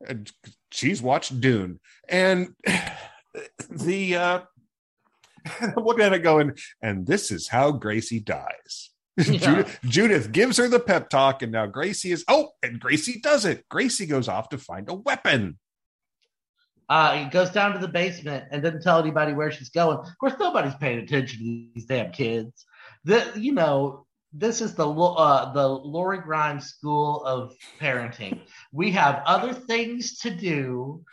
And 0.08 0.32
she's 0.72 1.02
watched 1.02 1.40
Dune. 1.40 1.80
And 2.10 2.56
the 3.70 4.16
uh 4.16 4.40
I'm 5.62 5.84
looking 5.84 6.04
at 6.04 6.14
it 6.14 6.20
going, 6.20 6.58
and 6.82 7.06
this 7.06 7.32
is 7.32 7.48
how 7.48 7.72
Gracie 7.72 8.20
dies. 8.20 8.92
Yeah. 9.18 9.40
Judith, 9.40 9.80
Judith 9.84 10.32
gives 10.32 10.58
her 10.58 10.68
the 10.68 10.80
pep 10.80 11.10
talk, 11.10 11.42
and 11.42 11.52
now 11.52 11.66
Gracie 11.66 12.12
is 12.12 12.24
oh, 12.28 12.50
and 12.62 12.80
Gracie 12.80 13.20
does 13.20 13.46
it. 13.46 13.68
Gracie 13.68 14.06
goes 14.06 14.28
off 14.28 14.50
to 14.50 14.60
find 14.60 14.88
a 14.90 14.94
weapon. 14.94 15.58
Uh, 16.90 17.18
he 17.18 17.26
goes 17.30 17.50
down 17.50 17.74
to 17.74 17.80
the 17.80 17.88
basement 17.88 18.46
and 18.52 18.64
doesn't 18.64 18.82
tell 18.82 19.00
anybody 19.00 19.34
where 19.34 19.52
she's 19.52 19.70
going. 19.70 19.98
Of 19.98 20.18
course, 20.20 20.34
nobody's 20.40 20.76
paying 20.76 21.00
attention 21.00 21.40
to 21.40 21.74
these 21.74 21.86
damn 21.86 22.12
kids. 22.12 22.66
The 23.04 23.32
you 23.36 23.52
know 23.52 24.06
this 24.34 24.62
is 24.62 24.76
the 24.76 24.88
uh, 24.90 25.52
the 25.54 25.68
Lori 25.68 26.20
Grimes 26.20 26.68
School 26.68 27.24
of 27.26 27.54
Parenting. 27.80 28.40
We 28.72 28.92
have 28.92 29.22
other 29.26 29.54
things 29.54 30.20
to 30.20 30.30
do, 30.30 31.04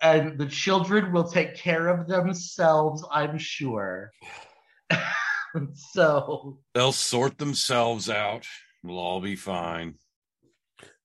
and 0.00 0.38
the 0.38 0.46
children 0.46 1.12
will 1.12 1.28
take 1.28 1.56
care 1.56 1.88
of 1.88 2.08
themselves. 2.08 3.04
I'm 3.10 3.38
sure. 3.38 4.10
so 5.74 6.58
They'll 6.74 6.92
sort 6.92 7.38
themselves 7.38 8.10
out. 8.10 8.46
We'll 8.82 8.98
all 8.98 9.20
be 9.20 9.36
fine. 9.36 9.94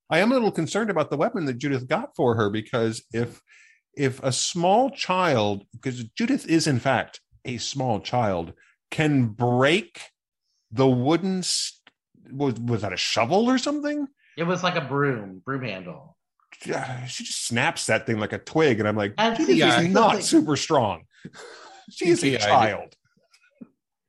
I 0.10 0.20
am 0.20 0.32
a 0.32 0.36
little 0.36 0.52
concerned 0.52 0.90
about 0.90 1.10
the 1.10 1.18
weapon 1.18 1.46
that 1.46 1.58
Judith 1.60 1.88
got 1.88 2.16
for 2.16 2.36
her 2.36 2.50
because 2.50 3.04
if 3.14 3.42
if 3.96 4.22
a 4.24 4.32
small 4.32 4.90
child, 4.92 5.66
because 5.74 6.04
Judith 6.04 6.48
is 6.48 6.68
in 6.68 6.80
fact 6.80 7.20
a 7.46 7.58
small 7.58 8.00
child, 8.00 8.54
can 8.92 9.26
break 9.28 10.02
the 10.72 10.88
wooden 10.88 11.44
st- 11.44 11.76
was 12.32 12.56
was 12.60 12.82
that 12.82 12.94
a 12.94 12.98
shovel 12.98 13.50
or 13.50 13.58
something? 13.58 14.08
it 14.38 14.44
was 14.44 14.64
like 14.64 14.76
a 14.76 14.82
broom, 14.82 15.42
broom 15.46 15.64
handle. 15.64 16.16
Yeah, 16.66 17.06
She 17.06 17.24
just 17.26 17.46
snaps 17.48 17.86
that 17.88 18.06
thing 18.06 18.20
like 18.20 18.32
a 18.34 18.38
twig, 18.38 18.80
and 18.80 18.88
I'm 18.88 18.96
like, 18.96 19.14
And 19.18 19.36
Judith 19.38 19.56
see, 19.58 19.62
is 19.64 19.88
not 19.90 20.14
think- 20.14 20.24
super 20.24 20.56
strong. 20.56 21.04
She 21.92 22.10
is 22.10 22.24
a 22.24 22.38
child. 22.38 22.96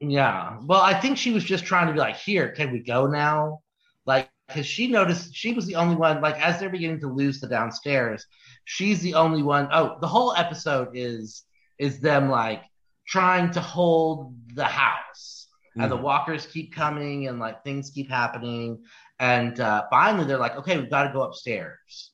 Yeah. 0.01 0.59
Well, 0.63 0.81
I 0.83 0.93
think 1.01 1.17
she 1.17 1.33
was 1.33 1.43
just 1.45 1.65
trying 1.65 1.87
to 1.87 1.93
be 1.95 1.99
like, 1.99 2.17
here, 2.17 2.51
can 2.51 2.73
we 2.73 2.81
go 2.81 3.07
now? 3.07 3.61
Like, 4.07 4.29
because 4.51 4.67
she 4.67 4.89
noticed 4.89 5.35
she 5.35 5.53
was 5.53 5.67
the 5.67 5.77
only 5.77 5.97
one, 5.97 6.21
like, 6.21 6.41
as 6.41 6.59
they're 6.59 6.69
beginning 6.69 7.01
to 7.01 7.09
lose 7.09 7.41
the 7.41 7.49
downstairs, 7.49 8.27
she's 8.65 9.01
the 9.01 9.15
only 9.15 9.43
one. 9.43 9.69
Oh, 9.73 9.97
the 10.01 10.09
whole 10.09 10.35
episode 10.35 10.91
is 10.95 11.45
is 11.79 12.01
them 12.01 12.29
like 12.29 12.63
trying 13.07 13.51
to 13.53 13.61
hold 13.61 14.37
the 14.55 14.65
house. 14.65 15.49
And 15.77 15.91
the 15.91 15.97
walkers 15.97 16.47
keep 16.47 16.75
coming 16.75 17.29
and 17.29 17.39
like 17.39 17.65
things 17.65 17.91
keep 17.91 18.11
happening. 18.11 18.83
And 19.19 19.59
uh, 19.61 19.85
finally 19.89 20.27
they're 20.27 20.37
like, 20.37 20.57
okay, 20.57 20.77
we've 20.77 20.91
got 20.91 21.05
to 21.05 21.13
go 21.13 21.23
upstairs. 21.23 22.11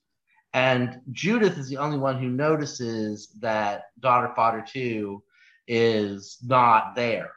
And 0.52 1.00
Judith 1.10 1.58
is 1.58 1.68
the 1.68 1.78
only 1.78 1.98
one 1.98 2.20
who 2.20 2.28
notices 2.28 3.28
that 3.40 3.84
daughter 3.98 4.32
fodder 4.36 4.64
2 4.66 5.20
is 5.66 6.38
not 6.44 6.94
there. 6.94 7.32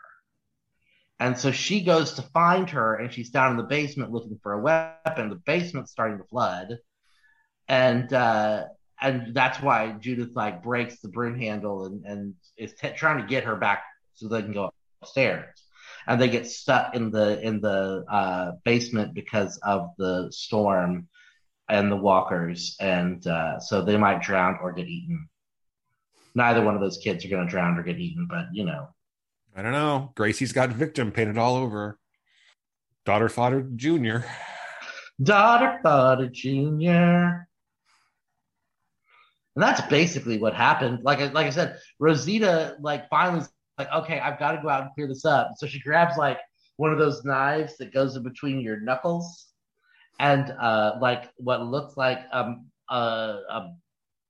And 1.20 1.38
so 1.38 1.52
she 1.52 1.84
goes 1.84 2.14
to 2.14 2.22
find 2.22 2.70
her, 2.70 2.96
and 2.96 3.14
she's 3.14 3.30
down 3.30 3.52
in 3.52 3.58
the 3.58 3.64
basement 3.64 4.12
looking 4.12 4.40
for 4.42 4.54
a 4.54 4.62
weapon. 4.62 5.30
The 5.30 5.36
basement's 5.36 5.92
starting 5.92 6.18
to 6.18 6.24
flood, 6.24 6.78
and 7.68 8.12
uh, 8.14 8.66
and 9.02 9.36
that's 9.36 9.62
why 9.62 9.92
Judith 10.00 10.30
like 10.34 10.64
breaks 10.64 11.00
the 11.02 11.10
broom 11.10 11.38
handle 11.38 11.86
and 11.86 12.06
and 12.06 12.34
is 12.58 12.74
t- 12.74 12.92
trying 12.96 13.22
to 13.22 13.28
get 13.28 13.44
her 13.44 13.58
back 13.58 13.84
so 14.14 14.28
they 14.28 14.42
can 14.42 14.54
go 14.54 14.72
upstairs. 15.02 15.62
And 16.08 16.22
they 16.22 16.30
get 16.30 16.48
stuck 16.48 16.96
in 16.96 17.12
the 17.12 17.42
in 17.42 17.60
the 17.60 18.06
uh, 18.10 18.52
basement 18.64 19.14
because 19.14 19.58
of 19.58 19.90
the 19.98 20.32
storm 20.32 21.10
and 21.68 21.92
the 21.92 21.98
walkers, 21.98 22.78
and 22.80 23.26
uh, 23.28 23.60
so 23.60 23.82
they 23.82 23.98
might 23.98 24.22
drown 24.22 24.58
or 24.62 24.72
get 24.72 24.88
eaten. 24.88 25.28
Neither 26.34 26.64
one 26.64 26.76
of 26.76 26.82
those 26.82 26.98
kids 26.98 27.26
are 27.26 27.30
going 27.30 27.46
to 27.46 27.52
drown 27.52 27.78
or 27.78 27.84
get 27.84 28.00
eaten, 28.00 28.26
but 28.30 28.46
you 28.54 28.64
know. 28.64 28.88
I 29.56 29.62
don't 29.62 29.72
know. 29.74 30.12
Gracie's 30.16 30.54
got 30.54 30.70
victim 30.70 31.12
painted 31.12 31.38
all 31.38 31.56
over. 31.56 32.00
Daughter 33.06 33.30
fodder 33.30 33.62
junior. 33.76 34.26
daughter 35.22 35.80
father 35.84 36.28
junior 36.28 37.46
and 39.56 39.64
that's 39.64 39.82
basically 39.90 40.38
what 40.38 40.54
happened 40.54 41.00
like 41.04 41.20
I, 41.20 41.26
like 41.28 41.46
I 41.46 41.50
said 41.50 41.78
rosita 42.00 42.78
like 42.80 43.10
finally 43.10 43.46
like 43.78 43.92
okay 43.92 44.20
i've 44.22 44.40
got 44.40 44.54
to 44.54 44.62
go 44.62 44.70
out 44.70 44.84
and 44.84 44.92
clear 44.96 45.08
this 45.08 45.26
up 45.26 45.52
so 45.58 45.68
she 45.68 45.82
grabs 45.82 46.18
like 46.18 46.38
one 46.78 46.94
of 46.94 47.00
those 47.00 47.26
knives 47.26 47.76
that 47.78 47.94
goes 47.94 48.16
in 48.16 48.24
between 48.24 48.62
your 48.62 48.80
knuckles 48.80 49.48
and 50.20 50.52
uh 50.52 50.94
like 51.02 51.30
what 51.36 51.66
looks 51.66 51.98
like 51.98 52.20
um 52.32 52.68
a, 52.90 52.96
a 52.96 53.74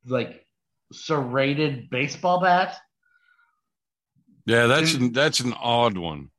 like 0.08 0.44
serrated 0.92 1.92
baseball 1.92 2.42
bat 2.42 2.78
Yeah, 4.46 4.68
that's 4.68 4.94
an, 4.94 5.12
that's 5.14 5.40
an 5.40 5.54
odd 5.54 5.98
one. 5.98 6.30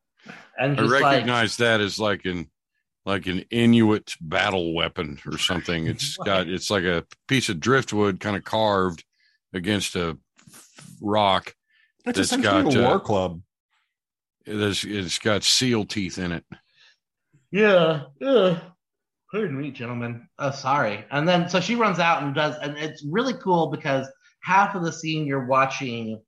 and 0.58 0.72
I 0.72 0.82
just 0.82 0.92
like 0.92 1.02
recognize 1.02 1.56
that 1.58 1.80
as 1.80 1.98
like 1.98 2.24
an 2.24 2.50
like 3.06 3.26
an 3.26 3.44
Inuit 3.50 4.14
battle 4.20 4.74
weapon 4.74 5.18
or 5.26 5.38
something. 5.38 5.86
It's 5.86 6.16
got 6.24 6.48
it's 6.48 6.70
like 6.70 6.84
a 6.84 7.04
piece 7.28 7.48
of 7.48 7.60
driftwood 7.60 8.20
kind 8.20 8.36
of 8.36 8.44
carved 8.44 9.04
against 9.52 9.96
a 9.96 10.18
rock. 11.00 11.54
That's 12.04 12.16
That's 12.16 12.32
essentially 12.32 12.74
got, 12.74 12.74
a 12.74 12.84
uh, 12.84 12.88
war 12.88 13.00
club. 13.00 13.42
It's, 14.46 14.84
it's 14.84 15.18
got 15.18 15.44
seal 15.44 15.84
teeth 15.84 16.18
in 16.18 16.32
it. 16.32 16.44
Yeah, 17.50 18.04
yeah. 18.20 18.60
Pardon 19.30 19.60
me, 19.60 19.70
gentlemen. 19.70 20.28
Oh, 20.38 20.50
sorry. 20.50 21.04
And 21.10 21.28
then 21.28 21.48
so 21.48 21.60
she 21.60 21.76
runs 21.76 21.98
out 21.98 22.22
and 22.22 22.34
does, 22.34 22.56
and 22.62 22.76
it's 22.76 23.04
really 23.04 23.34
cool 23.34 23.68
because 23.68 24.08
half 24.42 24.74
of 24.74 24.82
the 24.82 24.92
scene 24.92 25.26
you're 25.26 25.46
watching 25.46 26.20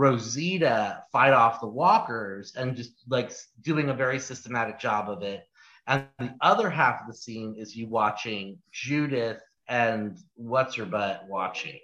Rosita 0.00 1.04
fight 1.12 1.34
off 1.34 1.60
the 1.60 1.66
walkers 1.66 2.54
and 2.56 2.74
just 2.74 3.04
like 3.06 3.30
doing 3.60 3.90
a 3.90 3.94
very 3.94 4.18
systematic 4.18 4.78
job 4.78 5.10
of 5.10 5.22
it. 5.22 5.46
And 5.86 6.06
the 6.18 6.34
other 6.40 6.70
half 6.70 7.02
of 7.02 7.06
the 7.06 7.12
scene 7.12 7.54
is 7.58 7.76
you 7.76 7.86
watching 7.86 8.56
Judith 8.72 9.42
and 9.68 10.16
what's 10.36 10.76
her 10.76 10.86
butt 10.86 11.26
watching. 11.28 11.80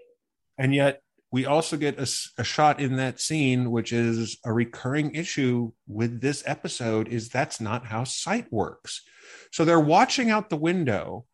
And 0.56 0.74
yet 0.74 1.02
we 1.30 1.44
also 1.44 1.76
get 1.76 1.98
a, 1.98 2.08
a, 2.38 2.44
shot 2.44 2.80
in 2.80 2.96
that 2.96 3.20
scene, 3.20 3.70
which 3.70 3.92
is 3.92 4.38
a 4.46 4.52
recurring 4.52 5.14
issue 5.14 5.72
with 5.86 6.22
this 6.22 6.42
episode, 6.46 7.08
is 7.08 7.28
that's 7.28 7.60
not 7.60 7.84
how 7.84 8.04
sight 8.04 8.50
works. 8.50 9.02
So 9.52 9.66
they're 9.66 9.78
watching 9.78 10.30
out 10.30 10.48
the 10.48 10.56
window, 10.56 11.26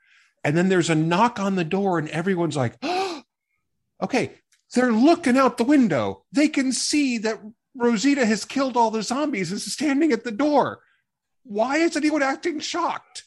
and 0.43 0.57
then 0.57 0.69
there's 0.69 0.91
a 0.91 0.97
knock 0.97 1.39
on 1.39 1.55
the 1.55 1.65
door, 1.65 2.01
and 2.01 2.09
everyone's 2.09 2.57
like, 2.57 2.75
oh, 2.83 3.23
okay, 4.03 4.33
they're 4.75 4.93
looking 4.93 5.37
out 5.37 5.59
the 5.59 5.65
window. 5.65 6.25
They 6.33 6.49
can 6.49 6.73
see 6.73 7.19
that 7.19 7.41
Rosita 7.75 8.25
has 8.27 8.45
killed 8.45 8.77
all 8.77 8.91
the 8.91 9.03
zombies 9.03 9.51
and 9.51 9.57
is 9.57 9.73
standing 9.73 10.13
at 10.13 10.25
the 10.25 10.33
door. 10.33 10.81
Why 11.45 11.79
is 11.79 11.97
anyone 11.97 12.23
acting 12.23 12.61
shocked? 12.61 13.25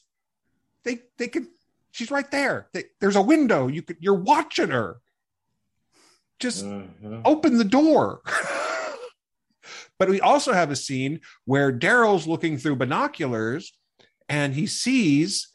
They 0.84 1.00
they 1.18 1.28
can 1.28 1.48
she's 1.92 2.12
right 2.12 2.30
there. 2.32 2.68
They, 2.74 2.86
there's 3.00 3.16
a 3.16 3.22
window. 3.22 3.68
You 3.68 3.82
could 3.82 3.98
you're 4.00 4.14
watching 4.14 4.70
her. 4.70 4.98
Just 6.40 6.66
mm-hmm. 6.66 7.22
open 7.26 7.58
the 7.58 7.64
door. 7.64 8.22
but 10.00 10.10
we 10.10 10.20
also 10.20 10.54
have 10.54 10.70
a 10.70 10.76
scene 10.76 11.22
where 11.46 11.72
Daryl's 11.72 12.28
looking 12.28 12.58
through 12.58 12.76
binoculars 12.76 13.74
and 14.28 14.54
he 14.54 14.68
sees, 14.68 15.50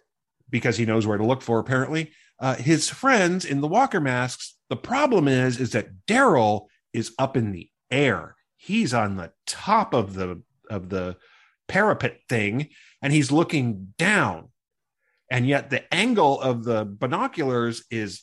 because 0.49 0.77
he 0.77 0.87
knows 0.87 1.07
where 1.07 1.19
to 1.19 1.27
look 1.27 1.43
for 1.43 1.59
apparently, 1.59 2.13
uh, 2.39 2.55
his 2.55 2.89
friends 2.89 3.45
in 3.45 3.61
the 3.61 3.69
walker 3.69 4.01
masks. 4.01 4.57
The 4.71 4.77
problem 4.77 5.29
is, 5.29 5.61
is 5.61 5.73
that 5.73 6.07
Daryl 6.07 6.67
is 6.93 7.13
up 7.19 7.37
in 7.37 7.53
the 7.53 7.69
air. 7.91 8.37
He's 8.57 8.95
on 8.95 9.17
the 9.17 9.33
top 9.47 9.93
of 9.95 10.15
the 10.15 10.43
of 10.71 10.89
the 10.89 11.17
parapet 11.69 12.21
thing, 12.29 12.69
and 13.03 13.13
he's 13.13 13.33
looking 13.33 13.93
down. 13.99 14.49
And 15.31 15.47
yet 15.47 15.71
the 15.71 15.93
angle 15.93 16.41
of 16.41 16.65
the 16.65 16.85
binoculars 16.85 17.85
is 17.91 18.23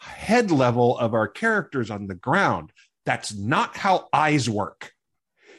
head 0.00 0.50
level 0.50 0.98
of 0.98 1.14
our 1.14 1.28
characters 1.28 1.90
on 1.90 2.06
the 2.06 2.14
ground. 2.14 2.72
That's 3.06 3.34
not 3.34 3.76
how 3.76 4.08
eyes 4.12 4.50
work. 4.50 4.92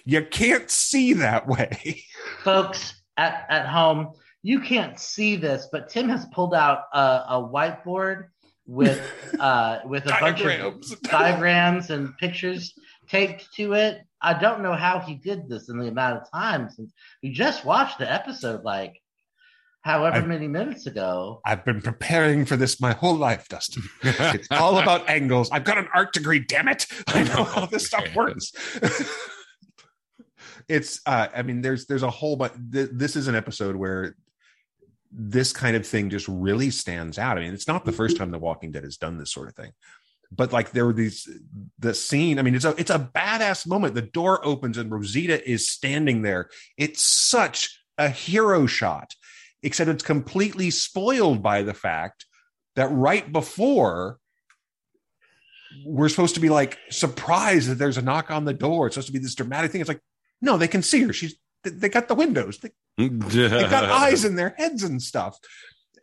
You 0.05 0.25
can't 0.25 0.69
see 0.69 1.13
that 1.13 1.47
way. 1.47 2.03
Folks 2.43 3.01
at, 3.17 3.45
at 3.49 3.67
home, 3.67 4.13
you 4.43 4.61
can't 4.61 4.99
see 4.99 5.35
this, 5.35 5.67
but 5.71 5.89
Tim 5.89 6.07
has 6.09 6.25
pulled 6.33 6.53
out 6.53 6.83
a, 6.93 7.23
a 7.29 7.49
whiteboard 7.51 8.27
with 8.69 9.01
uh, 9.39 9.79
with 9.85 10.05
a 10.05 10.15
bunch 10.19 10.41
of 10.41 11.01
diagrams 11.03 11.89
and 11.89 12.15
pictures 12.17 12.73
taped 13.09 13.53
to 13.55 13.73
it. 13.73 14.01
I 14.21 14.39
don't 14.39 14.61
know 14.61 14.73
how 14.73 14.99
he 14.99 15.15
did 15.15 15.49
this 15.49 15.69
in 15.69 15.79
the 15.79 15.87
amount 15.87 16.21
of 16.21 16.31
time 16.31 16.69
since 16.69 16.91
we 17.23 17.31
just 17.31 17.65
watched 17.65 17.99
the 17.99 18.11
episode 18.11 18.63
like 18.63 19.01
however 19.81 20.17
I've, 20.17 20.27
many 20.27 20.47
minutes 20.47 20.85
ago. 20.85 21.41
I've 21.45 21.65
been 21.65 21.81
preparing 21.81 22.45
for 22.45 22.57
this 22.57 22.79
my 22.79 22.93
whole 22.93 23.15
life, 23.15 23.47
Dustin. 23.47 23.83
it's 24.03 24.47
all 24.51 24.77
about 24.77 25.09
angles. 25.09 25.49
I've 25.51 25.63
got 25.63 25.77
an 25.77 25.87
art 25.93 26.13
degree, 26.13 26.39
damn 26.39 26.67
it. 26.67 26.85
I 27.07 27.23
know 27.23 27.43
how 27.43 27.65
this 27.65 27.87
stuff 27.87 28.13
works. 28.13 28.51
it's 30.67 31.01
uh 31.07 31.27
I 31.35 31.41
mean 31.41 31.61
there's 31.61 31.87
there's 31.87 32.03
a 32.03 32.09
whole 32.09 32.35
but 32.35 32.53
th- 32.71 32.89
this 32.93 33.15
is 33.15 33.27
an 33.27 33.35
episode 33.35 33.75
where 33.75 34.15
this 35.11 35.53
kind 35.53 35.75
of 35.75 35.85
thing 35.85 36.09
just 36.09 36.27
really 36.27 36.69
stands 36.69 37.17
out. 37.17 37.37
I 37.37 37.41
mean, 37.41 37.53
it's 37.53 37.67
not 37.67 37.85
the 37.85 37.91
first 37.91 38.15
mm-hmm. 38.15 38.25
time 38.25 38.31
The 38.31 38.39
Walking 38.39 38.71
Dead 38.71 38.83
has 38.83 38.97
done 38.97 39.17
this 39.17 39.31
sort 39.31 39.49
of 39.49 39.55
thing 39.55 39.71
but 40.31 40.53
like 40.53 40.69
there 40.73 40.85
were 40.85 40.93
these 40.93 41.27
the 41.79 41.91
scene 41.91 42.37
i 42.37 42.43
mean 42.43 42.53
it's 42.53 42.63
a 42.63 42.75
it's 42.77 42.91
a 42.91 43.09
badass 43.15 43.65
moment 43.65 43.95
the 43.95 44.01
door 44.03 44.45
opens 44.45 44.77
and 44.77 44.91
rosita 44.91 45.49
is 45.49 45.67
standing 45.67 46.21
there 46.21 46.51
it's 46.77 47.03
such 47.03 47.81
a 47.97 48.09
hero 48.09 48.67
shot 48.67 49.15
except 49.63 49.89
it's 49.89 50.03
completely 50.03 50.69
spoiled 50.69 51.41
by 51.41 51.63
the 51.63 51.73
fact 51.73 52.25
that 52.75 52.91
right 52.91 53.31
before 53.31 54.19
we're 55.85 56.09
supposed 56.09 56.35
to 56.35 56.41
be 56.41 56.49
like 56.49 56.77
surprised 56.89 57.69
that 57.69 57.75
there's 57.75 57.97
a 57.97 58.01
knock 58.01 58.31
on 58.31 58.45
the 58.45 58.53
door. 58.53 58.87
It's 58.87 58.95
supposed 58.95 59.07
to 59.07 59.13
be 59.13 59.19
this 59.19 59.35
dramatic 59.35 59.71
thing. 59.71 59.81
It's 59.81 59.87
like, 59.87 60.01
no, 60.41 60.57
they 60.57 60.67
can 60.67 60.81
see 60.81 61.01
her. 61.03 61.13
She's 61.13 61.35
they 61.63 61.89
got 61.89 62.07
the 62.07 62.15
windows. 62.15 62.57
They, 62.57 62.69
they 62.99 63.47
got 63.69 63.85
eyes 63.89 64.25
in 64.25 64.35
their 64.35 64.53
heads 64.57 64.83
and 64.83 65.01
stuff. 65.01 65.37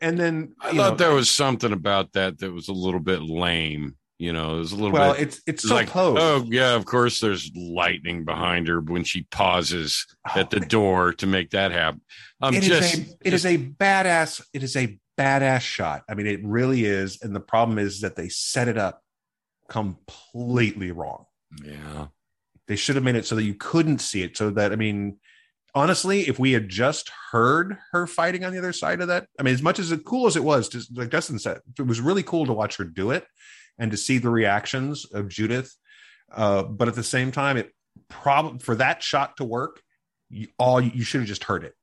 And 0.01 0.19
then 0.19 0.55
I 0.61 0.69
thought 0.69 0.75
know, 0.75 0.95
there 0.97 1.15
was 1.15 1.31
something 1.31 1.73
about 1.73 2.13
that 2.13 2.39
that 2.39 2.53
was 2.53 2.69
a 2.69 2.73
little 2.73 3.01
bit 3.01 3.23
lame. 3.23 3.97
You 4.19 4.33
know, 4.33 4.57
it 4.57 4.59
was 4.61 4.73
a 4.73 4.77
little 4.77 4.93
well, 4.93 5.13
bit. 5.13 5.23
it's 5.23 5.37
it's, 5.39 5.45
it's 5.47 5.69
so 5.69 5.75
like, 5.75 5.89
close. 5.89 6.19
Oh 6.19 6.45
yeah, 6.49 6.75
of 6.75 6.87
course. 6.87 7.21
There's 7.21 7.51
lightning 7.55 8.25
behind 8.25 8.67
her 8.69 8.81
when 8.81 9.05
she 9.05 9.25
pauses 9.25 10.07
oh, 10.29 10.41
at 10.41 10.49
the 10.49 10.61
door 10.61 11.13
to 11.15 11.27
make 11.27 11.51
that 11.51 11.71
happen. 11.71 12.01
Um, 12.41 12.55
it 12.55 12.63
just, 12.63 12.95
is 12.95 12.99
a, 12.99 13.03
it 13.25 13.31
just, 13.31 13.45
is 13.45 13.47
a 13.47 13.59
badass. 13.59 14.43
It 14.55 14.63
is 14.63 14.75
a 14.77 14.99
badass 15.19 15.61
shot. 15.61 16.03
I 16.09 16.15
mean, 16.15 16.27
it 16.27 16.41
really 16.45 16.87
is. 16.87 17.21
And 17.23 17.37
the 17.37 17.41
problem 17.41 17.79
is 17.79 18.01
that 18.01 18.17
they 18.17 18.31
set 18.31 18.69
it 18.69 18.79
up 18.79 19.03
completely 19.69 20.93
wrong. 20.93 21.27
Yeah, 21.63 22.07
they 22.69 22.77
should 22.77 22.97
have 22.97 23.05
made 23.05 23.17
it 23.17 23.27
so 23.27 23.35
that 23.35 23.45
you 23.45 23.55
couldn't 23.55 23.99
see 23.99 24.23
it. 24.23 24.37
So 24.37 24.49
that 24.51 24.73
I 24.73 24.77
mean, 24.77 25.19
honestly, 25.77 26.23
if 26.23 26.39
we 26.39 26.53
had 26.53 26.69
just 26.69 27.11
heard 27.31 27.77
her 27.93 28.07
fighting 28.07 28.45
on 28.45 28.53
the 28.53 28.59
other 28.59 28.73
side 28.73 29.03
of 29.03 29.09
that, 29.09 29.29
I 29.39 29.43
mean, 29.43 29.55
as 29.55 29.63
much 29.63 29.79
as 29.79 29.93
it, 29.93 30.05
cool 30.05 30.27
as 30.27 30.35
it 30.35 30.43
was, 30.43 30.69
just 30.71 30.97
like 30.97 31.11
Justin 31.11 31.39
said, 31.39 31.61
it 31.79 31.87
was 31.87 32.01
really 32.01 32.23
cool 32.23 32.47
to 32.47 32.53
watch 32.55 32.79
her 32.79 32.85
do 32.85 33.11
it 33.11 33.27
and 33.79 33.91
to 33.91 33.97
see 33.97 34.17
the 34.17 34.31
reactions 34.31 35.05
of 35.05 35.29
Judith. 35.29 35.77
Uh, 36.33 36.63
but 36.63 36.89
at 36.89 36.95
the 36.95 37.05
same 37.05 37.31
time, 37.31 37.59
it 37.59 37.73
probably 38.09 38.59
for 38.59 38.75
that 38.77 39.03
shot 39.03 39.37
to 39.37 39.45
work, 39.45 39.83
you, 40.31 40.49
all 40.59 40.81
you 40.81 41.05
should 41.05 41.21
have 41.21 41.29
just 41.29 41.45
heard 41.45 41.63
it. 41.63 41.75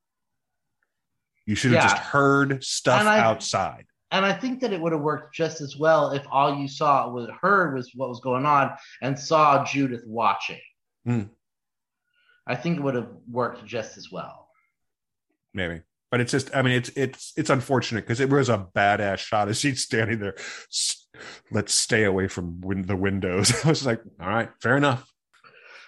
You 1.46 1.56
should 1.56 1.72
have 1.72 1.84
yeah. 1.84 1.90
just 1.90 2.02
heard 2.02 2.64
stuff 2.64 3.04
I, 3.04 3.20
outside. 3.20 3.86
And 4.12 4.26
I 4.26 4.34
think 4.34 4.60
that 4.62 4.74
it 4.74 4.82
would 4.82 4.92
have 4.92 5.02
worked 5.02 5.36
just 5.36 5.62
as 5.62 5.78
well 5.78 6.12
if 6.12 6.24
all 6.32 6.58
you 6.58 6.68
saw 6.68 7.10
was 7.10 7.30
heard 7.42 7.76
was 7.76 7.92
what 7.96 8.10
was 8.10 8.22
going 8.22 8.46
on 8.46 8.72
and 9.02 9.18
saw 9.18 9.64
Judith 9.64 10.04
watching. 10.06 10.62
Mm. 11.08 11.30
I 12.46 12.56
think 12.56 12.78
it 12.78 12.84
would 12.84 12.96
have 12.96 13.10
worked 13.30 13.66
just 13.66 13.98
as 13.98 14.12
well. 14.12 14.50
Maybe 15.54 15.82
but 16.12 16.22
it's 16.22 16.32
just 16.32 16.56
i 16.56 16.62
mean 16.62 16.76
it's 16.76 16.92
it's 16.96 17.34
it's 17.36 17.50
unfortunate 17.50 18.02
because 18.02 18.20
it 18.20 18.30
was 18.30 18.48
a 18.48 18.68
badass 18.76 19.18
shot 19.18 19.50
as 19.50 19.60
she's 19.60 19.82
standing 19.82 20.20
there 20.20 20.36
let's 21.52 21.74
stay 21.74 22.04
away 22.04 22.28
from 22.28 22.62
win- 22.62 22.84
the 22.84 22.96
windows. 22.96 23.54
I 23.66 23.70
was 23.70 23.86
like, 23.86 24.02
all 24.20 24.28
right, 24.30 24.50
fair 24.62 24.78
enough. 24.78 25.10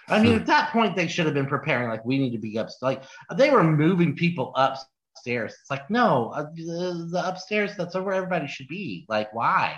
I 0.08 0.22
mean, 0.22 0.34
at 0.34 0.46
that 0.46 0.70
point, 0.70 0.94
they 0.94 1.08
should 1.08 1.24
have 1.24 1.34
been 1.34 1.46
preparing. 1.46 1.88
Like, 1.88 2.04
we 2.04 2.18
need 2.18 2.30
to 2.30 2.38
be 2.38 2.58
up. 2.58 2.68
Like, 2.80 3.02
they 3.34 3.50
were 3.50 3.64
moving 3.64 4.14
people 4.14 4.52
upstairs. 4.54 5.52
It's 5.60 5.70
like, 5.70 5.90
no, 5.90 6.30
uh, 6.30 6.46
the, 6.54 7.08
the 7.10 7.28
upstairs. 7.28 7.72
That's 7.76 7.96
where 7.96 8.14
everybody 8.14 8.46
should 8.46 8.68
be. 8.68 9.04
Like, 9.08 9.34
why? 9.34 9.74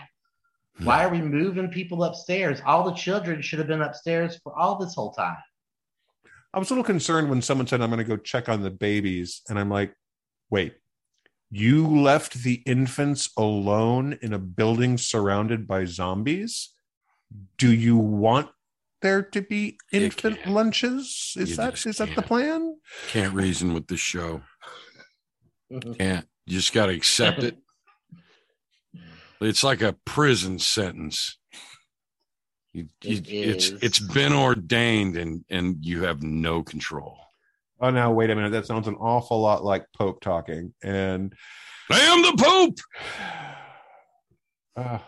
Why 0.83 1.05
are 1.05 1.09
we 1.09 1.23
moving 1.23 1.71
people 1.71 2.05
upstairs? 2.05 2.61
All 2.65 2.85
the 2.85 2.93
children 2.93 3.41
should 3.41 3.59
have 3.59 3.69
been 3.69 3.81
upstairs 3.81 4.39
for 4.45 4.57
all 4.57 4.79
this 4.79 4.95
whole 4.95 5.13
time. 5.13 5.39
I 6.55 6.59
was 6.59 6.71
a 6.71 6.75
little 6.75 6.85
concerned 6.85 7.29
when 7.29 7.43
someone 7.43 7.67
said, 7.67 7.81
"I'm 7.81 7.91
going 7.91 7.99
to 7.99 8.05
go 8.05 8.17
check 8.17 8.49
on 8.49 8.63
the 8.63 8.71
babies," 8.71 9.43
and 9.49 9.59
I'm 9.59 9.71
like, 9.71 9.95
"Wait, 10.51 10.75
you 11.51 11.87
left 11.87 12.43
the 12.43 12.63
infants 12.67 13.31
alone 13.37 14.19
in 14.23 14.33
a 14.33 14.39
building 14.39 14.99
surrounded 14.99 15.67
by 15.67 15.85
zombies? 15.85 16.75
Do 17.57 17.73
you 17.73 17.97
want 17.97 18.51
there 19.03 19.23
to 19.23 19.43
be 19.43 19.79
infant 19.93 20.47
lunches? 20.47 21.35
Is 21.37 21.51
you 21.51 21.57
that 21.57 21.87
is 21.87 21.99
that 21.99 22.15
the 22.15 22.23
plan? 22.23 22.77
Can't 23.09 23.35
reason 23.35 23.75
with 23.75 23.87
this 23.87 24.01
show. 24.01 24.43
Can't. 25.71 26.27
You 26.47 26.57
just 26.57 26.73
got 26.73 26.87
to 26.87 26.93
accept 26.93 27.43
it. 27.43 27.57
It's 29.41 29.63
like 29.63 29.83
a 29.83 29.95
prison 30.05 30.59
sentence 30.59 31.39
you, 32.73 32.89
you, 33.03 33.23
it's 33.25 33.71
it's 33.83 33.99
been 33.99 34.33
ordained 34.33 35.17
and 35.17 35.45
and 35.51 35.85
you 35.85 36.05
have 36.05 36.23
no 36.23 36.63
control. 36.63 37.19
Oh 37.81 37.91
now 37.91 38.13
wait 38.13 38.31
a 38.31 38.35
minute. 38.35 38.53
That 38.53 38.67
sounds 38.67 38.89
an 38.89 38.97
awful 38.97 39.41
lot 39.41 39.65
like 39.65 39.87
pope 39.97 40.21
talking 40.21 40.75
and 40.83 41.35
i 41.91 42.01
am 42.01 42.23
the 42.23 42.43
pope! 42.43 42.79
Uh, 44.77 45.01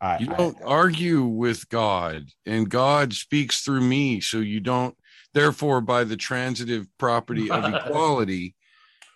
I, 0.00 0.18
you 0.18 0.26
don't 0.26 0.60
I, 0.62 0.64
argue 0.64 1.22
with 1.22 1.68
god 1.68 2.24
and 2.44 2.68
god 2.68 3.12
speaks 3.12 3.60
through 3.60 3.82
me 3.82 4.20
so 4.20 4.38
you 4.38 4.58
don't 4.58 4.96
therefore 5.32 5.80
by 5.80 6.02
the 6.02 6.16
transitive 6.16 6.88
property 6.98 7.48
of 7.48 7.62
equality 7.72 8.56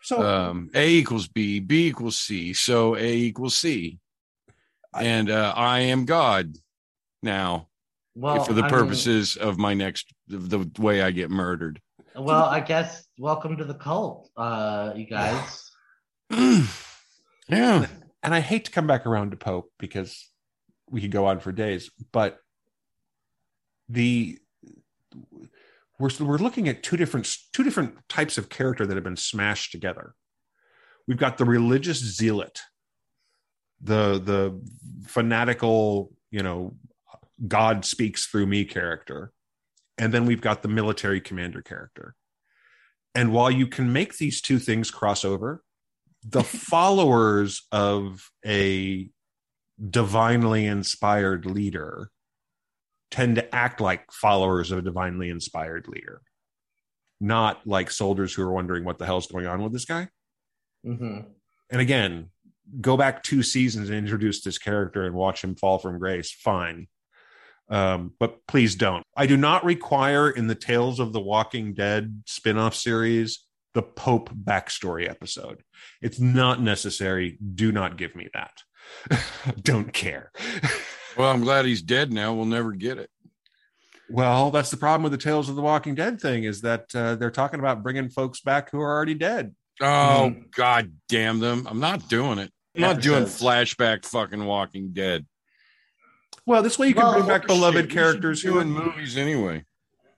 so 0.04 0.22
um, 0.22 0.70
a 0.76 0.88
equals 0.88 1.26
b 1.26 1.58
b 1.58 1.88
equals 1.88 2.20
c 2.20 2.52
so 2.52 2.94
a 2.94 3.12
equals 3.12 3.58
c. 3.58 3.98
And 4.94 5.28
uh, 5.28 5.52
i 5.56 5.80
am 5.80 6.04
god 6.04 6.54
now 7.22 7.68
well, 8.14 8.44
for 8.44 8.52
the 8.52 8.64
purposes 8.64 9.36
mean, 9.38 9.48
of 9.48 9.58
my 9.58 9.74
next 9.74 10.12
the 10.28 10.70
way 10.78 11.02
i 11.02 11.10
get 11.10 11.30
murdered 11.30 11.80
well, 12.14 12.44
I 12.44 12.60
guess 12.60 13.06
welcome 13.18 13.56
to 13.56 13.64
the 13.64 13.74
cult, 13.74 14.28
uh, 14.36 14.92
you 14.94 15.06
guys. 15.06 15.70
yeah. 16.30 17.86
And 18.22 18.34
I 18.34 18.40
hate 18.40 18.66
to 18.66 18.70
come 18.70 18.86
back 18.86 19.06
around 19.06 19.30
to 19.30 19.36
Pope 19.36 19.72
because 19.78 20.28
we 20.90 21.00
could 21.00 21.10
go 21.10 21.26
on 21.26 21.40
for 21.40 21.52
days, 21.52 21.90
but 22.12 22.38
the 23.88 24.38
we're 25.98 26.10
we're 26.20 26.38
looking 26.38 26.68
at 26.68 26.82
two 26.82 26.96
different 26.96 27.34
two 27.52 27.64
different 27.64 27.96
types 28.08 28.36
of 28.36 28.48
character 28.48 28.86
that 28.86 28.94
have 28.94 29.04
been 29.04 29.16
smashed 29.16 29.72
together. 29.72 30.14
We've 31.08 31.18
got 31.18 31.38
the 31.38 31.44
religious 31.44 31.98
zealot, 31.98 32.60
the 33.80 34.18
the 34.18 34.60
fanatical, 35.06 36.12
you 36.30 36.42
know, 36.42 36.74
God 37.46 37.84
speaks 37.84 38.26
through 38.26 38.46
me 38.46 38.64
character, 38.64 39.32
and 39.98 40.12
then 40.12 40.26
we've 40.26 40.40
got 40.40 40.62
the 40.62 40.68
military 40.68 41.20
commander 41.20 41.62
character. 41.62 42.14
And 43.14 43.32
while 43.32 43.50
you 43.50 43.66
can 43.66 43.92
make 43.92 44.16
these 44.16 44.40
two 44.40 44.58
things 44.58 44.90
cross 44.90 45.24
over, 45.24 45.62
the 46.24 46.44
followers 46.44 47.66
of 47.72 48.30
a 48.46 49.08
divinely 49.90 50.66
inspired 50.66 51.46
leader 51.46 52.10
tend 53.10 53.36
to 53.36 53.54
act 53.54 53.80
like 53.80 54.10
followers 54.10 54.70
of 54.70 54.78
a 54.78 54.82
divinely 54.82 55.28
inspired 55.28 55.86
leader, 55.88 56.22
not 57.20 57.66
like 57.66 57.90
soldiers 57.90 58.32
who 58.32 58.42
are 58.42 58.52
wondering 58.52 58.84
what 58.84 58.98
the 58.98 59.06
hell's 59.06 59.26
going 59.26 59.46
on 59.46 59.62
with 59.62 59.72
this 59.72 59.84
guy. 59.84 60.08
hmm 60.84 61.20
And 61.70 61.80
again, 61.80 62.30
go 62.80 62.96
back 62.96 63.22
two 63.22 63.42
seasons 63.42 63.88
and 63.88 63.98
introduce 63.98 64.42
this 64.42 64.58
character 64.58 65.04
and 65.04 65.14
watch 65.14 65.44
him 65.44 65.54
fall 65.54 65.78
from 65.78 65.98
grace. 65.98 66.32
Fine. 66.32 66.88
Um, 67.72 68.12
but 68.20 68.46
please 68.46 68.74
don't. 68.74 69.02
I 69.16 69.26
do 69.26 69.36
not 69.36 69.64
require 69.64 70.28
in 70.28 70.46
the 70.46 70.54
Tales 70.54 71.00
of 71.00 71.12
the 71.12 71.20
Walking 71.20 71.72
Dead 71.72 72.22
spin 72.26 72.58
off 72.58 72.74
series 72.74 73.46
the 73.74 73.82
Pope 73.82 74.30
backstory 74.34 75.08
episode. 75.08 75.62
It's 76.02 76.20
not 76.20 76.60
necessary. 76.60 77.38
Do 77.54 77.72
not 77.72 77.96
give 77.96 78.14
me 78.14 78.28
that. 78.34 78.52
don't 79.62 79.92
care. 79.92 80.30
Well, 81.14 81.30
I'm 81.30 81.42
glad 81.42 81.66
he's 81.66 81.82
dead 81.82 82.10
now. 82.10 82.32
We'll 82.32 82.46
never 82.46 82.72
get 82.72 82.96
it. 82.96 83.10
Well, 84.08 84.50
that's 84.50 84.70
the 84.70 84.78
problem 84.78 85.02
with 85.02 85.12
the 85.12 85.18
Tales 85.18 85.50
of 85.50 85.56
the 85.56 85.60
Walking 85.60 85.94
Dead 85.94 86.18
thing 86.18 86.44
is 86.44 86.62
that 86.62 86.86
uh, 86.94 87.16
they're 87.16 87.30
talking 87.30 87.60
about 87.60 87.82
bringing 87.82 88.08
folks 88.08 88.40
back 88.40 88.70
who 88.70 88.80
are 88.80 88.90
already 88.90 89.12
dead. 89.12 89.54
Oh, 89.82 90.34
God 90.56 90.92
damn 91.10 91.38
them. 91.38 91.66
I'm 91.68 91.80
not 91.80 92.08
doing 92.08 92.38
it. 92.38 92.50
I'm 92.74 92.80
not 92.80 93.02
doing 93.02 93.24
flashback 93.24 94.06
fucking 94.06 94.42
Walking 94.42 94.92
Dead. 94.92 95.26
Well, 96.46 96.62
this 96.62 96.78
way 96.78 96.88
you 96.88 96.94
can 96.94 97.04
Well, 97.04 97.12
bring 97.14 97.26
back 97.28 97.46
beloved 97.46 97.74
we 97.76 97.80
should 97.82 97.90
characters 97.90 98.42
be 98.42 98.48
who 98.48 98.54
doing 98.54 98.70
movies 98.70 99.16
anyway. 99.16 99.64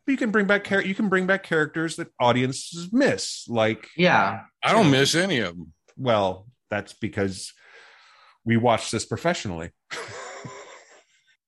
you 0.07 0.17
can 0.17 0.31
bring 0.31 0.47
back 0.47 0.65
char- 0.65 0.83
you 0.83 0.95
can 0.95 1.09
bring 1.09 1.27
back 1.27 1.43
characters 1.43 1.97
that 1.97 2.09
audiences 2.21 2.91
miss 2.93 3.47
like 3.49 3.89
Yeah. 3.97 4.43
I 4.63 4.73
don't 4.73 4.91
miss 4.91 5.15
any 5.15 5.39
of 5.41 5.57
them. 5.57 5.73
well 5.97 6.47
that's 6.71 6.93
because 6.95 7.53
we 8.45 8.57
watch 8.57 8.91
this 8.91 9.05
professionally 9.05 9.71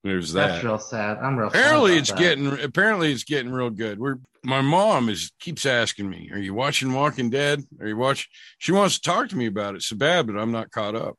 There's 0.05 0.33
That's 0.33 0.63
that. 0.63 0.65
real 0.65 0.79
sad. 0.79 1.19
I'm 1.19 1.37
real 1.37 1.49
Apparently 1.49 1.93
about 1.93 1.99
it's 2.01 2.11
that. 2.11 2.19
getting 2.19 2.61
apparently 2.63 3.11
it's 3.13 3.25
getting 3.25 3.51
real 3.51 3.71
good. 3.71 3.99
We're 3.99 4.19
my 4.45 4.61
mom 4.61 5.09
is 5.09 5.33
keeps 5.41 5.67
asking 5.67 6.09
me, 6.09 6.31
"Are 6.33 6.39
you 6.39 6.55
watching 6.55 6.93
Walking 6.93 7.29
Dead? 7.29 7.65
Are 7.81 7.89
you 7.89 7.97
watch?" 7.97 8.29
She 8.59 8.71
wants 8.71 9.01
to 9.01 9.01
talk 9.01 9.29
to 9.31 9.37
me 9.37 9.47
about 9.47 9.75
it 9.75 9.83
so 9.83 9.97
bad, 9.97 10.29
but 10.29 10.37
I'm 10.37 10.53
not 10.53 10.71
caught 10.71 10.95
up. 10.95 11.17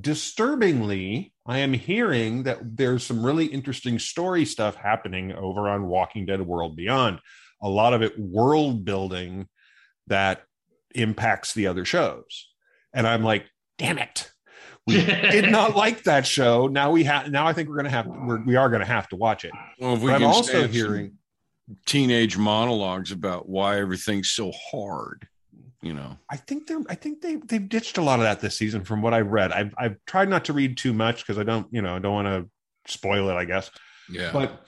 Disturbingly 0.00 1.32
i 1.46 1.58
am 1.58 1.72
hearing 1.72 2.44
that 2.44 2.58
there's 2.76 3.04
some 3.04 3.24
really 3.24 3.46
interesting 3.46 3.98
story 3.98 4.44
stuff 4.44 4.74
happening 4.74 5.32
over 5.32 5.68
on 5.68 5.86
walking 5.86 6.24
dead 6.26 6.40
world 6.40 6.74
beyond. 6.76 7.18
A 7.62 7.68
lot 7.68 7.94
of 7.94 8.02
it 8.02 8.18
world 8.18 8.84
building 8.84 9.48
that 10.06 10.42
impacts 10.94 11.54
the 11.54 11.66
other 11.66 11.84
shows. 11.84 12.48
And 12.92 13.06
i'm 13.06 13.22
like 13.22 13.46
damn 13.78 13.98
it. 13.98 14.30
We 14.86 15.04
did 15.04 15.50
not 15.50 15.74
like 15.84 16.04
that 16.04 16.26
show. 16.26 16.66
Now 16.66 16.90
we 16.90 17.04
have 17.04 17.30
now 17.30 17.46
i 17.46 17.52
think 17.52 17.68
we're 17.68 17.76
gonna 17.76 17.90
have 17.90 18.06
we're, 18.06 18.42
we 18.42 18.56
are 18.56 18.70
gonna 18.70 18.84
have 18.84 19.08
to 19.08 19.16
watch 19.16 19.44
it. 19.44 19.52
Well, 19.78 19.94
if 19.94 20.00
we 20.00 20.10
but 20.10 20.16
i'm 20.16 20.26
also 20.26 20.66
hearing 20.66 21.18
teenage 21.86 22.36
monologues 22.36 23.12
about 23.12 23.48
why 23.48 23.78
everything's 23.78 24.30
so 24.30 24.52
hard, 24.70 25.26
you 25.84 25.92
know. 25.92 26.16
I 26.30 26.36
think 26.36 26.66
they're. 26.66 26.80
I 26.88 26.94
think 26.94 27.20
they 27.20 27.36
they've 27.36 27.68
ditched 27.68 27.98
a 27.98 28.02
lot 28.02 28.18
of 28.18 28.24
that 28.24 28.40
this 28.40 28.56
season, 28.56 28.84
from 28.84 29.02
what 29.02 29.12
I've 29.14 29.28
read. 29.30 29.52
I've 29.52 29.74
I've 29.78 29.96
tried 30.06 30.28
not 30.28 30.44
to 30.46 30.52
read 30.52 30.76
too 30.76 30.92
much 30.92 31.18
because 31.24 31.38
I 31.38 31.42
don't, 31.44 31.66
you 31.70 31.82
know, 31.82 31.94
I 31.96 31.98
don't 31.98 32.14
want 32.14 32.26
to 32.28 32.48
spoil 32.92 33.28
it. 33.28 33.34
I 33.34 33.44
guess, 33.44 33.70
Yeah. 34.10 34.30
but 34.32 34.64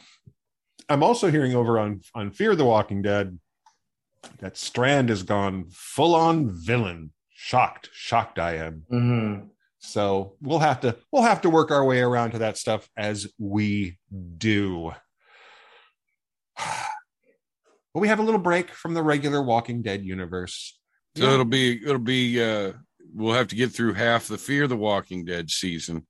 I'm 0.88 1.02
also 1.02 1.30
hearing 1.30 1.54
over 1.54 1.78
on 1.78 2.02
on 2.14 2.30
Fear 2.30 2.54
the 2.56 2.64
Walking 2.64 3.02
Dead 3.02 3.38
that 4.40 4.56
Strand 4.56 5.08
has 5.08 5.22
gone 5.22 5.66
full 5.70 6.14
on 6.14 6.50
villain. 6.50 7.12
Shocked, 7.30 7.90
shocked 7.92 8.38
I 8.38 8.56
am. 8.56 8.82
Mhm. 8.92 9.48
So 9.78 10.36
we'll 10.40 10.58
have 10.60 10.80
to 10.80 10.96
we'll 11.12 11.22
have 11.22 11.40
to 11.42 11.50
work 11.50 11.70
our 11.70 11.84
way 11.84 12.00
around 12.00 12.32
to 12.32 12.38
that 12.38 12.56
stuff 12.58 12.88
as 12.96 13.26
we 13.38 13.98
do. 14.38 14.92
But 17.94 18.00
we 18.00 18.08
have 18.08 18.18
a 18.18 18.22
little 18.22 18.40
break 18.40 18.68
from 18.72 18.92
the 18.92 19.02
regular 19.02 19.40
Walking 19.42 19.80
Dead 19.80 20.04
universe. 20.04 20.75
So 21.16 21.24
it'll 21.32 21.44
be 21.44 21.82
it'll 21.84 21.98
be 21.98 22.42
uh 22.42 22.72
we'll 23.14 23.34
have 23.34 23.48
to 23.48 23.56
get 23.56 23.72
through 23.72 23.94
half 23.94 24.28
the 24.28 24.38
Fear 24.38 24.66
the 24.68 24.76
Walking 24.76 25.24
Dead 25.24 25.50
season. 25.50 26.06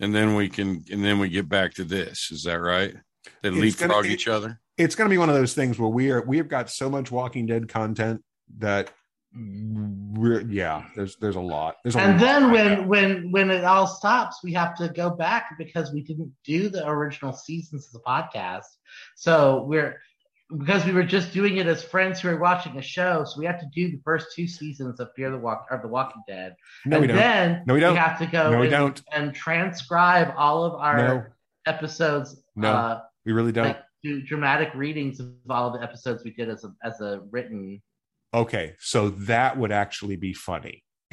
And 0.00 0.14
then 0.14 0.34
we 0.34 0.48
can 0.48 0.84
and 0.90 1.04
then 1.04 1.18
we 1.18 1.28
get 1.28 1.48
back 1.48 1.74
to 1.74 1.84
this. 1.84 2.30
Is 2.30 2.42
that 2.44 2.60
right? 2.60 2.94
They 3.42 3.50
It's 3.50 3.56
leapfrog 3.58 3.90
gonna- 4.04 4.08
each 4.08 4.28
other. 4.28 4.60
it's 4.78 4.94
going 4.94 5.08
to 5.08 5.12
be 5.14 5.18
one 5.18 5.28
of 5.28 5.34
those 5.34 5.54
things 5.54 5.78
where 5.78 5.90
we 5.90 6.10
are 6.10 6.22
we 6.24 6.38
have 6.38 6.48
got 6.48 6.70
so 6.70 6.88
much 6.90 7.10
Walking 7.10 7.46
Dead 7.46 7.68
content 7.68 8.22
that 8.58 8.90
we're 9.32 10.40
yeah. 10.42 10.84
There's 10.96 11.16
there's 11.16 11.36
a 11.36 11.40
lot. 11.40 11.76
There's 11.84 11.94
a 11.96 12.00
And 12.00 12.12
lot 12.12 12.20
then 12.20 12.50
when 12.50 12.66
now. 12.80 12.86
when 12.86 13.30
when 13.32 13.50
it 13.50 13.64
all 13.64 13.86
stops, 13.86 14.38
we 14.42 14.52
have 14.54 14.74
to 14.78 14.88
go 14.88 15.10
back 15.10 15.56
because 15.58 15.92
we 15.92 16.02
didn't 16.02 16.32
do 16.44 16.68
the 16.68 16.86
original 16.88 17.32
seasons 17.32 17.86
of 17.86 17.92
the 17.92 18.00
podcast. 18.00 18.64
So 19.16 19.64
we're 19.68 20.00
because 20.58 20.84
we 20.84 20.92
were 20.92 21.04
just 21.04 21.32
doing 21.32 21.58
it 21.58 21.66
as 21.66 21.82
friends 21.82 22.20
who 22.20 22.28
are 22.28 22.36
watching 22.38 22.76
a 22.78 22.82
show, 22.82 23.24
so 23.24 23.38
we 23.38 23.46
have 23.46 23.60
to 23.60 23.66
do 23.74 23.90
the 23.90 24.00
first 24.04 24.28
two 24.34 24.46
seasons 24.46 24.98
of 25.00 25.08
Fear 25.14 25.30
the 25.30 25.38
Walk 25.38 25.66
of 25.70 25.82
The 25.82 25.88
Walking 25.88 26.22
Dead. 26.26 26.56
no, 26.86 26.96
and 26.96 27.00
we 27.02 27.06
don't. 27.08 27.16
then 27.16 27.62
No, 27.66 27.74
we 27.74 27.80
don't. 27.80 27.92
We 27.94 27.98
have 27.98 28.18
to 28.18 28.26
go 28.26 28.50
No, 28.50 28.58
we 28.58 28.66
and, 28.66 28.70
don't. 28.72 29.02
and 29.12 29.34
transcribe 29.34 30.34
all 30.36 30.64
of 30.64 30.74
our 30.74 30.96
No, 30.96 31.24
episodes. 31.66 32.42
No. 32.56 32.72
Uh, 32.72 33.00
we 33.24 33.32
really 33.32 33.52
don't. 33.52 33.66
like 33.66 33.82
do 34.02 34.22
dramatic 34.22 34.70
readings 34.74 35.20
of 35.20 35.30
all 35.50 35.68
of 35.68 35.74
the 35.78 35.82
episodes 35.86 36.24
we 36.24 36.30
did 36.32 36.48
as 36.48 36.64
a 36.64 36.72
as 36.82 37.00
a 37.02 37.20
written. 37.30 37.82
okay, 38.32 38.74
so 38.78 39.10
that 39.10 39.56
would 39.58 39.72
actually 39.72 40.16
be 40.16 40.32
funny. 40.32 40.82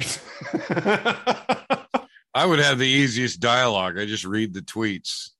I 2.34 2.44
would 2.46 2.58
have 2.60 2.78
the 2.78 2.86
easiest 2.86 3.40
dialogue. 3.40 3.98
I 3.98 4.06
just 4.06 4.24
read 4.24 4.54
the 4.54 4.60
tweets. 4.62 5.30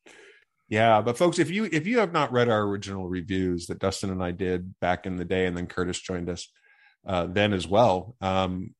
Yeah, 0.69 1.01
but 1.01 1.17
folks, 1.17 1.39
if 1.39 1.51
you 1.51 1.69
if 1.73 1.87
you 1.87 1.99
have 1.99 2.13
not 2.13 2.33
read 2.33 2.49
our 2.49 2.63
original 2.63 3.09
reviews 3.09 3.67
that 3.67 3.79
Dustin 3.79 4.11
and 4.11 4.23
I 4.23 4.33
did 4.33 4.79
back 4.81 5.07
in 5.07 5.17
the 5.17 5.25
day, 5.25 5.47
and 5.47 5.57
then 5.57 5.67
Curtis 5.67 5.99
joined 6.01 6.29
us 6.29 6.49
uh, 7.07 7.27
then 7.27 7.53
as 7.55 7.67
well, 7.67 8.17
um, 8.21 8.75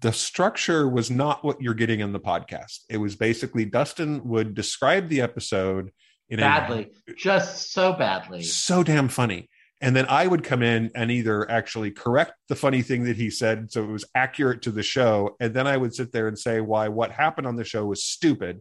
the 0.00 0.12
structure 0.12 0.88
was 0.88 1.10
not 1.10 1.44
what 1.44 1.60
you're 1.60 1.74
getting 1.74 2.00
in 2.00 2.12
the 2.12 2.20
podcast. 2.20 2.80
It 2.88 2.98
was 2.98 3.16
basically 3.16 3.64
Dustin 3.64 4.22
would 4.24 4.54
describe 4.54 5.08
the 5.08 5.20
episode 5.20 5.90
in 6.28 6.38
a 6.38 6.42
badly, 6.42 6.90
just 7.16 7.72
so 7.72 7.92
badly. 7.92 8.42
so 8.42 8.82
damn 8.82 9.08
funny. 9.08 9.48
And 9.80 9.96
then 9.96 10.06
I 10.08 10.28
would 10.28 10.44
come 10.44 10.62
in 10.62 10.92
and 10.94 11.10
either 11.10 11.50
actually 11.50 11.90
correct 11.90 12.34
the 12.48 12.54
funny 12.54 12.82
thing 12.82 13.02
that 13.04 13.16
he 13.16 13.30
said 13.30 13.72
so 13.72 13.82
it 13.82 13.90
was 13.90 14.04
accurate 14.14 14.62
to 14.62 14.70
the 14.70 14.82
show. 14.82 15.34
And 15.40 15.52
then 15.52 15.66
I 15.66 15.76
would 15.76 15.92
sit 15.92 16.12
there 16.12 16.28
and 16.28 16.38
say 16.38 16.60
why 16.60 16.86
what 16.86 17.10
happened 17.10 17.48
on 17.48 17.56
the 17.56 17.64
show 17.64 17.84
was 17.86 18.04
stupid. 18.04 18.60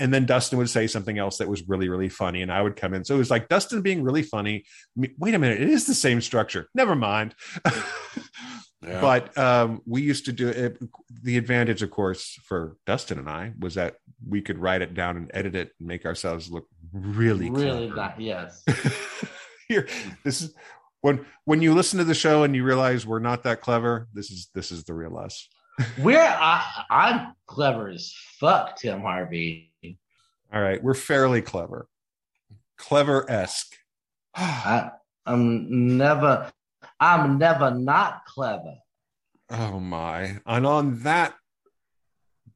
And 0.00 0.12
then 0.12 0.26
Dustin 0.26 0.58
would 0.58 0.70
say 0.70 0.86
something 0.86 1.18
else 1.18 1.38
that 1.38 1.48
was 1.48 1.68
really, 1.68 1.88
really 1.88 2.08
funny. 2.08 2.42
And 2.42 2.50
I 2.50 2.62
would 2.62 2.74
come 2.74 2.94
in. 2.94 3.04
So 3.04 3.14
it 3.14 3.18
was 3.18 3.30
like 3.30 3.48
Dustin 3.48 3.82
being 3.82 4.02
really 4.02 4.22
funny. 4.22 4.64
Wait 4.96 5.34
a 5.34 5.38
minute, 5.38 5.60
it 5.60 5.68
is 5.68 5.86
the 5.86 5.94
same 5.94 6.20
structure. 6.20 6.68
Never 6.74 6.96
mind. 6.96 7.34
Yeah. 8.82 9.00
But 9.00 9.36
um, 9.36 9.82
we 9.86 10.02
used 10.02 10.24
to 10.24 10.32
do 10.32 10.48
it. 10.48 10.78
The 11.22 11.36
advantage, 11.36 11.82
of 11.82 11.90
course, 11.90 12.38
for 12.44 12.76
Dustin 12.86 13.18
and 13.18 13.28
I 13.28 13.52
was 13.58 13.74
that 13.74 13.96
we 14.26 14.40
could 14.40 14.58
write 14.58 14.80
it 14.80 14.94
down 14.94 15.16
and 15.16 15.30
edit 15.34 15.54
it 15.54 15.72
and 15.78 15.88
make 15.88 16.06
ourselves 16.06 16.50
look 16.50 16.66
really, 16.92 17.50
really 17.50 17.88
clever. 17.88 17.96
not. 17.96 18.20
Yes. 18.20 18.64
Here, 19.68 19.86
this 20.24 20.40
is 20.40 20.54
when 21.02 21.26
when 21.44 21.60
you 21.60 21.74
listen 21.74 21.98
to 21.98 22.04
the 22.04 22.14
show 22.14 22.42
and 22.42 22.56
you 22.56 22.64
realize 22.64 23.06
we're 23.06 23.18
not 23.18 23.42
that 23.42 23.60
clever. 23.60 24.08
This 24.14 24.30
is 24.30 24.48
this 24.54 24.72
is 24.72 24.84
the 24.84 24.94
real 24.94 25.18
us. 25.18 25.48
We're 25.98 26.18
I, 26.18 26.84
I'm 26.90 27.34
clever 27.46 27.88
as 27.88 28.14
fuck, 28.38 28.76
Tim 28.76 29.00
Harvey. 29.00 29.69
All 30.52 30.60
right, 30.60 30.82
we're 30.82 30.94
fairly 30.94 31.42
clever, 31.42 31.88
clever 32.76 33.30
esque. 33.30 33.72
I, 34.34 34.90
I'm 35.26 35.96
never. 35.96 36.50
I'm 36.98 37.38
never 37.38 37.70
not 37.70 38.24
clever. 38.26 38.74
oh 39.50 39.78
my! 39.80 40.38
And 40.46 40.66
on 40.66 41.02
that 41.02 41.34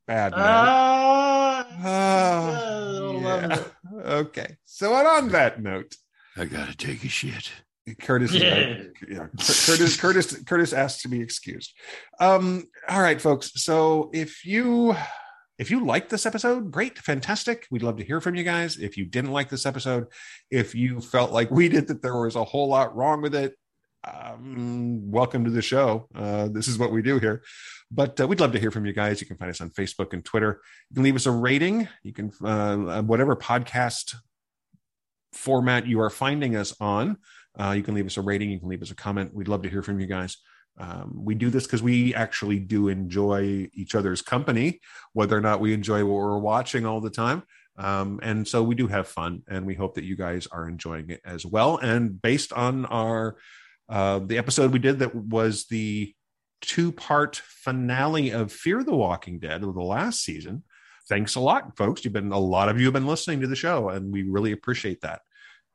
bad 0.06 0.32
note, 0.32 0.38
Ah, 0.40 1.66
oh, 1.84 3.20
yeah. 3.20 3.64
okay. 4.12 4.56
So 4.64 4.94
and 4.94 5.06
on 5.06 5.28
that 5.30 5.62
note, 5.62 5.94
I 6.36 6.44
gotta 6.46 6.76
take 6.76 7.04
a 7.04 7.08
shit. 7.08 7.50
Curtis, 8.00 8.32
Yeah. 8.32 8.82
yeah, 9.08 9.26
Curtis, 9.36 10.00
Curtis, 10.00 10.42
Curtis 10.44 10.72
asked 10.72 11.02
to 11.02 11.08
be 11.08 11.20
excused. 11.20 11.74
Um, 12.18 12.64
all 12.88 13.02
right, 13.02 13.20
folks. 13.20 13.52
So 13.62 14.10
if 14.14 14.44
you 14.46 14.96
if 15.58 15.70
you 15.70 15.84
liked 15.84 16.10
this 16.10 16.26
episode, 16.26 16.70
great, 16.70 16.98
fantastic. 16.98 17.66
We'd 17.70 17.82
love 17.82 17.96
to 17.98 18.04
hear 18.04 18.20
from 18.20 18.34
you 18.34 18.42
guys. 18.42 18.76
If 18.76 18.96
you 18.96 19.04
didn't 19.04 19.32
like 19.32 19.48
this 19.48 19.66
episode, 19.66 20.06
if 20.50 20.74
you 20.74 21.00
felt 21.00 21.30
like 21.30 21.50
we 21.50 21.68
did 21.68 21.86
that 21.88 22.02
there 22.02 22.20
was 22.20 22.34
a 22.34 22.44
whole 22.44 22.68
lot 22.68 22.94
wrong 22.96 23.22
with 23.22 23.34
it, 23.34 23.54
um, 24.06 25.10
welcome 25.10 25.44
to 25.44 25.50
the 25.50 25.62
show. 25.62 26.08
Uh, 26.14 26.48
this 26.48 26.68
is 26.68 26.78
what 26.78 26.92
we 26.92 27.02
do 27.02 27.18
here. 27.18 27.42
But 27.90 28.20
uh, 28.20 28.26
we'd 28.26 28.40
love 28.40 28.52
to 28.52 28.58
hear 28.58 28.70
from 28.70 28.84
you 28.84 28.92
guys. 28.92 29.20
You 29.20 29.26
can 29.26 29.36
find 29.36 29.50
us 29.50 29.60
on 29.60 29.70
Facebook 29.70 30.12
and 30.12 30.24
Twitter. 30.24 30.60
You 30.90 30.94
can 30.94 31.04
leave 31.04 31.16
us 31.16 31.26
a 31.26 31.30
rating. 31.30 31.88
You 32.02 32.12
can, 32.12 32.32
uh, 32.44 33.02
whatever 33.02 33.36
podcast 33.36 34.16
format 35.32 35.86
you 35.86 36.00
are 36.00 36.10
finding 36.10 36.56
us 36.56 36.74
on, 36.80 37.18
uh, 37.58 37.70
you 37.70 37.82
can 37.82 37.94
leave 37.94 38.06
us 38.06 38.16
a 38.16 38.22
rating. 38.22 38.50
You 38.50 38.58
can 38.58 38.68
leave 38.68 38.82
us 38.82 38.90
a 38.90 38.94
comment. 38.96 39.32
We'd 39.32 39.48
love 39.48 39.62
to 39.62 39.70
hear 39.70 39.82
from 39.82 40.00
you 40.00 40.06
guys. 40.06 40.36
Um, 40.78 41.12
we 41.14 41.34
do 41.34 41.50
this 41.50 41.64
because 41.66 41.82
we 41.82 42.14
actually 42.14 42.58
do 42.58 42.88
enjoy 42.88 43.68
each 43.74 43.94
other's 43.94 44.22
company, 44.22 44.80
whether 45.12 45.36
or 45.36 45.40
not 45.40 45.60
we 45.60 45.72
enjoy 45.72 46.04
what 46.04 46.14
we're 46.14 46.38
watching 46.38 46.84
all 46.84 47.00
the 47.00 47.10
time. 47.10 47.44
Um, 47.76 48.20
and 48.22 48.46
so 48.46 48.62
we 48.62 48.74
do 48.74 48.86
have 48.86 49.08
fun, 49.08 49.42
and 49.48 49.66
we 49.66 49.74
hope 49.74 49.94
that 49.94 50.04
you 50.04 50.16
guys 50.16 50.46
are 50.48 50.68
enjoying 50.68 51.10
it 51.10 51.20
as 51.24 51.44
well. 51.44 51.78
And 51.78 52.20
based 52.20 52.52
on 52.52 52.86
our 52.86 53.36
uh, 53.88 54.20
the 54.20 54.38
episode 54.38 54.72
we 54.72 54.78
did 54.78 55.00
that 55.00 55.14
was 55.14 55.66
the 55.66 56.14
two 56.60 56.90
part 56.92 57.36
finale 57.36 58.30
of 58.30 58.52
Fear 58.52 58.82
the 58.84 58.94
Walking 58.94 59.38
Dead 59.38 59.62
of 59.62 59.74
the 59.74 59.82
last 59.82 60.22
season. 60.22 60.62
Thanks 61.08 61.34
a 61.34 61.40
lot, 61.40 61.76
folks. 61.76 62.04
You've 62.04 62.14
been 62.14 62.32
a 62.32 62.38
lot 62.38 62.68
of 62.68 62.78
you 62.78 62.86
have 62.86 62.94
been 62.94 63.06
listening 63.06 63.40
to 63.40 63.46
the 63.46 63.56
show, 63.56 63.90
and 63.90 64.12
we 64.12 64.22
really 64.22 64.52
appreciate 64.52 65.02
that. 65.02 65.20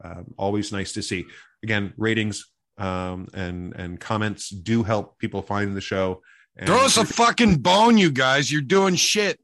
Um, 0.04 0.34
always 0.38 0.72
nice 0.72 0.94
to 0.94 1.04
see. 1.04 1.26
Again, 1.64 1.94
ratings 1.98 2.48
um, 2.80 3.28
and 3.34 3.74
and 3.76 4.00
comments 4.00 4.50
do 4.50 4.84
help 4.84 5.20
people 5.20 5.42
find 5.42 5.76
the 5.76 5.82
show. 5.82 6.22
And 6.58 6.68
Throw 6.68 6.86
us 6.86 6.98
a 6.98 7.06
fucking 7.06 7.58
bone, 7.58 7.98
you 7.98 8.12
guys. 8.12 8.52
You're 8.52 8.62
doing 8.62 8.96
shit. 8.96 9.40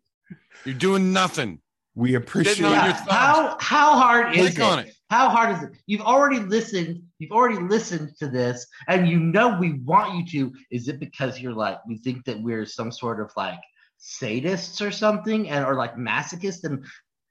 You're 0.66 0.76
doing 0.76 1.14
nothing. 1.14 1.60
We 1.94 2.16
appreciate 2.16 2.60
your 2.60 2.72
Yeah, 2.72 2.92
thumbs. 2.94 3.10
how 3.12 3.58
how 3.60 3.98
hard 4.00 4.36
is 4.36 4.54
Click 4.56 4.60
on 4.66 4.80
it? 4.80 4.88
it. 4.88 4.96
How 5.10 5.30
hard 5.30 5.56
is 5.56 5.64
it? 5.64 5.70
You've 5.86 6.02
already 6.02 6.40
listened. 6.40 7.04
You've 7.20 7.32
already 7.32 7.60
listened 7.60 8.18
to 8.20 8.28
this, 8.28 8.66
and 8.90 9.08
you 9.08 9.20
know 9.20 9.58
we 9.60 9.74
want 9.80 10.16
you 10.16 10.26
to. 10.50 10.58
Is 10.72 10.88
it 10.90 11.00
because 11.00 11.40
you're 11.40 11.54
like 11.54 11.78
we 11.88 11.98
think 11.98 12.26
that 12.26 12.42
we're 12.42 12.66
some 12.66 12.92
sort 12.92 13.22
of 13.22 13.32
like 13.38 13.60
sadists 14.02 14.86
or 14.86 14.92
something, 14.92 15.50
and 15.50 15.64
or 15.66 15.76
like 15.76 15.96
masochists, 15.96 16.64
and 16.64 16.86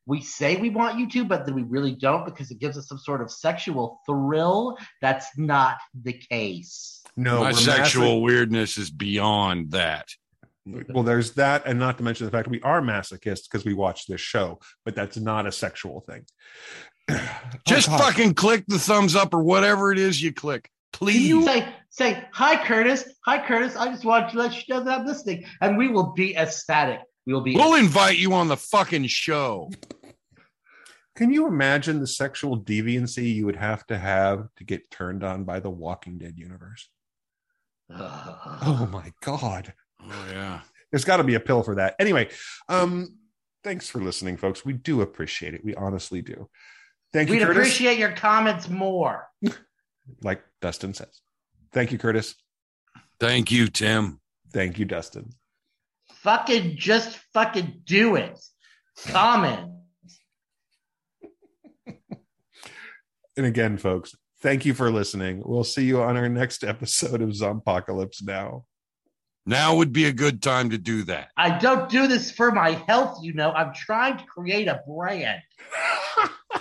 we 0.06 0.20
say 0.20 0.56
we 0.56 0.70
want 0.70 0.98
you 0.98 1.08
to, 1.10 1.24
but 1.24 1.46
then 1.46 1.54
we 1.54 1.62
really 1.62 1.94
don't 1.94 2.24
because 2.24 2.50
it 2.50 2.58
gives 2.58 2.76
us 2.76 2.88
some 2.88 2.98
sort 2.98 3.22
of 3.22 3.30
sexual 3.30 4.00
thrill. 4.06 4.76
That's 5.00 5.26
not 5.38 5.76
the 5.94 6.12
case. 6.12 7.02
no 7.16 7.40
My 7.40 7.52
we're 7.52 7.58
sexual 7.58 8.22
weirdness 8.22 8.76
is 8.76 8.90
beyond 8.90 9.70
that. 9.72 10.08
well, 10.66 11.04
there's 11.04 11.32
that, 11.32 11.66
and 11.66 11.78
not 11.78 11.98
to 11.98 12.04
mention 12.04 12.26
the 12.26 12.30
fact 12.32 12.48
we 12.48 12.60
are 12.62 12.80
masochists 12.82 13.44
because 13.50 13.64
we 13.64 13.74
watch 13.74 14.06
this 14.06 14.20
show, 14.20 14.60
but 14.84 14.94
that's 14.94 15.16
not 15.16 15.46
a 15.46 15.52
sexual 15.52 16.00
thing. 16.00 16.24
Just 17.66 17.88
Oh, 17.90 17.98
fucking 17.98 18.34
click 18.34 18.64
the 18.66 18.78
thumbs 18.78 19.14
up 19.16 19.34
or 19.34 19.42
whatever 19.42 19.92
it 19.92 19.98
is 19.98 20.22
you 20.22 20.32
click. 20.32 20.70
Can 20.92 21.08
you 21.08 21.40
Please. 21.40 21.46
say 21.46 21.68
say 21.90 22.24
hi, 22.32 22.64
Curtis? 22.64 23.04
Hi, 23.24 23.44
Curtis. 23.44 23.74
I 23.76 23.88
just 23.90 24.04
want 24.04 24.30
to 24.30 24.38
let 24.38 24.54
you 24.54 24.74
know 24.74 24.84
that 24.84 25.00
I'm 25.00 25.06
listening, 25.06 25.44
and 25.60 25.76
we 25.76 25.88
will 25.88 26.12
be 26.12 26.36
ecstatic. 26.36 27.00
We 27.26 27.32
will 27.32 27.40
be. 27.40 27.54
We'll 27.54 27.74
invite 27.74 28.18
you 28.18 28.32
on 28.34 28.48
the 28.48 28.56
fucking 28.56 29.06
show. 29.06 29.70
Can 31.16 31.32
you 31.32 31.46
imagine 31.46 32.00
the 32.00 32.06
sexual 32.06 32.60
deviancy 32.60 33.34
you 33.34 33.46
would 33.46 33.56
have 33.56 33.86
to 33.86 33.96
have 33.96 34.48
to 34.56 34.64
get 34.64 34.90
turned 34.90 35.22
on 35.22 35.44
by 35.44 35.60
the 35.60 35.70
Walking 35.70 36.18
Dead 36.18 36.34
universe? 36.36 36.88
Oh 37.90 38.88
my 38.90 39.12
god. 39.22 39.74
Oh 40.02 40.26
yeah. 40.32 40.60
There's 40.90 41.04
got 41.04 41.18
to 41.18 41.24
be 41.24 41.34
a 41.34 41.40
pill 41.40 41.62
for 41.62 41.74
that. 41.76 41.94
Anyway, 41.98 42.30
um 42.68 43.18
thanks 43.62 43.88
for 43.88 44.00
listening 44.00 44.36
folks. 44.38 44.64
We 44.64 44.72
do 44.72 45.02
appreciate 45.02 45.54
it. 45.54 45.64
We 45.64 45.74
honestly 45.74 46.22
do. 46.22 46.48
Thank 47.12 47.28
you 47.28 47.36
We'd 47.36 47.42
Curtis. 47.42 47.56
appreciate 47.56 47.98
your 47.98 48.12
comments 48.12 48.68
more. 48.68 49.28
like 50.22 50.42
Dustin 50.62 50.94
says. 50.94 51.20
Thank 51.72 51.92
you 51.92 51.98
Curtis. 51.98 52.34
Thank 53.20 53.52
you, 53.52 53.68
Tim. 53.68 54.20
Thank 54.52 54.78
you 54.78 54.84
Dustin. 54.86 55.30
Fucking 56.24 56.76
just 56.76 57.18
fucking 57.34 57.82
do 57.84 58.16
it. 58.16 58.40
Comment. 59.08 59.70
And 63.36 63.46
again 63.46 63.76
folks, 63.78 64.14
thank 64.40 64.64
you 64.64 64.74
for 64.74 64.90
listening. 64.90 65.42
We'll 65.44 65.64
see 65.64 65.84
you 65.84 66.00
on 66.00 66.16
our 66.16 66.28
next 66.28 66.64
episode 66.64 67.20
of 67.20 67.30
Zompocalypse 67.30 68.22
now. 68.22 68.64
Now 69.44 69.76
would 69.76 69.92
be 69.92 70.06
a 70.06 70.12
good 70.12 70.40
time 70.42 70.70
to 70.70 70.78
do 70.78 71.02
that. 71.04 71.28
I 71.36 71.58
don't 71.58 71.90
do 71.90 72.06
this 72.06 72.30
for 72.30 72.50
my 72.52 72.70
health, 72.70 73.18
you 73.22 73.34
know. 73.34 73.50
I'm 73.52 73.74
trying 73.74 74.16
to 74.16 74.24
create 74.24 74.68
a 74.68 74.80
brand. 74.88 75.42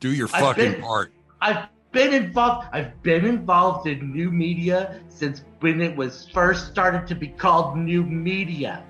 Do 0.00 0.12
your 0.12 0.28
I've 0.32 0.40
fucking 0.42 0.72
been- 0.72 0.80
part. 0.80 1.12
I've 1.40 1.68
been 1.92 2.12
involved. 2.12 2.68
I've 2.72 3.02
been 3.02 3.24
involved 3.24 3.86
in 3.86 4.12
new 4.12 4.30
media 4.30 5.00
since 5.08 5.42
when 5.60 5.80
it 5.80 5.96
was 5.96 6.28
first 6.32 6.70
started 6.70 7.06
to 7.08 7.14
be 7.14 7.28
called 7.28 7.76
new 7.76 8.02
media, 8.02 8.84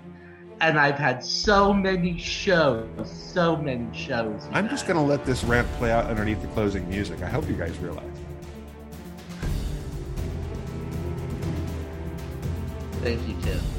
and 0.61 0.79
I've 0.79 0.99
had 0.99 1.25
so 1.25 1.73
many 1.73 2.19
shows, 2.19 2.89
so 3.05 3.57
many 3.57 3.87
shows. 3.97 4.49
I'm 4.53 4.69
just 4.69 4.87
going 4.87 4.99
to 4.99 5.05
let 5.05 5.25
this 5.25 5.45
rant 5.45 5.71
play 5.75 5.93
out 5.93 6.07
underneath 6.07 6.43
the 6.43 6.49
closing 6.49 6.89
music. 6.89 7.23
I 7.23 7.29
hope 7.29 7.49
you 7.49 7.55
guys 7.55 7.79
realize. 7.79 8.05
Thank 13.03 13.29
you, 13.29 13.37
Tim. 13.43 13.78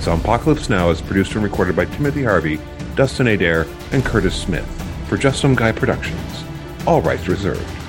Zompocalypse 0.00 0.70
Now 0.70 0.88
is 0.88 1.02
produced 1.02 1.34
and 1.34 1.44
recorded 1.44 1.76
by 1.76 1.84
Timothy 1.84 2.24
Harvey, 2.24 2.58
Dustin 2.96 3.26
Adair, 3.26 3.66
and 3.92 4.04
Curtis 4.04 4.34
Smith 4.34 4.66
for 5.06 5.18
Just 5.18 5.40
Some 5.40 5.54
Guy 5.54 5.72
Productions. 5.72 6.44
All 6.86 7.02
rights 7.02 7.28
reserved. 7.28 7.79